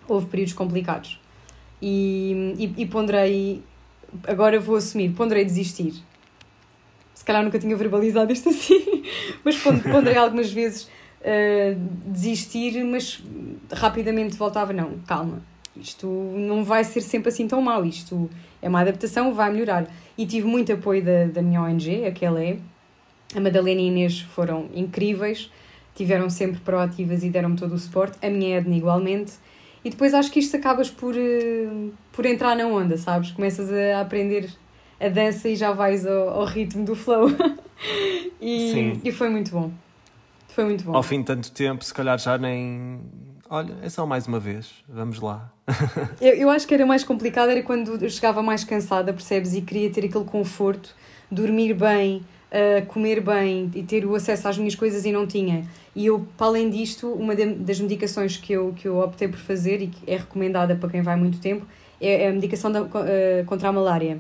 houve 0.08 0.28
períodos 0.28 0.54
complicados. 0.54 1.20
E, 1.82 2.56
e, 2.58 2.82
e 2.84 2.86
ponderei, 2.86 3.62
agora 4.28 4.60
vou 4.60 4.76
assumir, 4.76 5.10
ponderei 5.12 5.46
desistir. 5.46 5.94
Se 7.14 7.24
calhar 7.24 7.44
nunca 7.44 7.60
tinha 7.60 7.76
verbalizado 7.76 8.32
isto 8.32 8.50
assim, 8.50 9.04
mas 9.44 9.58
ponderei 9.58 10.18
algumas 10.18 10.52
vezes 10.52 10.90
uh, 11.22 11.80
desistir, 12.06 12.84
mas 12.84 13.24
rapidamente 13.72 14.38
voltava, 14.38 14.74
não, 14.74 15.00
calma, 15.08 15.42
isto 15.76 16.08
não 16.08 16.64
vai 16.64 16.84
ser 16.84 17.02
sempre 17.02 17.30
assim 17.30 17.48
tão 17.48 17.62
mau, 17.62 17.86
isto 17.86 18.30
é 18.62 18.70
uma 18.70 18.82
adaptação, 18.82 19.34
vai 19.34 19.52
melhorar. 19.52 19.88
E 20.18 20.26
tive 20.26 20.48
muito 20.48 20.72
apoio 20.74 21.04
da, 21.04 21.26
da 21.26 21.42
minha 21.42 21.62
ONG, 21.62 22.06
a 22.06 22.12
que 22.12 22.26
ela 22.26 22.42
é, 22.44 22.58
a 23.36 23.40
Madalena 23.40 23.82
e 23.82 23.88
Inês 23.88 24.22
foram 24.22 24.70
incríveis, 24.74 25.52
tiveram 25.94 26.30
sempre 26.30 26.60
proativas 26.62 27.24
e 27.24 27.30
deram-me 27.30 27.58
todo 27.58 27.74
o 27.74 27.78
suporte, 27.78 28.18
a 28.26 28.30
minha 28.30 28.58
Edna 28.58 28.76
igualmente, 28.76 29.34
e 29.88 29.90
depois 29.90 30.14
acho 30.14 30.30
que 30.30 30.40
isto 30.40 30.58
acabas 30.58 30.90
por, 30.90 31.16
uh, 31.16 31.94
por 32.12 32.26
entrar 32.26 32.58
na 32.58 32.66
onda, 32.68 32.98
sabes? 32.98 33.32
Começas 33.32 33.72
a 33.72 34.02
aprender 34.02 34.50
a 35.00 35.08
dança 35.08 35.48
e 35.48 35.56
já 35.56 35.72
vais 35.72 36.06
ao, 36.06 36.30
ao 36.30 36.46
ritmo 36.46 36.84
do 36.84 36.94
flow. 36.94 37.30
e, 38.42 38.72
Sim. 38.74 39.02
e 39.02 39.12
foi 39.14 39.30
muito 39.30 39.50
bom. 39.50 39.72
Foi 40.50 40.66
muito 40.66 40.84
bom. 40.84 40.94
Ao 40.94 41.02
fim 41.02 41.20
de 41.20 41.28
tanto 41.28 41.50
tempo, 41.54 41.86
se 41.86 41.94
calhar 41.94 42.20
já 42.20 42.38
nem. 42.38 43.00
Olha, 43.50 43.76
é 43.82 43.88
só 43.88 44.06
mais 44.06 44.28
uma 44.28 44.42
vez, 44.42 44.74
vamos 44.90 45.22
lá. 45.22 45.54
eu, 46.20 46.34
eu 46.34 46.50
acho 46.50 46.68
que 46.68 46.74
era 46.74 46.86
mais 46.86 47.06
complicado, 47.06 47.50
era 47.50 47.64
quando 47.64 47.96
eu 48.04 48.10
chegava 48.10 48.44
mais 48.44 48.66
cansada, 48.66 49.14
percebes? 49.14 49.54
E 49.54 49.62
queria 49.62 49.90
ter 49.90 50.04
aquele 50.04 50.26
conforto, 50.26 50.94
dormir 51.32 51.74
bem, 51.76 52.26
comer 52.88 53.20
bem 53.20 53.70
e 53.76 53.84
ter 53.84 54.06
o 54.06 54.16
acesso 54.16 54.48
às 54.48 54.58
minhas 54.58 54.74
coisas 54.74 55.06
e 55.06 55.12
não 55.12 55.28
tinha. 55.28 55.68
E 55.96 56.06
eu, 56.06 56.28
para 56.38 56.48
além 56.48 56.70
disto, 56.70 57.12
uma 57.12 57.36
das 57.36 57.80
medicações 57.80 58.38
que 58.38 58.54
eu, 58.54 58.74
que 58.74 58.88
eu 58.88 59.00
optei 59.00 59.28
por 59.28 59.40
fazer 59.40 59.82
e 59.82 59.88
que 59.88 60.10
é 60.10 60.18
recomendada 60.18 60.76
para 60.76 60.90
quem 60.90 61.02
vai 61.02 61.16
muito 61.16 61.40
tempo 61.40 61.66
é 62.00 62.28
a 62.28 62.32
medicação 62.32 62.72
da, 62.72 62.84
uh, 62.84 62.88
contra 63.46 63.70
a 63.70 63.72
malária. 63.72 64.20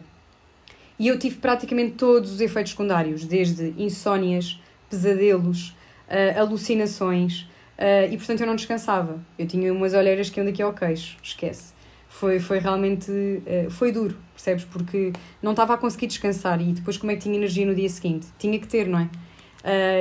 E 0.99 1.07
eu 1.07 1.19
tive 1.19 1.35
praticamente 1.35 1.91
todos 1.91 2.31
os 2.31 2.41
efeitos 2.41 2.71
secundários, 2.71 3.23
desde 3.25 3.73
insónias, 3.77 4.59
pesadelos, 4.89 5.75
uh, 6.09 6.39
alucinações, 6.39 7.41
uh, 7.77 8.11
e 8.11 8.17
portanto 8.17 8.41
eu 8.41 8.47
não 8.47 8.55
descansava. 8.55 9.19
Eu 9.37 9.45
tinha 9.45 9.71
umas 9.71 9.93
olheiras 9.93 10.29
que 10.29 10.39
iam 10.39 10.45
daqui 10.45 10.61
ao 10.61 10.73
queixo, 10.73 11.17
esquece. 11.21 11.76
Foi, 12.19 12.39
foi 12.39 12.60
realmente, 12.60 13.12
uh, 13.12 13.69
foi 13.69 13.91
duro, 13.91 14.17
percebes? 14.34 14.65
Porque 14.65 15.13
não 15.41 15.51
estava 15.51 15.75
a 15.75 15.77
conseguir 15.77 16.08
descansar 16.08 16.60
e 16.62 16.73
depois 16.73 16.97
como 16.97 17.12
é 17.12 17.15
que 17.15 17.21
tinha 17.21 17.36
energia 17.36 17.65
no 17.65 17.75
dia 17.75 17.89
seguinte? 17.89 18.27
Tinha 18.39 18.58
que 18.60 18.67
ter, 18.67 18.88
não 18.88 18.99
é? 18.99 19.10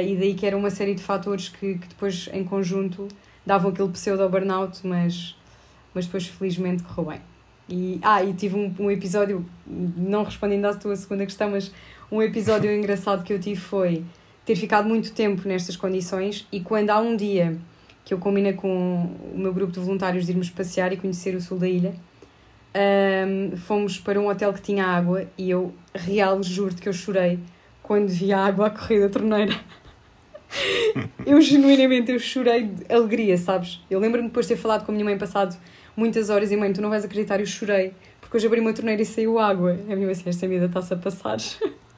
e 0.04 0.14
daí 0.14 0.34
que 0.34 0.46
era 0.46 0.56
uma 0.56 0.70
série 0.70 0.94
de 0.94 1.02
fatores 1.02 1.48
que, 1.48 1.76
que 1.76 1.88
depois 1.88 2.28
em 2.32 2.44
conjunto 2.44 3.08
davam 3.44 3.70
aquele 3.70 3.88
pseudo-burnout, 3.88 4.86
mas, 4.86 5.34
mas 5.92 6.06
depois 6.06 6.26
felizmente 6.26 6.84
correu 6.84 7.10
bem. 7.10 7.20
E, 7.68 7.98
ah, 8.02 8.22
e 8.22 8.32
tive 8.32 8.56
um, 8.56 8.72
um 8.78 8.90
episódio, 8.90 9.44
não 9.66 10.22
respondendo 10.22 10.66
à 10.66 10.74
tua 10.74 10.94
segunda 10.94 11.26
questão, 11.26 11.50
mas 11.50 11.72
um 12.10 12.22
episódio 12.22 12.70
engraçado 12.74 13.24
que 13.24 13.32
eu 13.32 13.40
tive 13.40 13.60
foi 13.60 14.04
ter 14.44 14.54
ficado 14.54 14.88
muito 14.88 15.12
tempo 15.12 15.46
nestas 15.48 15.76
condições 15.76 16.46
e 16.52 16.60
quando 16.60 16.90
há 16.90 17.00
um 17.00 17.16
dia 17.16 17.58
que 18.06 18.14
eu 18.14 18.18
combinei 18.18 18.52
com 18.52 19.10
o 19.34 19.36
meu 19.36 19.52
grupo 19.52 19.72
de 19.72 19.80
voluntários 19.80 20.26
de 20.26 20.30
irmos 20.30 20.48
passear 20.48 20.92
e 20.92 20.96
conhecer 20.96 21.34
o 21.34 21.40
sul 21.40 21.58
da 21.58 21.68
ilha, 21.68 21.92
um, 23.26 23.56
fomos 23.56 23.98
para 23.98 24.20
um 24.20 24.28
hotel 24.28 24.52
que 24.52 24.62
tinha 24.62 24.86
água 24.86 25.26
e 25.36 25.50
eu, 25.50 25.74
real, 25.92 26.40
juro-te 26.40 26.80
que 26.80 26.88
eu 26.88 26.92
chorei 26.92 27.40
quando 27.82 28.08
vi 28.08 28.32
a 28.32 28.46
água 28.46 28.68
a 28.68 28.70
correr 28.70 29.00
da 29.00 29.08
torneira. 29.08 29.58
eu 31.26 31.40
genuinamente 31.40 32.12
eu 32.12 32.20
chorei 32.20 32.68
de 32.68 32.94
alegria, 32.94 33.36
sabes? 33.36 33.80
Eu 33.90 33.98
lembro-me 33.98 34.28
depois 34.28 34.46
de 34.46 34.54
ter 34.54 34.60
falado 34.60 34.86
com 34.86 34.92
a 34.92 34.94
minha 34.94 35.04
mãe 35.04 35.18
passado 35.18 35.56
muitas 35.96 36.30
horas 36.30 36.52
e 36.52 36.56
mãe, 36.56 36.72
tu 36.72 36.80
não 36.80 36.90
vais 36.90 37.04
acreditar, 37.04 37.40
eu 37.40 37.46
chorei 37.46 37.92
porque 38.20 38.36
hoje 38.36 38.46
abri 38.46 38.60
uma 38.60 38.72
torneira 38.72 39.02
e 39.02 39.04
saiu 39.04 39.36
água. 39.36 39.72
A 39.72 39.94
minha 39.94 39.96
mãe 39.96 40.10
assim, 40.10 40.28
esta 40.28 40.46
vida 40.46 40.66
está-se 40.66 40.94
a 40.94 40.96
passar. 40.96 41.38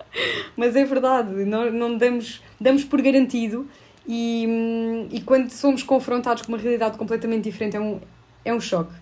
Mas 0.56 0.74
é 0.74 0.84
verdade, 0.86 1.44
não, 1.44 1.70
não 1.70 1.98
damos, 1.98 2.42
damos 2.58 2.82
por 2.82 3.02
garantido 3.02 3.68
e, 4.08 5.06
e 5.12 5.20
quando 5.20 5.50
somos 5.50 5.82
confrontados 5.82 6.42
com 6.42 6.48
uma 6.48 6.58
realidade 6.58 6.96
completamente 6.96 7.44
diferente 7.44 7.76
é 7.76 7.80
um, 7.80 8.00
é 8.42 8.54
um 8.54 8.60
choque. 8.60 8.94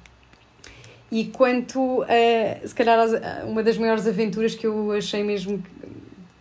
E 1.12 1.26
quanto, 1.26 2.02
uh, 2.02 2.06
se 2.64 2.74
calhar, 2.74 2.98
uma 3.46 3.62
das 3.62 3.78
maiores 3.78 4.04
aventuras 4.08 4.56
que 4.56 4.66
eu 4.66 4.90
achei 4.90 5.22
mesmo 5.22 5.62
que, 5.62 5.70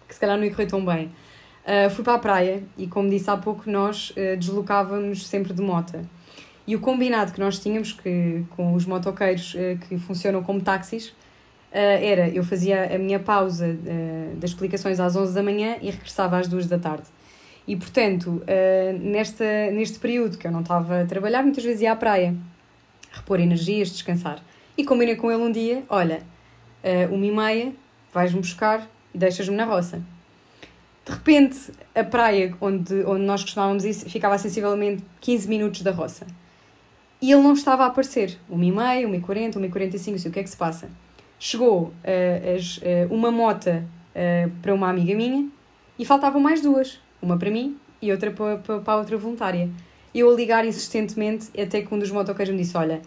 que 0.07 0.13
se 0.15 0.19
calhar 0.19 0.35
não 0.35 0.43
ia 0.43 0.49
correr 0.49 0.65
tão 0.65 0.83
bem, 0.83 1.11
uh, 1.65 1.89
fui 1.91 2.03
para 2.03 2.15
a 2.15 2.19
praia 2.19 2.63
e, 2.75 2.87
como 2.87 3.07
disse 3.07 3.29
há 3.29 3.37
pouco, 3.37 3.69
nós 3.69 4.09
uh, 4.11 4.35
deslocávamos 4.35 5.27
sempre 5.27 5.53
de 5.53 5.61
moto. 5.61 5.99
E 6.65 6.75
o 6.75 6.79
combinado 6.79 7.31
que 7.31 7.39
nós 7.39 7.59
tínhamos 7.59 7.93
que, 7.93 8.43
com 8.55 8.73
os 8.73 8.87
motoqueiros 8.87 9.53
uh, 9.53 9.77
que 9.87 9.99
funcionam 9.99 10.41
como 10.41 10.59
táxis 10.59 11.13
era: 11.71 12.29
eu 12.29 12.41
fazia 12.41 12.95
a 12.95 12.97
minha 12.97 13.19
pausa 13.19 13.77
das 14.37 14.51
explicações 14.51 14.97
às 14.97 15.13
11 15.13 15.35
da 15.35 15.43
manhã 15.43 15.75
e 15.81 15.91
regressava 15.91 16.37
às 16.37 16.47
2 16.47 16.67
da 16.67 16.79
tarde. 16.79 17.03
E 17.67 17.75
portanto, 17.75 18.43
nesta, 19.01 19.71
neste 19.71 19.97
período 19.97 20.37
que 20.37 20.45
eu 20.45 20.51
não 20.51 20.61
estava 20.61 21.01
a 21.01 21.05
trabalhar, 21.05 21.41
muitas 21.41 21.63
vezes 21.63 21.81
ia 21.81 21.91
à 21.91 21.95
praia, 21.95 22.35
repor 23.11 23.39
energias, 23.39 23.89
descansar. 23.89 24.43
E 24.77 24.83
combinei 24.83 25.15
com 25.15 25.31
ele 25.31 25.41
um 25.41 25.51
dia: 25.51 25.83
olha, 25.89 26.21
uh, 26.83 27.13
uma 27.13 27.25
e 27.25 27.31
meia, 27.31 27.73
vais-me 28.13 28.39
buscar 28.39 28.87
e 29.13 29.17
deixas-me 29.17 29.55
na 29.55 29.65
roça. 29.65 30.01
De 31.05 31.11
repente, 31.11 31.71
a 31.93 32.03
praia 32.03 32.55
onde, 32.59 32.93
onde 33.05 33.23
nós 33.23 33.43
costumávamos 33.43 33.85
ir 33.85 33.93
ficava 33.93 34.37
sensivelmente 34.37 35.03
15 35.21 35.47
minutos 35.47 35.81
da 35.81 35.91
roça. 35.91 36.25
E 37.21 37.31
ele 37.31 37.41
não 37.41 37.53
estava 37.53 37.83
a 37.83 37.87
aparecer. 37.87 38.37
1h30, 38.51 39.21
1h40, 39.21 39.53
1h45, 39.53 40.17
sei 40.17 40.31
o 40.31 40.33
que 40.33 40.39
é 40.39 40.43
que 40.43 40.49
se 40.49 40.57
passa. 40.57 40.89
Chegou 41.39 41.83
uh, 41.83 42.55
as, 42.55 42.77
uh, 42.77 42.81
uma 43.13 43.31
mota 43.31 43.85
uh, 44.15 44.51
para 44.61 44.73
uma 44.73 44.89
amiga 44.89 45.13
minha 45.15 45.47
e 45.97 46.05
faltavam 46.05 46.41
mais 46.41 46.61
duas. 46.61 46.99
Uma 47.25 47.37
para 47.37 47.49
mim 47.49 47.75
e 47.99 48.11
outra 48.11 48.29
para, 48.29 48.57
para, 48.57 48.79
para 48.79 48.93
a 48.93 48.97
outra 48.97 49.17
voluntária. 49.17 49.67
Eu 50.13 50.29
a 50.29 50.33
ligar 50.35 50.63
insistentemente, 50.63 51.49
até 51.59 51.81
que 51.81 51.91
um 51.91 51.97
dos 51.97 52.11
motoqueiros 52.11 52.53
me 52.53 52.61
disse: 52.61 52.77
Olha, 52.77 53.01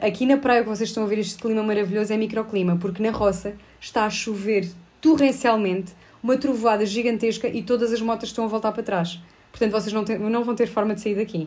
aqui 0.00 0.24
na 0.24 0.38
praia 0.38 0.62
que 0.62 0.68
vocês 0.68 0.88
estão 0.88 1.04
a 1.04 1.06
ver 1.06 1.18
este 1.18 1.36
clima 1.36 1.62
maravilhoso 1.62 2.14
é 2.14 2.16
microclima, 2.16 2.76
porque 2.76 3.02
na 3.02 3.10
roça 3.10 3.54
está 3.78 4.06
a 4.06 4.10
chover 4.10 4.66
torrencialmente 5.02 5.92
uma 6.22 6.38
trovoada 6.38 6.86
gigantesca 6.86 7.46
e 7.46 7.62
todas 7.62 7.92
as 7.92 8.00
motas 8.00 8.30
estão 8.30 8.46
a 8.46 8.48
voltar 8.48 8.72
para 8.72 8.82
trás. 8.82 9.20
Portanto, 9.52 9.70
vocês 9.70 9.92
não, 9.92 10.02
não 10.30 10.42
vão 10.42 10.54
ter 10.54 10.66
forma 10.66 10.94
de 10.94 11.02
sair 11.02 11.14
daqui. 11.14 11.46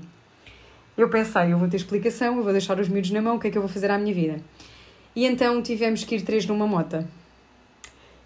Eu 0.95 1.09
pensei, 1.09 1.51
eu 1.51 1.57
vou 1.57 1.67
ter 1.67 1.77
explicação, 1.77 2.37
eu 2.37 2.43
vou 2.43 2.51
deixar 2.51 2.79
os 2.79 2.87
miúdos 2.87 3.09
na 3.09 3.21
mão, 3.21 3.37
o 3.37 3.39
que 3.39 3.47
é 3.47 3.51
que 3.51 3.57
eu 3.57 3.61
vou 3.63 3.69
fazer 3.69 3.89
à 3.89 3.97
minha 3.97 4.13
vida? 4.13 4.39
E 5.15 5.25
então 5.25 5.61
tivemos 5.61 6.03
que 6.03 6.15
ir 6.15 6.21
três 6.21 6.45
numa 6.45 6.67
mota. 6.67 7.07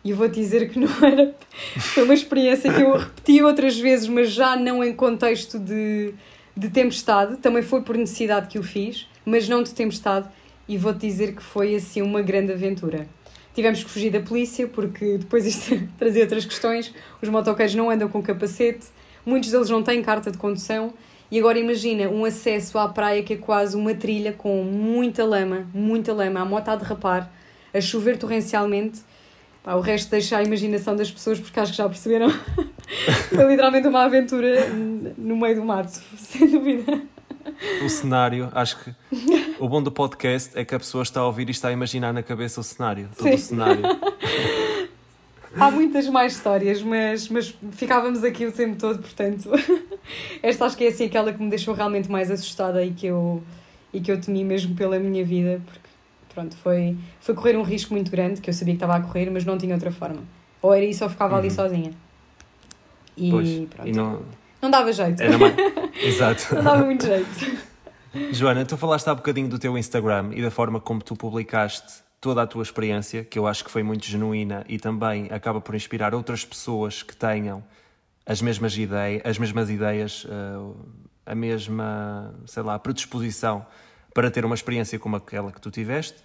E 0.03 0.11
vou 0.11 0.27
dizer 0.27 0.69
que 0.69 0.77
não 0.79 0.89
era. 1.05 1.33
Foi 1.77 2.03
uma 2.03 2.13
experiência 2.13 2.71
que 2.73 2.81
eu 2.81 2.97
repeti 2.97 3.41
outras 3.41 3.79
vezes, 3.79 4.07
mas 4.07 4.31
já 4.31 4.55
não 4.55 4.83
em 4.83 4.93
contexto 4.93 5.57
de, 5.57 6.13
de 6.55 6.69
tempestade. 6.69 7.37
Também 7.37 7.63
foi 7.63 7.81
por 7.81 7.97
necessidade 7.97 8.47
que 8.47 8.59
o 8.59 8.63
fiz, 8.63 9.07
mas 9.25 9.47
não 9.47 9.63
de 9.63 9.73
tempestade. 9.73 10.27
E 10.67 10.77
vou-te 10.77 10.99
dizer 10.99 11.35
que 11.35 11.43
foi 11.43 11.75
assim 11.75 12.01
uma 12.01 12.21
grande 12.21 12.51
aventura. 12.51 13.07
Tivemos 13.53 13.83
que 13.83 13.89
fugir 13.89 14.11
da 14.11 14.19
polícia 14.19 14.67
porque 14.67 15.17
depois 15.17 15.45
isto 15.45 15.79
trazia 15.97 16.23
outras 16.23 16.45
questões. 16.45 16.93
Os 17.21 17.29
motoqueiros 17.29 17.75
não 17.75 17.89
andam 17.89 18.09
com 18.09 18.21
capacete, 18.21 18.87
muitos 19.25 19.51
deles 19.51 19.69
não 19.69 19.83
têm 19.83 20.01
carta 20.01 20.31
de 20.31 20.37
condução. 20.37 20.93
E 21.29 21.39
agora 21.39 21.57
imagina 21.57 22.09
um 22.09 22.25
acesso 22.25 22.77
à 22.77 22.87
praia 22.87 23.23
que 23.23 23.33
é 23.33 23.37
quase 23.37 23.75
uma 23.75 23.95
trilha 23.95 24.33
com 24.33 24.63
muita 24.63 25.25
lama, 25.25 25.67
muita 25.73 26.13
lama, 26.13 26.41
a 26.41 26.45
moto 26.45 26.69
a 26.69 26.75
derrapar, 26.75 27.31
a 27.73 27.81
chover 27.81 28.17
torrencialmente. 28.17 29.01
Pá, 29.63 29.75
o 29.75 29.79
resto 29.81 30.11
deixa 30.11 30.37
a 30.37 30.43
imaginação 30.43 30.95
das 30.95 31.09
pessoas 31.09 31.39
porque 31.39 31.59
acho 31.59 31.71
que 31.71 31.77
já 31.77 31.87
perceberam. 31.87 32.29
Foi 33.29 33.45
literalmente 33.47 33.87
uma 33.87 34.03
aventura 34.03 34.67
no 35.17 35.37
meio 35.37 35.55
do 35.55 35.63
mato, 35.63 36.01
sem 36.17 36.47
dúvida 36.49 37.01
o 37.83 37.89
cenário, 37.89 38.49
acho 38.53 38.77
que 38.83 38.93
o 39.59 39.67
bom 39.67 39.81
do 39.81 39.91
podcast 39.91 40.57
é 40.57 40.63
que 40.63 40.73
a 40.73 40.79
pessoa 40.79 41.03
está 41.03 41.19
a 41.19 41.25
ouvir 41.25 41.47
e 41.47 41.51
está 41.51 41.69
a 41.69 41.71
imaginar 41.71 42.13
na 42.13 42.23
cabeça 42.23 42.61
o 42.61 42.63
cenário, 42.63 43.09
todo 43.15 43.27
Sim. 43.27 43.35
o 43.35 43.37
cenário. 43.37 43.83
Há 45.55 45.69
muitas 45.69 46.07
mais 46.07 46.33
histórias, 46.33 46.81
mas, 46.81 47.29
mas 47.29 47.55
ficávamos 47.73 48.23
aqui 48.23 48.45
o 48.45 48.51
tempo 48.51 48.75
todo, 48.75 48.99
portanto, 48.99 49.51
esta 50.41 50.65
acho 50.65 50.75
que 50.75 50.85
é 50.85 50.87
assim 50.87 51.05
aquela 51.05 51.31
que 51.31 51.41
me 51.41 51.49
deixou 51.49 51.75
realmente 51.75 52.09
mais 52.09 52.31
assustada 52.31 52.83
e 52.83 52.91
que 52.91 53.05
eu, 53.05 53.43
e 53.93 54.01
que 54.01 54.11
eu 54.11 54.19
temi 54.19 54.43
mesmo 54.43 54.75
pela 54.75 54.97
minha 54.97 55.23
vida, 55.23 55.61
porque 55.63 55.82
pronto, 56.33 56.55
foi, 56.57 56.97
foi 57.19 57.35
correr 57.35 57.57
um 57.57 57.63
risco 57.63 57.93
muito 57.93 58.09
grande, 58.11 58.41
que 58.41 58.49
eu 58.49 58.53
sabia 58.53 58.73
que 58.73 58.83
estava 58.83 58.95
a 58.95 59.01
correr, 59.01 59.29
mas 59.29 59.45
não 59.45 59.57
tinha 59.57 59.73
outra 59.73 59.91
forma. 59.91 60.21
Ou 60.61 60.73
era 60.73 60.85
isso 60.85 61.03
ou 61.03 61.09
ficava 61.09 61.33
uhum. 61.33 61.39
ali 61.39 61.51
sozinha. 61.51 61.91
E 63.15 63.29
pois, 63.29 63.49
pronto. 63.69 63.87
E 63.87 63.91
não 63.91 64.21
não 64.63 64.71
dava 64.71 64.93
jeito. 64.93 65.21
Era 65.21 65.37
mais... 65.37 65.53
Exato. 66.01 66.55
Não 66.55 66.63
dava 66.63 66.85
muito 66.85 67.05
jeito. 67.05 67.27
Joana, 68.31 68.63
tu 68.63 68.77
falaste 68.77 69.09
há 69.09 69.13
bocadinho 69.13 69.49
do 69.49 69.59
teu 69.59 69.77
Instagram 69.77 70.31
e 70.33 70.41
da 70.41 70.49
forma 70.49 70.79
como 70.79 71.01
tu 71.01 71.17
publicaste 71.17 72.01
toda 72.21 72.41
a 72.41 72.47
tua 72.47 72.63
experiência, 72.63 73.25
que 73.25 73.37
eu 73.37 73.45
acho 73.45 73.65
que 73.65 73.69
foi 73.69 73.83
muito 73.83 74.05
genuína 74.05 74.63
e 74.69 74.79
também 74.79 75.27
acaba 75.31 75.59
por 75.59 75.75
inspirar 75.75 76.15
outras 76.15 76.45
pessoas 76.45 77.03
que 77.03 77.13
tenham 77.13 77.61
as 78.25 78.41
mesmas 78.41 78.77
ideias, 78.77 79.21
as 79.25 79.37
mesmas 79.37 79.69
ideias, 79.69 80.23
uh, 80.23 80.73
a 81.25 81.35
mesma, 81.35 82.33
sei 82.45 82.63
lá, 82.63 82.79
predisposição 82.79 83.65
para 84.13 84.29
ter 84.29 84.45
uma 84.45 84.55
experiência 84.55 84.97
como 84.99 85.15
aquela 85.15 85.51
que 85.51 85.59
tu 85.59 85.71
tiveste. 85.71 86.23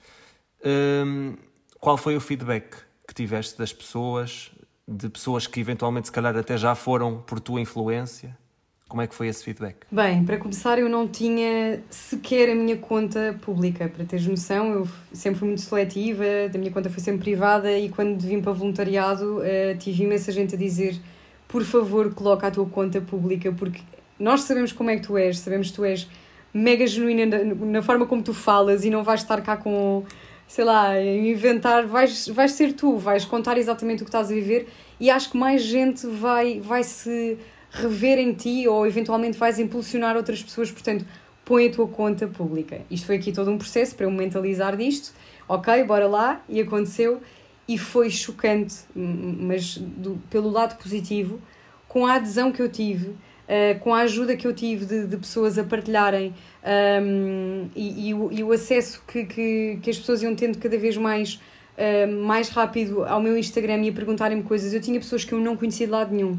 Um, 0.65 1.37
qual 1.81 1.97
foi 1.97 2.17
o 2.17 2.21
feedback 2.21 2.77
que 3.07 3.15
tiveste 3.15 3.57
das 3.59 3.73
pessoas? 3.73 4.53
de 4.89 5.09
pessoas 5.11 5.47
que 5.47 5.61
eventualmente 5.61 6.07
se 6.07 6.13
calhar 6.13 6.35
até 6.35 6.57
já 6.57 6.75
foram 6.75 7.19
por 7.19 7.39
tua 7.39 7.61
influência? 7.61 8.35
Como 8.89 9.03
é 9.03 9.07
que 9.07 9.15
foi 9.15 9.29
esse 9.29 9.45
feedback? 9.45 9.85
Bem, 9.93 10.25
para 10.25 10.39
começar, 10.39 10.79
eu 10.79 10.89
não 10.89 11.07
tinha 11.07 11.83
sequer 11.91 12.49
a 12.49 12.55
minha 12.55 12.79
conta 12.79 13.39
pública. 13.43 13.87
Para 13.87 14.03
teres 14.07 14.27
noção, 14.27 14.73
eu 14.73 14.89
sempre 15.13 15.41
fui 15.41 15.49
muito 15.49 15.61
seletiva, 15.61 16.25
a 16.53 16.57
minha 16.57 16.71
conta 16.71 16.89
foi 16.89 17.01
sempre 17.01 17.21
privada 17.21 17.71
e 17.71 17.91
quando 17.91 18.19
vim 18.19 18.41
para 18.41 18.53
voluntariado 18.53 19.41
uh, 19.41 19.77
tive 19.79 20.05
imensa 20.05 20.33
gente 20.33 20.55
a 20.55 20.59
dizer 20.59 20.99
por 21.47 21.65
favor, 21.65 22.13
coloca 22.15 22.47
a 22.47 22.51
tua 22.51 22.67
conta 22.67 23.01
pública, 23.01 23.51
porque 23.51 23.81
nós 24.19 24.43
sabemos 24.43 24.71
como 24.71 24.91
é 24.91 24.97
que 24.97 25.03
tu 25.03 25.17
és, 25.17 25.39
sabemos 25.39 25.71
que 25.71 25.77
tu 25.77 25.85
és 25.85 26.07
mega 26.53 26.87
genuína 26.87 27.27
na, 27.27 27.55
na 27.55 27.83
forma 27.83 28.07
como 28.07 28.23
tu 28.23 28.33
falas 28.33 28.85
e 28.85 28.91
não 28.91 29.03
vais 29.03 29.21
estar 29.21 29.41
cá 29.43 29.57
com 29.57 30.05
sei 30.49 30.65
lá, 30.65 31.01
inventar, 31.01 31.87
vais, 31.87 32.27
vais 32.27 32.53
ser 32.53 32.73
tu, 32.73 32.97
vais 32.97 33.25
contar 33.27 33.59
exatamente 33.59 34.03
o 34.03 34.07
que 34.07 34.09
estás 34.09 34.31
a 34.31 34.35
viver 34.35 34.67
e 34.99 35.11
acho 35.11 35.31
que 35.31 35.37
mais 35.37 35.63
gente 35.63 36.07
vai, 36.07 36.59
vai 36.59 36.83
se 36.83 37.37
rever 37.71 38.19
em 38.19 38.33
ti 38.33 38.67
ou 38.67 38.87
eventualmente 38.87 39.37
vais 39.37 39.59
impulsionar 39.59 40.17
outras 40.17 40.43
pessoas, 40.43 40.73
portanto, 40.73 41.05
põe 41.45 41.69
a 41.69 41.71
tua 41.71 41.87
conta 41.87 42.27
pública. 42.27 42.81
Isto 42.91 43.07
foi 43.07 43.17
aqui 43.17 43.31
todo 43.31 43.51
um 43.51 43.59
processo 43.59 43.95
para 43.95 44.07
eu 44.07 44.11
mentalizar 44.11 44.75
disto, 44.75 45.13
ok, 45.47 45.85
bora 45.85 46.09
lá, 46.09 46.43
e 46.49 46.61
aconteceu, 46.61 47.21
e 47.69 47.77
foi 47.77 48.09
chocante, 48.09 48.77
mas 48.95 49.77
do, 49.77 50.19
pelo 50.31 50.51
lado 50.51 50.79
positivo, 50.83 51.41
com 51.87 52.07
a 52.07 52.15
adesão 52.15 52.51
que 52.51 52.63
eu 52.63 52.71
tive, 52.71 53.15
uh, 53.49 53.79
com 53.81 53.95
a 53.95 54.01
ajuda 54.01 54.37
que 54.37 54.47
eu 54.47 54.53
tive 54.53 54.85
de, 54.85 55.07
de 55.07 55.17
pessoas 55.17 55.59
a 55.59 55.65
partilharem 55.65 56.35
um, 57.03 57.69
e, 57.75 58.09
e, 58.09 58.15
o, 58.15 58.33
e, 58.33 58.45
o, 58.45 58.53
acesso 58.53 59.03
que, 59.09 59.25
que, 59.25 59.79
que, 59.83 59.91
as 59.91 59.99
pessoas 59.99 60.23
iam 60.23 60.35
tendo 60.35 60.59
cada 60.59 60.77
vez 60.77 60.97
mais, 60.97 61.41
uh, 61.77 62.25
mais 62.25 62.51
rápido 62.51 63.05
ao 63.05 63.21
meu 63.21 63.37
Instagram 63.39 63.83
e 63.85 63.89
a 63.89 63.93
perguntarem-me 63.93 64.43
coisas. 64.43 64.75
Eu 64.75 64.81
tinha 64.81 65.01
pessoas 65.01 65.25
que 65.25 65.33
eu 65.33 65.41
não 65.41 65.57
conhecia 65.57 65.87
de 65.87 65.93
lado 65.93 66.15
nenhum, 66.15 66.39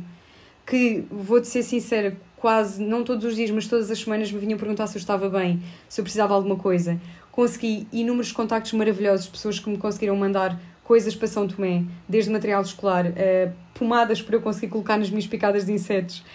que, 0.66 1.04
vou-te 1.10 1.48
ser 1.48 1.64
sincera, 1.64 2.16
quase, 2.38 2.82
não 2.82 3.04
todos 3.04 3.26
os 3.26 3.36
dias, 3.36 3.52
mas 3.52 3.68
todas 3.68 3.90
as 3.92 4.00
semanas 4.00 4.32
me 4.32 4.40
vinham 4.40 4.58
perguntar 4.58 4.88
se 4.88 4.98
eu 4.98 5.00
estava 5.00 5.30
bem, 5.30 5.62
se 5.88 6.00
eu 6.00 6.04
precisava 6.04 6.30
de 6.30 6.36
alguma 6.36 6.56
coisa. 6.56 7.00
Consegui 7.32 7.88
inúmeros 7.92 8.32
contactos 8.32 8.74
maravilhosos, 8.74 9.28
pessoas 9.28 9.60
que 9.60 9.70
me 9.70 9.78
conseguiram 9.78 10.16
mandar 10.16 10.60
coisas 10.90 11.16
para 11.16 11.28
São 11.28 11.48
Tomé, 11.48 11.84
desde 12.08 12.32
material 12.32 12.64
escolar, 12.64 13.06
uh, 13.06 13.54
pomadas 13.76 14.24
para 14.24 14.36
eu 14.36 14.42
conseguir 14.42 14.70
colocar 14.70 14.98
nas 14.98 15.12
minhas 15.12 15.28
picadas 15.28 15.64
de 15.64 15.72
insetos, 15.72 16.26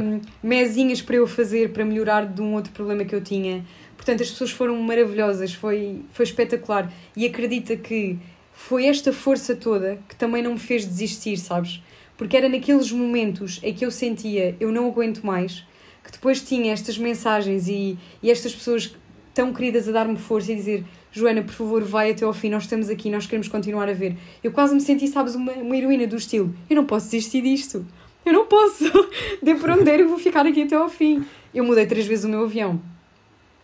um, 0.00 0.18
mesinhas 0.42 1.02
para 1.02 1.16
eu 1.16 1.26
fazer 1.26 1.74
para 1.74 1.84
melhorar 1.84 2.24
de 2.24 2.40
um 2.40 2.54
outro 2.54 2.72
problema 2.72 3.04
que 3.04 3.14
eu 3.14 3.20
tinha. 3.20 3.62
Portanto, 3.94 4.22
as 4.22 4.30
pessoas 4.30 4.50
foram 4.50 4.80
maravilhosas, 4.80 5.52
foi, 5.52 6.00
foi 6.10 6.24
espetacular. 6.24 6.90
E 7.14 7.26
acredita 7.26 7.76
que 7.76 8.18
foi 8.54 8.86
esta 8.86 9.12
força 9.12 9.54
toda 9.54 9.98
que 10.08 10.16
também 10.16 10.42
não 10.42 10.54
me 10.54 10.58
fez 10.58 10.86
desistir, 10.86 11.36
sabes? 11.36 11.82
Porque 12.16 12.34
era 12.34 12.48
naqueles 12.48 12.90
momentos 12.90 13.60
em 13.62 13.74
que 13.74 13.84
eu 13.84 13.90
sentia 13.90 14.56
eu 14.58 14.72
não 14.72 14.88
aguento 14.88 15.22
mais, 15.22 15.66
que 16.02 16.10
depois 16.10 16.40
tinha 16.40 16.72
estas 16.72 16.96
mensagens 16.96 17.68
e, 17.68 17.98
e 18.22 18.30
estas 18.30 18.54
pessoas 18.54 18.96
tão 19.34 19.52
queridas 19.52 19.86
a 19.86 19.92
dar-me 19.92 20.16
força 20.16 20.50
e 20.50 20.56
dizer 20.56 20.82
Joana, 21.12 21.42
por 21.42 21.52
favor, 21.52 21.84
vai 21.84 22.10
até 22.10 22.24
ao 22.24 22.32
fim, 22.32 22.48
nós 22.48 22.62
estamos 22.62 22.88
aqui, 22.88 23.10
nós 23.10 23.26
queremos 23.26 23.46
continuar 23.46 23.88
a 23.88 23.92
ver. 23.92 24.16
Eu 24.42 24.50
quase 24.50 24.74
me 24.74 24.80
senti, 24.80 25.06
sabes, 25.06 25.34
uma, 25.34 25.52
uma 25.52 25.76
heroína 25.76 26.06
do 26.06 26.16
estilo. 26.16 26.54
Eu 26.70 26.76
não 26.76 26.86
posso 26.86 27.10
desistir 27.10 27.42
disto. 27.42 27.86
Eu 28.24 28.32
não 28.32 28.46
posso. 28.46 28.84
De 29.42 29.54
por 29.56 29.70
onde 29.70 29.84
der, 29.84 30.00
eu 30.00 30.08
vou 30.08 30.18
ficar 30.18 30.46
aqui 30.46 30.62
até 30.62 30.74
ao 30.74 30.88
fim. 30.88 31.24
Eu 31.54 31.64
mudei 31.64 31.84
três 31.84 32.06
vezes 32.06 32.24
o 32.24 32.28
meu 32.28 32.44
avião. 32.44 32.80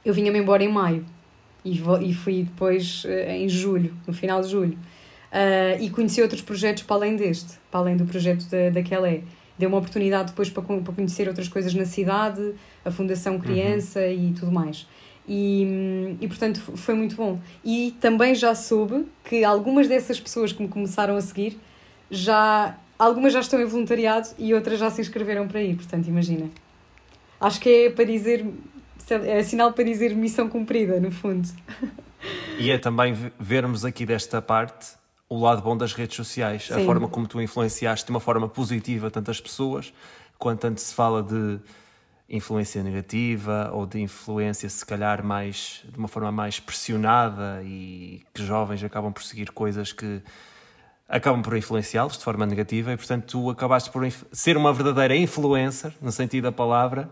Eu 0.05 0.13
vinha-me 0.13 0.39
embora 0.39 0.63
em 0.63 0.69
maio. 0.69 1.07
E, 1.65 1.81
e 2.03 2.15
fui 2.15 2.43
depois 2.43 3.05
uh, 3.05 3.31
em 3.31 3.49
julho, 3.49 3.95
no 4.07 4.13
final 4.13 4.43
de 4.43 4.49
julho. 4.49 4.79
Uh, 5.33 5.83
e 5.83 5.89
conheci 5.91 6.21
outros 6.21 6.43
projetos 6.43 6.83
para 6.83 6.97
além 6.97 7.17
deste, 7.17 7.55
para 7.71 7.81
além 7.81 7.97
do 7.97 8.05
projeto 8.05 8.45
da, 8.51 8.71
da 8.71 8.83
Kelé. 8.83 9.23
Deu 9.59 9.69
uma 9.69 9.79
oportunidade 9.79 10.31
depois 10.31 10.51
para, 10.51 10.63
para 10.63 10.95
conhecer 10.95 11.29
outras 11.29 11.49
coisas 11.49 11.75
na 11.75 11.85
cidade, 11.85 12.55
a 12.85 12.91
Fundação 12.91 13.39
Criança 13.39 14.01
uhum. 14.01 14.29
e 14.29 14.33
tudo 14.33 14.53
mais. 14.53 14.87
E, 15.29 16.17
e 16.21 16.27
portanto 16.27 16.61
foi 16.77 16.95
muito 16.95 17.15
bom. 17.15 17.39
E 17.65 17.95
também 18.01 18.35
já 18.35 18.55
soube 18.55 19.07
que 19.25 19.45
algumas 19.45 19.87
dessas 19.87 20.19
pessoas 20.19 20.53
que 20.53 20.63
me 20.63 20.69
começaram 20.69 21.17
a 21.17 21.21
seguir 21.21 21.59
já 22.11 22.75
algumas 22.99 23.33
já 23.33 23.41
estão 23.41 23.61
em 23.61 23.65
voluntariado 23.65 24.29
e 24.39 24.53
outras 24.53 24.79
já 24.79 24.91
se 24.91 25.01
inscreveram 25.01 25.47
para 25.47 25.63
ir, 25.63 25.77
portanto, 25.77 26.09
imagina. 26.09 26.51
Acho 27.41 27.61
que 27.61 27.69
é 27.69 27.91
para 27.91 28.05
dizer, 28.05 28.45
é 29.11 29.43
sinal 29.43 29.73
para 29.73 29.85
dizer 29.85 30.15
missão 30.17 30.49
cumprida, 30.49 30.99
no 30.99 31.13
fundo. 31.13 31.49
E 32.59 32.71
é 32.71 32.79
também 32.79 33.17
vermos 33.39 33.85
aqui 33.85 34.05
desta 34.05 34.43
parte 34.43 34.99
o 35.29 35.39
lado 35.39 35.63
bom 35.63 35.77
das 35.77 35.93
redes 35.93 36.17
sociais, 36.17 36.67
Sim. 36.67 36.83
a 36.83 36.85
forma 36.85 37.07
como 37.07 37.29
tu 37.29 37.41
influenciaste 37.41 38.07
de 38.07 38.11
uma 38.11 38.19
forma 38.19 38.49
positiva 38.49 39.11
tantas 39.11 39.41
pessoas, 39.41 39.93
quanto 40.39 40.67
antes 40.67 40.85
se 40.85 40.95
fala 40.95 41.23
de 41.23 41.61
influência 42.29 42.83
negativa 42.83 43.71
ou 43.73 43.87
de 43.87 44.01
influência, 44.01 44.69
se 44.69 44.85
calhar, 44.85 45.25
mais 45.25 45.83
de 45.91 45.99
uma 45.99 46.09
forma 46.09 46.31
mais 46.31 46.61
pressionada 46.61 47.63
e 47.65 48.23
que 48.35 48.45
jovens 48.45 48.85
acabam 48.85 49.13
por 49.13 49.23
seguir 49.23 49.51
coisas 49.51 49.93
que 49.93 50.23
acabam 51.09 51.41
por 51.41 51.57
influenciá-los 51.57 52.19
de 52.19 52.25
forma 52.25 52.45
negativa 52.45 52.93
e, 52.93 52.97
portanto, 52.97 53.25
tu 53.27 53.51
acabaste 53.51 53.91
por 53.91 54.07
ser 54.31 54.59
uma 54.59 54.75
verdadeira 54.75 55.17
influencer, 55.17 55.93
no 56.03 56.13
sentido 56.13 56.45
da 56.45 56.53
palavra, 56.53 57.11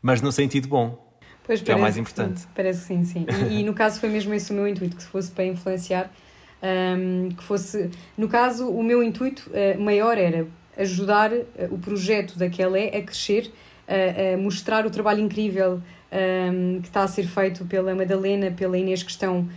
mas 0.00 0.20
no 0.20 0.30
sentido 0.30 0.68
bom. 0.68 1.10
Pois 1.44 1.60
que 1.60 1.72
é 1.72 1.74
o 1.74 1.80
mais 1.80 1.96
importante. 1.96 2.46
Parece 2.54 2.86
sim, 2.86 3.04
sim. 3.04 3.26
E, 3.50 3.60
e, 3.60 3.62
no 3.64 3.74
caso 3.74 3.98
foi 3.98 4.08
mesmo 4.08 4.32
esse 4.32 4.52
o 4.52 4.54
meu 4.54 4.68
intuito, 4.68 4.96
que 4.96 5.02
fosse 5.02 5.32
para 5.32 5.44
influenciar, 5.44 6.08
um, 6.62 7.30
que 7.30 7.42
fosse... 7.42 7.90
No 8.16 8.28
caso, 8.28 8.68
o 8.68 8.80
meu 8.80 9.02
intuito 9.02 9.50
uh, 9.50 9.80
maior 9.80 10.16
era 10.16 10.46
ajudar 10.78 11.32
uh, 11.32 11.44
o 11.72 11.78
projeto 11.78 12.38
da 12.38 12.46
é 12.46 12.96
a 12.96 13.02
crescer, 13.02 13.52
mostrar 14.40 14.86
o 14.86 14.90
trabalho 14.90 15.20
incrível 15.20 15.80
um, 16.12 16.80
que 16.80 16.88
está 16.88 17.02
a 17.02 17.08
ser 17.08 17.24
feito 17.24 17.64
pela 17.64 17.94
Madalena, 17.94 18.50
pela 18.50 18.78
Inês 18.78 19.02
que 19.02 19.10
estão 19.10 19.48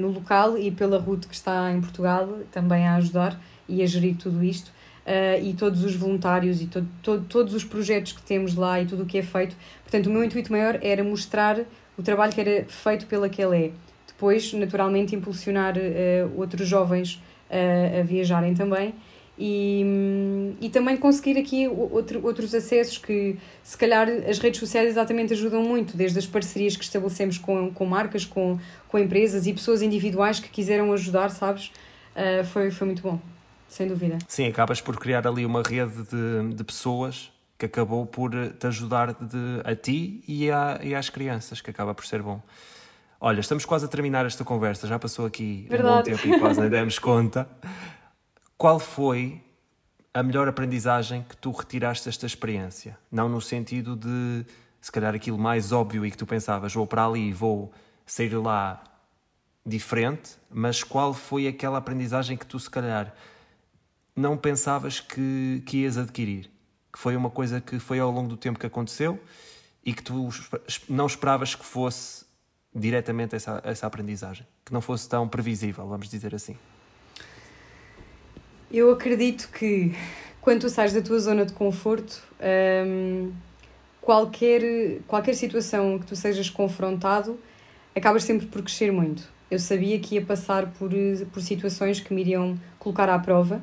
no 0.00 0.08
local 0.08 0.58
e 0.58 0.70
pela 0.70 0.98
Ruth 0.98 1.26
que 1.26 1.34
está 1.34 1.70
em 1.72 1.80
Portugal 1.80 2.40
também 2.50 2.86
a 2.86 2.96
ajudar 2.96 3.40
e 3.68 3.82
a 3.82 3.86
gerir 3.86 4.16
tudo 4.16 4.42
isto 4.42 4.72
uh, 5.08 5.42
e 5.42 5.54
todos 5.54 5.82
os 5.82 5.96
voluntários 5.96 6.60
e 6.60 6.66
to 6.66 6.86
to 7.02 7.20
todos 7.22 7.54
os 7.54 7.64
projetos 7.64 8.12
que 8.12 8.22
temos 8.22 8.54
lá 8.54 8.80
e 8.80 8.86
tudo 8.86 9.02
o 9.02 9.06
que 9.06 9.18
é 9.18 9.22
feito. 9.22 9.56
Portanto, 9.82 10.06
o 10.06 10.10
meu 10.10 10.22
intuito 10.22 10.52
maior 10.52 10.78
era 10.82 11.02
mostrar 11.02 11.58
o 11.96 12.02
trabalho 12.02 12.32
que 12.32 12.40
era 12.40 12.64
feito 12.68 13.06
pela 13.06 13.28
que 13.28 13.42
é. 13.42 13.70
Depois, 14.06 14.52
naturalmente, 14.52 15.16
impulsionar 15.16 15.76
uh, 15.76 16.38
outros 16.38 16.68
jovens 16.68 17.14
uh, 17.50 18.00
a 18.00 18.02
viajarem 18.02 18.54
também 18.54 18.94
e, 19.38 20.54
e 20.60 20.68
também 20.68 20.96
conseguir 20.96 21.38
aqui 21.38 21.68
outro, 21.68 22.24
outros 22.24 22.54
acessos 22.54 22.98
que, 22.98 23.36
se 23.62 23.76
calhar, 23.76 24.08
as 24.28 24.38
redes 24.38 24.58
sociais 24.58 24.88
exatamente 24.88 25.32
ajudam 25.32 25.62
muito, 25.62 25.96
desde 25.96 26.18
as 26.18 26.26
parcerias 26.26 26.76
que 26.76 26.84
estabelecemos 26.84 27.38
com, 27.38 27.70
com 27.72 27.86
marcas, 27.86 28.24
com, 28.24 28.58
com 28.88 28.98
empresas 28.98 29.46
e 29.46 29.52
pessoas 29.52 29.82
individuais 29.82 30.40
que 30.40 30.48
quiseram 30.48 30.92
ajudar, 30.92 31.30
sabes? 31.30 31.70
Uh, 32.14 32.44
foi, 32.44 32.70
foi 32.70 32.86
muito 32.86 33.02
bom 33.02 33.20
sem 33.68 33.86
dúvida. 33.86 34.18
Sim, 34.26 34.46
acabas 34.48 34.80
por 34.80 34.98
criar 34.98 35.26
ali 35.26 35.44
uma 35.44 35.62
rede 35.62 36.02
de, 36.04 36.54
de 36.54 36.64
pessoas 36.64 37.30
que 37.58 37.66
acabou 37.66 38.06
por 38.06 38.30
te 38.58 38.66
ajudar 38.66 39.12
de, 39.12 39.60
a 39.64 39.74
ti 39.74 40.22
e, 40.26 40.50
a, 40.50 40.80
e 40.82 40.94
às 40.94 41.10
crianças, 41.10 41.60
que 41.60 41.70
acaba 41.70 41.94
por 41.94 42.06
ser 42.06 42.22
bom. 42.22 42.40
Olha, 43.20 43.40
estamos 43.40 43.64
quase 43.64 43.84
a 43.84 43.88
terminar 43.88 44.24
esta 44.24 44.44
conversa, 44.44 44.86
já 44.86 44.98
passou 44.98 45.26
aqui 45.26 45.66
Verdade. 45.68 46.10
um 46.10 46.14
bom 46.14 46.22
tempo 46.22 46.36
e 46.36 46.38
quase 46.38 46.60
nem 46.60 46.70
demos 46.70 46.98
conta. 46.98 47.48
Qual 48.58 48.80
foi 48.80 49.40
a 50.12 50.20
melhor 50.20 50.48
aprendizagem 50.48 51.22
que 51.22 51.36
tu 51.36 51.52
retiraste 51.52 52.06
desta 52.06 52.26
experiência? 52.26 52.98
Não 53.08 53.28
no 53.28 53.40
sentido 53.40 53.94
de, 53.94 54.44
se 54.80 54.90
calhar, 54.90 55.14
aquilo 55.14 55.38
mais 55.38 55.70
óbvio 55.70 56.04
e 56.04 56.10
que 56.10 56.16
tu 56.16 56.26
pensavas, 56.26 56.74
vou 56.74 56.84
para 56.84 57.06
ali, 57.06 57.32
vou 57.32 57.72
sair 58.04 58.34
lá 58.34 58.82
diferente, 59.64 60.32
mas 60.50 60.82
qual 60.82 61.14
foi 61.14 61.46
aquela 61.46 61.78
aprendizagem 61.78 62.36
que 62.36 62.44
tu, 62.44 62.58
se 62.58 62.68
calhar, 62.68 63.14
não 64.16 64.36
pensavas 64.36 64.98
que, 64.98 65.62
que 65.64 65.82
ias 65.84 65.96
adquirir? 65.96 66.50
Que 66.92 66.98
foi 66.98 67.14
uma 67.14 67.30
coisa 67.30 67.60
que 67.60 67.78
foi 67.78 68.00
ao 68.00 68.10
longo 68.10 68.28
do 68.28 68.36
tempo 68.36 68.58
que 68.58 68.66
aconteceu 68.66 69.22
e 69.84 69.92
que 69.92 70.02
tu 70.02 70.30
não 70.88 71.06
esperavas 71.06 71.54
que 71.54 71.64
fosse 71.64 72.26
diretamente 72.74 73.36
essa, 73.36 73.60
essa 73.62 73.86
aprendizagem, 73.86 74.44
que 74.64 74.72
não 74.72 74.80
fosse 74.80 75.08
tão 75.08 75.28
previsível, 75.28 75.86
vamos 75.86 76.08
dizer 76.08 76.34
assim. 76.34 76.56
Eu 78.70 78.90
acredito 78.92 79.48
que 79.50 79.94
quando 80.42 80.60
tu 80.60 80.68
sais 80.68 80.92
da 80.92 81.00
tua 81.00 81.18
zona 81.18 81.46
de 81.46 81.54
conforto, 81.54 82.22
hum, 82.86 83.32
qualquer, 84.00 85.00
qualquer 85.06 85.34
situação 85.34 85.98
que 85.98 86.04
tu 86.04 86.14
sejas 86.14 86.50
confrontado, 86.50 87.38
acabas 87.96 88.24
sempre 88.24 88.46
por 88.46 88.62
crescer 88.62 88.92
muito. 88.92 89.22
Eu 89.50 89.58
sabia 89.58 89.98
que 89.98 90.16
ia 90.16 90.22
passar 90.22 90.66
por, 90.72 90.90
por 91.32 91.40
situações 91.40 92.00
que 92.00 92.12
me 92.12 92.20
iriam 92.20 92.58
colocar 92.78 93.08
à 93.08 93.18
prova 93.18 93.62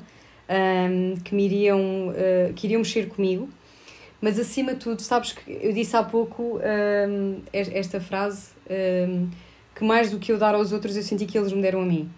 um, 0.50 1.16
que 1.24 1.36
me 1.36 1.46
iriam, 1.46 2.10
uh, 2.10 2.54
que 2.56 2.66
iriam 2.66 2.80
mexer 2.80 3.08
comigo. 3.08 3.48
Mas 4.20 4.40
acima 4.40 4.74
de 4.74 4.80
tudo, 4.80 5.04
sabes 5.04 5.34
que 5.34 5.60
eu 5.62 5.72
disse 5.72 5.96
há 5.96 6.02
pouco 6.02 6.60
um, 6.60 7.42
esta 7.54 8.02
frase 8.02 8.50
que 9.76 9.84
mais 9.84 10.10
do 10.10 10.18
que 10.18 10.32
eu 10.32 10.38
dar 10.40 10.56
aos 10.56 10.72
outros, 10.72 10.96
eu 10.96 11.04
senti 11.04 11.28
que 11.28 11.38
eles 11.38 11.54
me 11.54 11.62
deram 11.62 11.82
a 11.82 11.86
mim. 11.86 12.10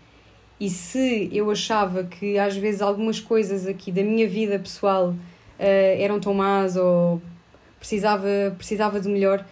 E 0.59 0.69
se 0.69 1.29
eu 1.31 1.51
achava 1.51 2.03
que 2.03 2.37
às 2.37 2.55
vezes 2.55 2.81
algumas 2.81 3.19
coisas 3.19 3.67
aqui 3.67 3.91
da 3.91 4.01
minha 4.01 4.27
vida 4.27 4.57
pessoal 4.57 5.09
uh, 5.09 5.15
eram 5.59 6.19
tão 6.19 6.33
más 6.33 6.75
ou 6.75 7.21
precisava, 7.79 8.27
precisava 8.57 8.99
de 8.99 9.07
melhor, 9.07 9.45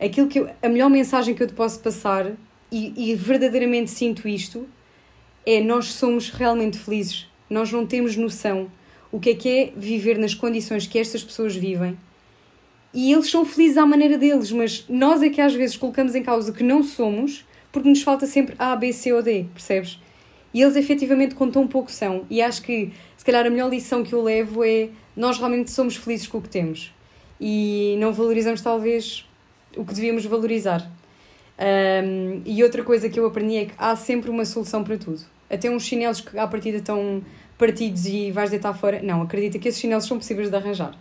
aquilo 0.00 0.28
que 0.28 0.38
eu, 0.40 0.50
a 0.62 0.68
melhor 0.68 0.88
mensagem 0.88 1.34
que 1.34 1.42
eu 1.42 1.46
te 1.46 1.54
posso 1.54 1.80
passar, 1.80 2.32
e, 2.70 3.10
e 3.10 3.14
verdadeiramente 3.14 3.90
sinto 3.90 4.28
isto, 4.28 4.68
é 5.44 5.60
nós 5.60 5.86
somos 5.86 6.30
realmente 6.30 6.78
felizes 6.78 7.28
nós 7.48 7.72
não 7.72 7.86
temos 7.86 8.16
noção 8.16 8.70
o 9.10 9.18
que 9.18 9.30
é 9.30 9.34
que 9.34 9.48
é 9.48 9.72
viver 9.74 10.18
nas 10.18 10.34
condições 10.34 10.86
que 10.86 10.98
estas 10.98 11.24
pessoas 11.24 11.56
vivem. 11.56 11.96
E 12.92 13.10
eles 13.12 13.30
são 13.30 13.44
felizes 13.44 13.78
à 13.78 13.86
maneira 13.86 14.18
deles, 14.18 14.52
mas 14.52 14.84
nós 14.88 15.22
é 15.22 15.30
que 15.30 15.40
às 15.40 15.54
vezes 15.54 15.76
colocamos 15.76 16.14
em 16.14 16.22
causa 16.22 16.52
que 16.52 16.62
não 16.62 16.82
somos 16.82 17.46
porque 17.72 17.88
nos 17.88 18.02
falta 18.02 18.26
sempre 18.26 18.54
A, 18.58 18.76
B, 18.76 18.92
C 18.92 19.12
ou 19.12 19.22
D, 19.22 19.46
percebes? 19.54 19.98
E 20.52 20.62
eles 20.62 20.76
efetivamente 20.76 21.34
com 21.34 21.50
tão 21.50 21.66
pouco 21.66 21.90
são. 21.90 22.24
E 22.30 22.40
acho 22.40 22.62
que 22.62 22.92
se 23.16 23.24
calhar 23.24 23.46
a 23.46 23.50
melhor 23.50 23.70
lição 23.70 24.02
que 24.02 24.14
eu 24.14 24.22
levo 24.22 24.64
é 24.64 24.88
nós 25.16 25.38
realmente 25.38 25.70
somos 25.70 25.96
felizes 25.96 26.26
com 26.26 26.38
o 26.38 26.42
que 26.42 26.48
temos 26.48 26.92
e 27.40 27.96
não 27.98 28.12
valorizamos 28.12 28.60
talvez 28.60 29.26
o 29.76 29.84
que 29.84 29.94
devíamos 29.94 30.24
valorizar. 30.24 30.90
Um, 31.58 32.40
e 32.46 32.62
outra 32.62 32.82
coisa 32.84 33.08
que 33.08 33.18
eu 33.18 33.26
aprendi 33.26 33.56
é 33.56 33.64
que 33.66 33.74
há 33.76 33.94
sempre 33.96 34.30
uma 34.30 34.44
solução 34.44 34.84
para 34.84 34.96
tudo 34.96 35.22
até 35.50 35.70
uns 35.70 35.84
chinelos 35.84 36.20
que 36.20 36.38
à 36.38 36.46
partida 36.46 36.78
estão 36.78 37.22
partidos 37.56 38.06
e 38.06 38.30
vais 38.30 38.50
deitar 38.50 38.74
fora. 38.74 39.00
Não, 39.02 39.22
acredita 39.22 39.58
que 39.58 39.68
esses 39.68 39.80
chinelos 39.80 40.06
são 40.06 40.18
possíveis 40.18 40.50
de 40.50 40.56
arranjar. 40.56 40.94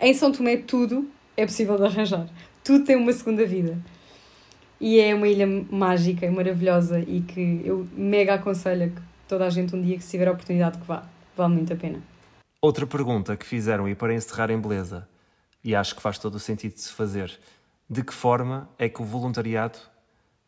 Em 0.00 0.12
São 0.12 0.30
Tomé, 0.30 0.56
tudo 0.58 1.08
é 1.36 1.46
possível 1.46 1.76
de 1.76 1.84
arranjar. 1.84 2.28
Tudo 2.62 2.84
tem 2.84 2.96
uma 2.96 3.12
segunda 3.12 3.44
vida. 3.44 3.78
E 4.84 5.00
é 5.00 5.14
uma 5.14 5.26
ilha 5.26 5.46
mágica 5.70 6.26
e 6.26 6.30
maravilhosa 6.30 7.00
e 7.00 7.22
que 7.22 7.62
eu 7.64 7.88
mega 7.94 8.34
aconselho 8.34 8.90
que 8.90 9.00
toda 9.26 9.46
a 9.46 9.48
gente 9.48 9.74
um 9.74 9.80
dia 9.80 9.96
que 9.96 10.04
se 10.04 10.10
tiver 10.10 10.28
a 10.28 10.32
oportunidade 10.32 10.76
que 10.76 10.86
vá. 10.86 11.04
Vale 11.34 11.54
muito 11.54 11.72
a 11.72 11.76
pena. 11.76 12.02
Outra 12.60 12.86
pergunta 12.86 13.34
que 13.34 13.46
fizeram 13.46 13.88
e 13.88 13.94
para 13.94 14.12
encerrar 14.12 14.50
em 14.50 14.60
beleza, 14.60 15.08
e 15.64 15.74
acho 15.74 15.96
que 15.96 16.02
faz 16.02 16.18
todo 16.18 16.34
o 16.34 16.38
sentido 16.38 16.74
de 16.74 16.82
se 16.82 16.92
fazer, 16.92 17.32
de 17.88 18.04
que 18.04 18.12
forma 18.12 18.68
é 18.78 18.86
que 18.86 19.00
o 19.00 19.06
voluntariado 19.06 19.78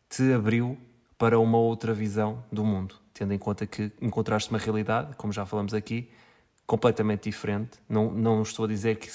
te 0.07 0.31
abriu 0.31 0.77
para 1.17 1.39
uma 1.39 1.57
outra 1.57 1.91
visão 1.91 2.43
do 2.51 2.63
mundo? 2.63 2.93
tendo 3.17 3.33
em 3.33 3.39
conta 3.39 3.65
que 3.65 3.91
encontraste 3.99 4.51
uma 4.51 4.59
realidade, 4.59 5.15
como 5.15 5.33
já 5.33 5.43
falamos 5.43 5.73
aqui, 5.73 6.07
completamente 6.67 7.23
diferente. 7.23 7.79
Não, 7.89 8.11
não 8.11 8.43
estou 8.43 8.65
a 8.65 8.67
dizer 8.67 8.97
que, 8.97 9.09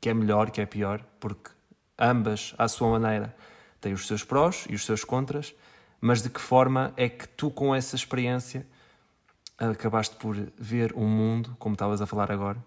que 0.00 0.08
é 0.08 0.14
melhor, 0.14 0.52
que 0.52 0.60
é 0.60 0.66
pior, 0.66 1.04
porque 1.18 1.50
ambas, 1.98 2.54
à 2.56 2.68
sua 2.68 2.96
maneira, 2.96 3.34
têm 3.80 3.92
os 3.92 4.06
seus 4.06 4.24
prós 4.24 4.66
e 4.68 4.74
os 4.74 4.84
seus 4.84 5.04
contras, 5.04 5.54
mas 6.00 6.22
de 6.22 6.30
que 6.30 6.40
forma 6.40 6.92
é 6.96 7.08
que 7.08 7.28
tu, 7.28 7.50
com 7.50 7.74
essa 7.74 7.96
experiência, 7.96 8.66
acabaste 9.58 10.16
por 10.16 10.36
ver 10.56 10.92
o 10.94 11.00
mundo, 11.00 11.56
como 11.58 11.74
estavas 11.74 12.00
a 12.00 12.06
falar 12.06 12.30
agora, 12.30 12.58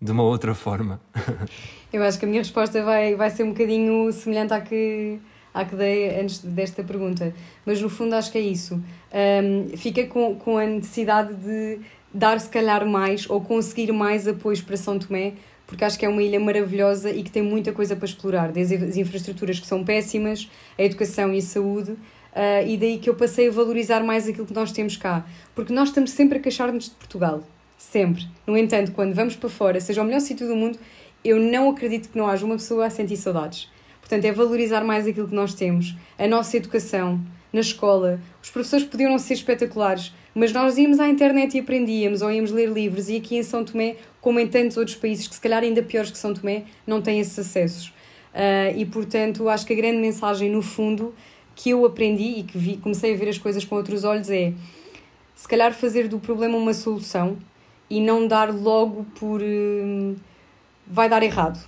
de 0.00 0.10
uma 0.10 0.22
outra 0.22 0.54
forma? 0.54 1.00
Eu 1.92 2.02
acho 2.02 2.18
que 2.18 2.24
a 2.24 2.28
minha 2.28 2.40
resposta 2.40 2.82
vai, 2.82 3.14
vai 3.14 3.30
ser 3.30 3.42
um 3.44 3.50
bocadinho 3.50 4.12
semelhante 4.12 4.52
à 4.52 4.60
que 4.60 5.20
à 5.52 5.64
que 5.64 5.74
dei 5.74 6.20
antes 6.20 6.38
desta 6.38 6.84
pergunta. 6.84 7.34
Mas 7.64 7.80
no 7.80 7.88
fundo 7.88 8.14
acho 8.14 8.30
que 8.30 8.38
é 8.38 8.40
isso. 8.40 8.80
Um, 9.12 9.76
fica 9.76 10.06
com, 10.06 10.36
com 10.36 10.56
a 10.56 10.64
necessidade 10.64 11.34
de 11.34 11.80
dar 12.12 12.40
se 12.40 12.48
calhar 12.48 12.86
mais 12.86 13.28
ou 13.28 13.40
conseguir 13.40 13.92
mais 13.92 14.26
apoios 14.28 14.60
para 14.60 14.76
São 14.76 14.98
Tomé, 14.98 15.34
porque 15.68 15.84
acho 15.84 15.98
que 15.98 16.06
é 16.06 16.08
uma 16.08 16.22
ilha 16.22 16.40
maravilhosa 16.40 17.10
e 17.10 17.22
que 17.22 17.30
tem 17.30 17.42
muita 17.42 17.72
coisa 17.72 17.94
para 17.94 18.06
explorar, 18.06 18.50
desde 18.50 18.74
as 18.76 18.96
infraestruturas 18.96 19.60
que 19.60 19.66
são 19.66 19.84
péssimas, 19.84 20.50
a 20.78 20.82
educação 20.82 21.32
e 21.34 21.38
a 21.38 21.42
saúde, 21.42 21.90
uh, 21.92 22.66
e 22.66 22.74
daí 22.78 22.96
que 22.96 23.08
eu 23.08 23.14
passei 23.14 23.48
a 23.48 23.50
valorizar 23.50 24.02
mais 24.02 24.26
aquilo 24.26 24.46
que 24.46 24.54
nós 24.54 24.72
temos 24.72 24.96
cá, 24.96 25.26
porque 25.54 25.70
nós 25.70 25.90
estamos 25.90 26.10
sempre 26.12 26.38
a 26.38 26.40
queixar-nos 26.40 26.86
de 26.86 26.92
Portugal, 26.92 27.44
sempre. 27.76 28.26
No 28.46 28.56
entanto, 28.56 28.92
quando 28.92 29.14
vamos 29.14 29.36
para 29.36 29.50
fora, 29.50 29.78
seja 29.78 30.00
o 30.00 30.06
melhor 30.06 30.20
sítio 30.20 30.48
do 30.48 30.56
mundo, 30.56 30.78
eu 31.22 31.38
não 31.38 31.68
acredito 31.68 32.08
que 32.08 32.16
não 32.16 32.26
haja 32.26 32.46
uma 32.46 32.56
pessoa 32.56 32.86
a 32.86 32.90
sentir 32.90 33.18
saudades. 33.18 33.70
Portanto, 34.00 34.24
é 34.24 34.32
valorizar 34.32 34.82
mais 34.84 35.06
aquilo 35.06 35.28
que 35.28 35.34
nós 35.34 35.52
temos, 35.52 35.94
a 36.18 36.26
nossa 36.26 36.56
educação, 36.56 37.20
na 37.52 37.60
escola. 37.60 38.20
Os 38.42 38.50
professores 38.50 38.86
podiam 38.86 39.10
não 39.10 39.18
ser 39.18 39.34
espetaculares, 39.34 40.14
mas 40.34 40.52
nós 40.52 40.78
íamos 40.78 41.00
à 41.00 41.08
internet 41.08 41.56
e 41.56 41.60
aprendíamos, 41.60 42.22
ou 42.22 42.30
íamos 42.30 42.50
ler 42.50 42.70
livros, 42.70 43.08
e 43.08 43.16
aqui 43.16 43.36
em 43.36 43.42
São 43.42 43.64
Tomé, 43.64 43.96
como 44.28 44.38
em 44.38 44.46
tantos 44.46 44.76
outros 44.76 44.94
países, 44.94 45.26
que 45.26 45.34
se 45.34 45.40
calhar 45.40 45.62
ainda 45.62 45.82
piores 45.82 46.10
que 46.10 46.18
São 46.18 46.34
Tomé, 46.34 46.64
não 46.86 47.00
têm 47.00 47.18
esses 47.18 47.38
acessos. 47.38 47.86
Uh, 48.34 48.76
e, 48.76 48.84
portanto, 48.84 49.48
acho 49.48 49.64
que 49.64 49.72
a 49.72 49.76
grande 49.76 49.96
mensagem, 49.96 50.50
no 50.50 50.60
fundo, 50.60 51.14
que 51.56 51.70
eu 51.70 51.82
aprendi 51.86 52.40
e 52.40 52.42
que 52.42 52.58
vi, 52.58 52.76
comecei 52.76 53.14
a 53.14 53.16
ver 53.16 53.30
as 53.30 53.38
coisas 53.38 53.64
com 53.64 53.74
outros 53.74 54.04
olhos 54.04 54.28
é, 54.28 54.52
se 55.34 55.48
calhar, 55.48 55.72
fazer 55.72 56.08
do 56.08 56.18
problema 56.18 56.58
uma 56.58 56.74
solução 56.74 57.38
e 57.88 58.02
não 58.02 58.28
dar 58.28 58.54
logo 58.54 59.06
por... 59.18 59.40
Uh, 59.40 60.14
vai 60.86 61.08
dar 61.08 61.22
errado 61.22 61.66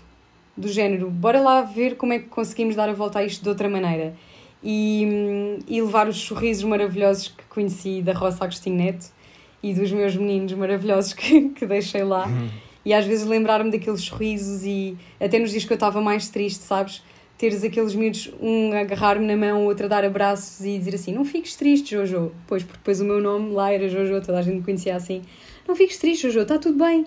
do 0.54 0.68
género, 0.68 1.08
bora 1.08 1.40
lá 1.40 1.62
ver 1.62 1.96
como 1.96 2.12
é 2.12 2.18
que 2.18 2.26
conseguimos 2.26 2.76
dar 2.76 2.90
a 2.90 2.92
volta 2.92 3.20
a 3.20 3.24
isto 3.24 3.42
de 3.42 3.48
outra 3.48 3.70
maneira. 3.70 4.14
E, 4.62 5.56
e 5.66 5.80
levar 5.80 6.08
os 6.08 6.18
sorrisos 6.18 6.64
maravilhosos 6.64 7.28
que 7.28 7.44
conheci 7.44 8.02
da 8.02 8.12
Roça 8.12 8.44
Agostinho 8.44 8.76
Neto 8.76 9.18
e 9.62 9.74
dos 9.74 9.92
meus 9.92 10.16
meninos 10.16 10.52
maravilhosos 10.52 11.12
que, 11.14 11.50
que 11.50 11.66
deixei 11.66 12.02
lá. 12.04 12.26
Uhum. 12.26 12.48
E 12.84 12.94
às 12.94 13.04
vezes 13.04 13.26
lembrar-me 13.26 13.70
daqueles 13.70 14.00
sorrisos 14.02 14.64
e 14.64 14.96
até 15.20 15.38
nos 15.38 15.50
dias 15.50 15.64
que 15.64 15.72
eu 15.72 15.76
estava 15.76 16.00
mais 16.00 16.28
triste, 16.28 16.62
sabes? 16.62 17.02
Teres 17.36 17.62
aqueles 17.64 17.94
miúdos, 17.94 18.30
um 18.40 18.72
agarrar-me 18.72 19.26
na 19.26 19.36
mão, 19.36 19.64
outro 19.64 19.86
a 19.86 19.88
dar 19.88 20.04
abraços 20.04 20.64
e 20.64 20.78
dizer 20.78 20.94
assim: 20.94 21.12
Não 21.12 21.24
fiques 21.24 21.56
triste, 21.56 21.92
Jojo. 21.92 22.32
Pois, 22.46 22.62
porque 22.62 22.78
depois 22.78 23.00
o 23.00 23.04
meu 23.04 23.20
nome 23.20 23.52
lá 23.52 23.72
era 23.72 23.88
Jojo, 23.88 24.20
toda 24.20 24.38
a 24.38 24.42
gente 24.42 24.56
me 24.56 24.62
conhecia 24.62 24.94
assim: 24.94 25.22
Não 25.66 25.74
fiques 25.74 25.98
triste, 25.98 26.22
Jojo, 26.22 26.40
está 26.40 26.58
tudo 26.58 26.82
bem. 26.82 27.06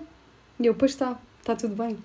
E 0.58 0.66
eu, 0.66 0.74
pois 0.74 0.92
está, 0.92 1.18
está 1.40 1.54
tudo 1.54 1.76
bem. 1.76 1.96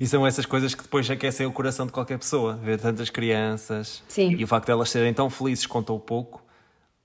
E 0.00 0.06
são 0.06 0.24
essas 0.24 0.46
coisas 0.46 0.74
que 0.74 0.82
depois 0.82 1.10
aquecem 1.10 1.46
o 1.46 1.52
coração 1.52 1.86
de 1.86 1.92
qualquer 1.92 2.18
pessoa, 2.18 2.54
ver 2.54 2.78
tantas 2.78 3.10
crianças 3.10 4.02
Sim. 4.08 4.30
e 4.30 4.44
o 4.44 4.46
facto 4.46 4.66
de 4.66 4.72
elas 4.72 4.90
serem 4.90 5.12
tão 5.12 5.28
felizes 5.28 5.66
com 5.66 5.82
tão 5.82 5.98
pouco. 5.98 6.44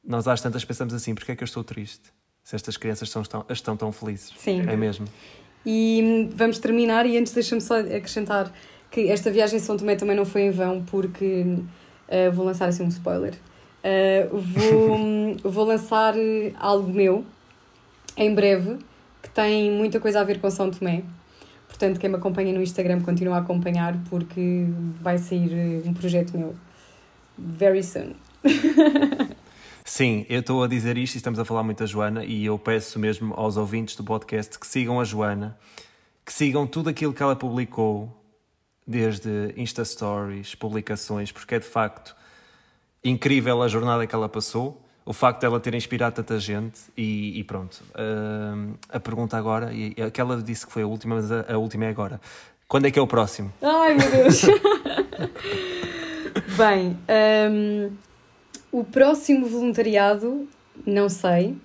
Nós 0.04 0.28
às 0.28 0.42
tantas 0.42 0.64
pensamos 0.64 0.94
assim: 0.94 1.16
Porquê 1.16 1.32
é 1.32 1.36
que 1.36 1.44
eu 1.44 1.46
estou 1.46 1.64
triste? 1.64 2.17
Se 2.48 2.56
estas 2.56 2.78
crianças 2.78 3.10
estão, 3.10 3.22
estão, 3.22 3.46
estão 3.50 3.76
tão 3.76 3.92
felizes. 3.92 4.32
Sim. 4.38 4.62
É 4.70 4.78
mesmo. 4.78 5.06
E 5.66 6.30
vamos 6.34 6.60
terminar, 6.60 7.06
e 7.06 7.18
antes 7.18 7.34
deixa-me 7.34 7.60
só 7.60 7.78
acrescentar 7.78 8.50
que 8.90 9.10
esta 9.10 9.30
viagem 9.30 9.58
a 9.58 9.62
São 9.62 9.76
Tomé 9.76 9.98
também 9.98 10.16
não 10.16 10.24
foi 10.24 10.44
em 10.44 10.50
vão, 10.50 10.82
porque 10.82 11.44
uh, 11.44 12.32
vou 12.32 12.46
lançar 12.46 12.70
assim 12.70 12.84
um 12.84 12.88
spoiler. 12.88 13.34
Uh, 13.84 14.38
vou, 14.38 14.98
vou 15.52 15.66
lançar 15.66 16.14
algo 16.58 16.90
meu 16.90 17.26
em 18.16 18.34
breve 18.34 18.78
que 19.22 19.30
tem 19.30 19.70
muita 19.70 20.00
coisa 20.00 20.22
a 20.22 20.24
ver 20.24 20.40
com 20.40 20.50
São 20.50 20.72
Tomé. 20.72 21.04
Portanto, 21.68 22.00
quem 22.00 22.10
me 22.10 22.16
acompanha 22.16 22.54
no 22.54 22.62
Instagram 22.62 23.02
continua 23.02 23.36
a 23.36 23.40
acompanhar 23.40 23.94
porque 24.10 24.68
vai 25.02 25.18
sair 25.18 25.84
um 25.86 25.94
projeto 25.94 26.38
meu 26.38 26.56
very 27.38 27.84
soon. 27.84 28.14
Sim, 29.98 30.28
eu 30.30 30.42
estou 30.42 30.64
a 30.64 30.68
dizer 30.68 30.96
isto 30.96 31.16
e 31.16 31.18
estamos 31.18 31.40
a 31.40 31.44
falar 31.44 31.64
muito 31.64 31.80
da 31.80 31.88
Joana 31.88 32.24
e 32.24 32.46
eu 32.46 32.60
peço 32.60 33.00
mesmo 33.00 33.34
aos 33.34 33.58
ouvintes 33.58 33.96
do 33.96 34.04
podcast 34.04 34.60
que 34.60 34.68
sigam 34.68 35.02
a 35.02 35.04
Joana, 35.04 35.58
que 36.24 36.32
sigam 36.32 36.68
tudo 36.68 36.88
aquilo 36.88 37.12
que 37.12 37.24
ela 37.24 37.36
publicou, 37.36 38.16
desde 38.86 39.56
Insta 39.58 39.84
Stories, 39.84 40.54
publicações, 40.54 41.32
porque 41.32 41.56
é 41.56 41.60
de 41.60 41.66
facto 41.66 42.16
incrível 43.04 43.64
a 43.64 43.68
jornada 43.68 44.06
que 44.06 44.14
ela 44.14 44.30
passou, 44.30 44.80
o 45.04 45.14
facto 45.14 45.40
de 45.40 45.48
ela 45.48 45.60
ter 45.60 45.74
inspirado 45.74 46.18
tanta 46.18 46.40
gente 46.40 46.80
e, 46.96 47.40
e 47.40 47.44
pronto. 47.44 47.84
Uh, 47.96 48.78
a 48.90 49.00
pergunta 49.00 49.36
agora, 49.36 49.74
e 49.74 49.96
aquela 50.00 50.40
disse 50.40 50.68
que 50.68 50.74
foi 50.74 50.84
a 50.84 50.88
última, 50.88 51.16
mas 51.16 51.32
a, 51.32 51.54
a 51.54 51.58
última 51.58 51.86
é 51.86 51.90
agora. 51.90 52.22
Quando 52.68 52.86
é 52.86 52.92
que 52.92 53.00
é 53.00 53.02
o 53.02 53.08
próximo? 53.08 53.52
Ai 53.64 53.96
meu 53.96 54.12
Deus! 54.12 54.44
Bem, 56.56 56.96
um, 57.52 57.92
o 58.80 58.84
próximo 58.84 59.46
voluntariado, 59.46 60.48
não 60.86 61.10
sei, 61.10 61.56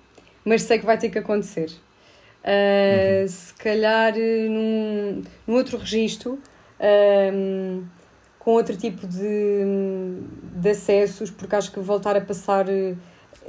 mas 0.43 0.63
sei 0.63 0.79
que 0.79 0.85
vai 0.85 0.97
ter 0.97 1.09
que 1.09 1.19
acontecer. 1.19 1.69
Uh, 2.43 3.21
uhum. 3.21 3.27
Se 3.27 3.53
calhar 3.53 4.13
num, 4.15 5.21
num 5.47 5.53
outro 5.55 5.77
registro, 5.77 6.39
um, 7.33 7.83
com 8.39 8.51
outro 8.51 8.75
tipo 8.75 9.07
de, 9.07 9.63
de 10.55 10.69
acessos, 10.69 11.31
porque 11.31 11.55
acho 11.55 11.71
que 11.71 11.79
voltar 11.79 12.17
a 12.17 12.21
passar 12.21 12.65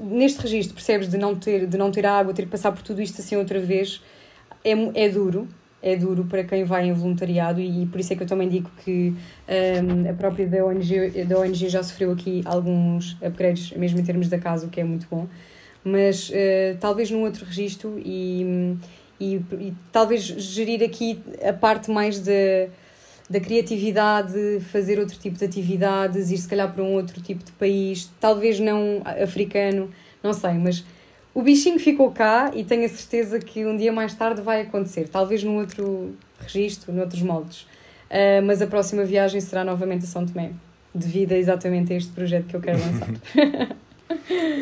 neste 0.01 0.41
registro, 0.43 0.75
percebes, 0.75 1.09
de 1.09 1.19
não 1.19 1.35
ter, 1.35 1.67
de 1.67 1.77
não 1.77 1.91
ter 1.91 2.07
água, 2.07 2.33
ter 2.33 2.43
que 2.43 2.51
passar 2.51 2.71
por 2.71 2.83
tudo 2.83 3.03
isto 3.03 3.21
assim 3.21 3.37
outra 3.37 3.59
vez, 3.59 4.03
é, 4.65 4.73
é 5.05 5.09
duro 5.09 5.49
é 5.85 5.95
duro 5.95 6.25
para 6.25 6.43
quem 6.43 6.65
vai 6.65 6.87
em 6.87 6.93
voluntariado 6.95 7.61
e 7.61 7.85
por 7.85 8.01
isso 8.01 8.11
é 8.15 8.17
que 8.17 8.23
eu 8.23 8.27
também 8.27 8.49
digo 8.49 8.71
que 8.83 9.13
um, 9.13 10.09
a 10.11 10.15
própria 10.15 10.47
da 10.47 10.65
ONG, 10.65 11.25
da 11.27 11.39
ONG 11.39 11.69
já 11.69 11.83
sofreu 11.83 12.11
aqui 12.11 12.41
alguns 12.47 13.19
upgrades, 13.23 13.71
mesmo 13.73 14.01
em 14.01 14.03
termos 14.03 14.31
da 14.31 14.39
casa, 14.39 14.67
o 14.67 14.71
que 14.71 14.81
é 14.81 14.85
muito 14.85 15.07
bom, 15.11 15.29
mas 15.85 16.31
uh, 16.31 16.79
talvez 16.81 17.11
num 17.11 17.23
outro 17.23 17.45
registro 17.45 18.01
e, 18.03 18.79
e, 19.21 19.35
e, 19.35 19.75
talvez 19.93 20.23
gerir 20.23 20.83
aqui 20.83 21.23
a 21.47 21.53
parte 21.53 21.91
mais 21.91 22.19
da, 22.19 22.33
da 23.29 23.39
criatividade, 23.39 24.61
fazer 24.73 24.99
outro 24.99 25.19
tipo 25.19 25.37
de 25.37 25.45
atividades, 25.45 26.31
ir 26.31 26.39
se 26.39 26.49
calhar 26.49 26.73
para 26.73 26.83
um 26.83 26.95
outro 26.95 27.21
tipo 27.21 27.45
de 27.45 27.53
país, 27.53 28.11
talvez 28.19 28.59
não 28.59 29.03
africano, 29.23 29.91
não 30.23 30.33
sei, 30.33 30.55
mas 30.55 30.83
o 31.35 31.43
bichinho 31.43 31.79
ficou 31.81 32.13
cá 32.13 32.53
e 32.55 32.65
tenho 32.65 32.85
a 32.85 32.89
certeza 32.89 33.41
que 33.41 33.67
um 33.67 33.77
dia 33.77 33.93
mais 33.93 34.15
tarde 34.15 34.41
vai 34.41 34.63
acontecer, 34.63 35.09
talvez 35.09 35.43
num 35.43 35.59
outro 35.59 36.15
registro, 36.39 36.93
noutros 36.93 37.21
moldes. 37.23 37.63
Uh, 38.09 38.41
mas 38.45 38.63
a 38.63 38.67
próxima 38.67 39.05
viagem 39.05 39.41
será 39.41 39.65
novamente 39.65 40.05
a 40.05 40.07
São 40.07 40.25
Tomé, 40.25 40.53
devido 40.95 41.33
a 41.33 41.37
exatamente 41.37 41.93
a 41.93 41.97
este 41.97 42.13
projeto 42.13 42.47
que 42.47 42.55
eu 42.55 42.61
quero 42.61 42.79
lançar. 42.79 43.09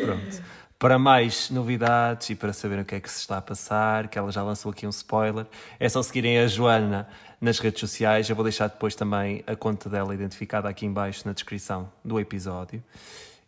Pronto. 0.03 0.43
Para 0.79 0.97
mais 0.97 1.49
novidades 1.49 2.31
e 2.31 2.35
para 2.35 2.51
saber 2.51 2.79
o 2.79 2.85
que 2.85 2.95
é 2.95 2.99
que 2.99 3.09
se 3.09 3.19
está 3.19 3.37
a 3.37 3.41
passar, 3.41 4.07
que 4.07 4.17
ela 4.17 4.31
já 4.31 4.43
lançou 4.43 4.71
aqui 4.71 4.85
um 4.85 4.89
spoiler, 4.89 5.45
é 5.79 5.87
só 5.87 6.01
seguirem 6.01 6.39
a 6.39 6.47
Joana 6.47 7.07
nas 7.39 7.59
redes 7.59 7.79
sociais. 7.79 8.27
Eu 8.29 8.35
vou 8.35 8.43
deixar 8.43 8.67
depois 8.67 8.95
também 8.95 9.43
a 9.45 9.55
conta 9.55 9.89
dela 9.89 10.13
identificada 10.13 10.67
aqui 10.67 10.85
embaixo 10.85 11.21
na 11.25 11.33
descrição 11.33 11.89
do 12.03 12.19
episódio. 12.19 12.83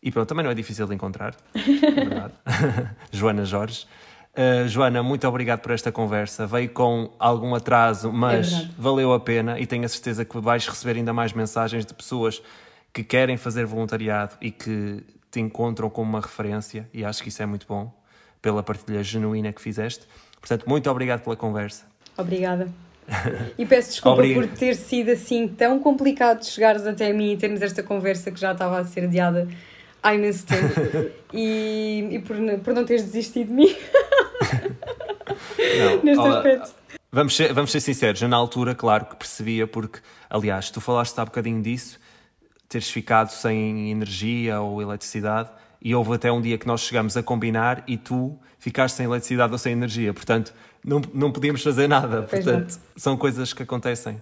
E 0.05 0.11
pronto, 0.11 0.29
também 0.29 0.43
não 0.43 0.51
é 0.51 0.53
difícil 0.53 0.85
de 0.85 0.93
encontrar, 0.93 1.35
é 1.55 1.91
verdade. 1.91 2.33
Joana 3.11 3.43
Jorge. 3.43 3.87
Uh, 4.35 4.67
Joana, 4.67 5.01
muito 5.01 5.27
obrigado 5.27 5.61
por 5.61 5.71
esta 5.71 5.91
conversa. 5.91 6.45
Veio 6.45 6.69
com 6.69 7.09
algum 7.17 7.55
atraso, 7.55 8.13
mas 8.13 8.53
é 8.53 8.69
valeu 8.77 9.13
a 9.13 9.19
pena 9.19 9.59
e 9.59 9.65
tenho 9.65 9.83
a 9.83 9.87
certeza 9.87 10.23
que 10.23 10.37
vais 10.37 10.67
receber 10.67 10.97
ainda 10.99 11.11
mais 11.11 11.33
mensagens 11.33 11.87
de 11.87 11.93
pessoas 11.95 12.39
que 12.93 13.03
querem 13.03 13.35
fazer 13.35 13.65
voluntariado 13.65 14.35
e 14.39 14.51
que 14.51 15.03
te 15.31 15.39
encontram 15.39 15.89
como 15.89 16.07
uma 16.07 16.21
referência 16.21 16.87
e 16.93 17.03
acho 17.03 17.23
que 17.23 17.29
isso 17.29 17.41
é 17.41 17.47
muito 17.47 17.65
bom 17.65 17.91
pela 18.39 18.61
partilha 18.61 19.01
genuína 19.01 19.51
que 19.51 19.61
fizeste. 19.61 20.05
Portanto, 20.39 20.65
muito 20.67 20.87
obrigado 20.87 21.23
pela 21.23 21.35
conversa. 21.35 21.83
Obrigada. 22.15 22.67
E 23.57 23.65
peço 23.65 23.91
desculpa 23.91 24.21
por 24.33 24.47
ter 24.47 24.75
sido 24.75 25.11
assim 25.11 25.47
tão 25.47 25.79
complicado 25.79 26.39
de 26.39 26.47
chegares 26.47 26.85
até 26.85 27.13
mim 27.13 27.33
e 27.33 27.37
termos 27.37 27.61
esta 27.61 27.83
conversa 27.83 28.31
que 28.31 28.39
já 28.39 28.51
estava 28.51 28.79
a 28.79 28.83
ser 28.83 29.03
adiada 29.03 29.47
há 30.05 30.13
imenso 30.13 30.45
tempo. 30.45 31.11
e, 31.33 32.07
e 32.11 32.19
por, 32.19 32.37
por 32.63 32.73
não 32.73 32.85
teres 32.85 33.03
desistido 33.03 33.47
de 33.47 33.53
mim. 33.53 33.75
Não, 35.79 36.01
Neste 36.03 36.19
olá, 36.19 36.37
aspecto. 36.37 36.75
Vamos 37.11 37.35
ser, 37.35 37.53
vamos 37.53 37.71
ser 37.71 37.79
sinceros, 37.79 38.21
eu 38.21 38.27
na 38.27 38.37
altura, 38.37 38.75
claro 38.75 39.05
que 39.05 39.15
percebia, 39.15 39.65
porque, 39.65 39.99
aliás, 40.29 40.69
tu 40.69 40.79
falaste 40.79 41.17
há 41.17 41.25
bocadinho 41.25 41.61
disso, 41.61 41.99
teres 42.67 42.89
ficado 42.89 43.29
sem 43.29 43.89
energia 43.89 44.61
ou 44.61 44.81
eletricidade, 44.81 45.49
e 45.81 45.95
houve 45.95 46.13
até 46.13 46.31
um 46.31 46.41
dia 46.41 46.57
que 46.57 46.67
nós 46.67 46.81
chegamos 46.81 47.15
a 47.15 47.23
combinar 47.23 47.83
e 47.87 47.97
tu 47.97 48.37
ficaste 48.59 48.95
sem 48.97 49.05
eletricidade 49.05 49.51
ou 49.53 49.57
sem 49.57 49.71
energia, 49.71 50.13
portanto, 50.13 50.53
não, 50.83 51.01
não 51.13 51.31
podíamos 51.31 51.63
fazer 51.63 51.87
nada. 51.87 52.23
Pois 52.29 52.43
portanto, 52.43 52.73
não. 52.73 52.81
são 52.97 53.17
coisas 53.17 53.53
que 53.53 53.63
acontecem. 53.63 54.21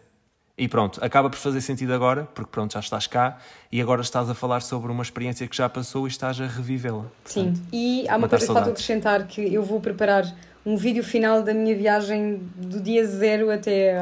E 0.56 0.68
pronto, 0.68 1.04
acaba 1.04 1.32
por 1.32 1.38
fazer 1.38 1.62
sentido 1.62 1.94
agora, 1.94 2.28
porque 2.36 2.52
pronto, 2.52 2.74
já 2.74 2.80
estás 2.80 3.08
cá 3.08 3.40
e 3.72 3.82
agora 3.82 4.02
estás 4.02 4.30
a 4.30 4.36
falar 4.36 4.62
sobre 4.62 4.92
uma 4.92 5.02
experiência 5.02 5.48
que 5.48 5.58
já 5.58 5.68
passou 5.68 6.06
e 6.06 6.10
estás 6.10 6.40
a 6.40 6.46
revivê-la. 6.46 7.06
Sim, 7.26 7.54
e 7.72 8.08
há 8.08 8.16
uma 8.16 8.30
coisa 8.30 8.46
que 8.46 8.54
falta 8.54 8.70
acrescentar, 8.70 9.26
que 9.26 9.52
eu 9.52 9.64
vou 9.64 9.82
preparar 9.82 10.32
um 10.64 10.78
vídeo 10.78 11.04
final 11.04 11.42
da 11.42 11.56
minha 11.56 11.76
viagem 11.76 12.40
do 12.56 12.80
dia 12.80 13.04
zero 13.04 13.50
até... 13.50 14.00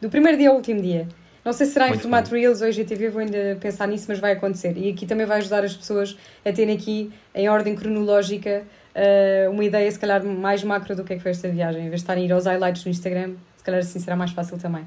do 0.00 0.08
primeiro 0.08 0.38
dia 0.38 0.50
ao 0.50 0.54
último 0.54 0.80
dia. 0.80 1.08
Não 1.44 1.52
sei 1.52 1.66
se 1.66 1.72
será 1.72 1.88
em 1.88 1.98
formato. 1.98 2.32
Reels 2.32 2.60
ou 2.60 2.68
IGTV, 2.68 3.08
vou 3.08 3.20
ainda 3.20 3.58
pensar 3.60 3.88
nisso, 3.88 4.06
mas 4.08 4.20
vai 4.20 4.32
acontecer. 4.32 4.76
E 4.76 4.90
aqui 4.90 5.06
também 5.06 5.26
vai 5.26 5.38
ajudar 5.38 5.64
as 5.64 5.74
pessoas 5.74 6.16
a 6.44 6.52
terem 6.52 6.76
aqui, 6.76 7.12
em 7.34 7.48
ordem 7.48 7.74
cronológica, 7.74 8.62
eh, 8.94 9.48
uma 9.50 9.64
ideia 9.64 9.90
se 9.90 9.98
calhar 9.98 10.24
mais 10.24 10.62
macro 10.62 10.94
do 10.94 11.02
que 11.02 11.14
é 11.14 11.16
que 11.16 11.22
foi 11.22 11.32
esta 11.32 11.48
viagem. 11.48 11.80
Em 11.80 11.88
vez 11.88 12.00
de 12.00 12.04
estarem 12.04 12.24
a 12.24 12.26
ir 12.26 12.32
aos 12.32 12.44
highlights 12.44 12.84
no 12.84 12.90
Instagram, 12.90 13.34
se 13.56 13.64
calhar 13.64 13.80
assim 13.80 13.98
será 13.98 14.14
mais 14.14 14.30
fácil 14.32 14.58
também. 14.58 14.84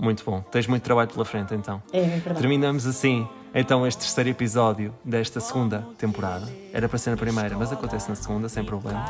Muito 0.00 0.24
bom. 0.24 0.40
Tens 0.40 0.66
muito 0.66 0.82
trabalho 0.82 1.10
pela 1.10 1.24
frente, 1.24 1.54
então. 1.54 1.82
É, 1.92 1.98
é 1.98 2.02
verdade. 2.02 2.38
Terminamos 2.40 2.86
assim, 2.86 3.28
então, 3.54 3.84
este 3.86 4.00
terceiro 4.00 4.30
episódio 4.30 4.94
desta 5.04 5.40
segunda 5.40 5.84
temporada. 5.98 6.46
Era 6.72 6.88
para 6.88 6.98
ser 6.98 7.10
na 7.10 7.16
primeira, 7.16 7.56
mas 7.56 7.72
acontece 7.72 8.08
na 8.08 8.14
segunda, 8.14 8.48
sem 8.48 8.64
problema. 8.64 9.04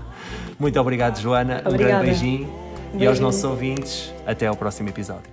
muito 0.58 0.80
obrigado, 0.80 1.20
Joana. 1.20 1.62
Obrigada. 1.64 1.74
Um 1.74 1.76
grande 1.76 2.06
beijinho. 2.06 2.46
beijinho. 2.46 3.02
E 3.02 3.06
aos 3.06 3.20
nossos 3.20 3.44
ouvintes, 3.44 4.12
até 4.26 4.46
ao 4.46 4.56
próximo 4.56 4.88
episódio. 4.88 5.30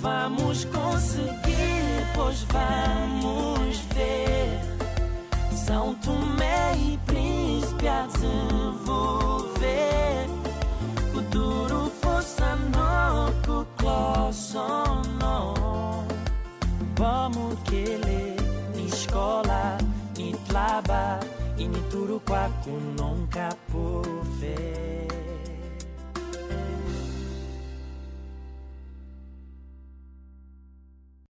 Vamos 0.00 0.64
conseguir, 0.64 2.06
pois 2.14 2.42
vamos 2.44 3.78
ver. 3.94 4.60
São 5.52 5.94
Tomé 5.96 6.74
e 6.76 6.98
Príncipe 7.04 7.86
a 7.86 8.06
desenvolver. 8.06 9.37
Sanoku 13.98 14.98
klosono 15.18 16.04
Vamos 16.96 17.58
kele 17.64 18.36
ni 18.74 18.86
escola, 18.86 19.78
ni 20.16 20.34
tlaba 20.48 21.20
E 21.58 21.66
ni 21.66 21.80
turu 21.90 22.20
kwaku 22.20 22.70
nunca 22.96 23.56
por 23.72 24.06
ver 24.40 25.07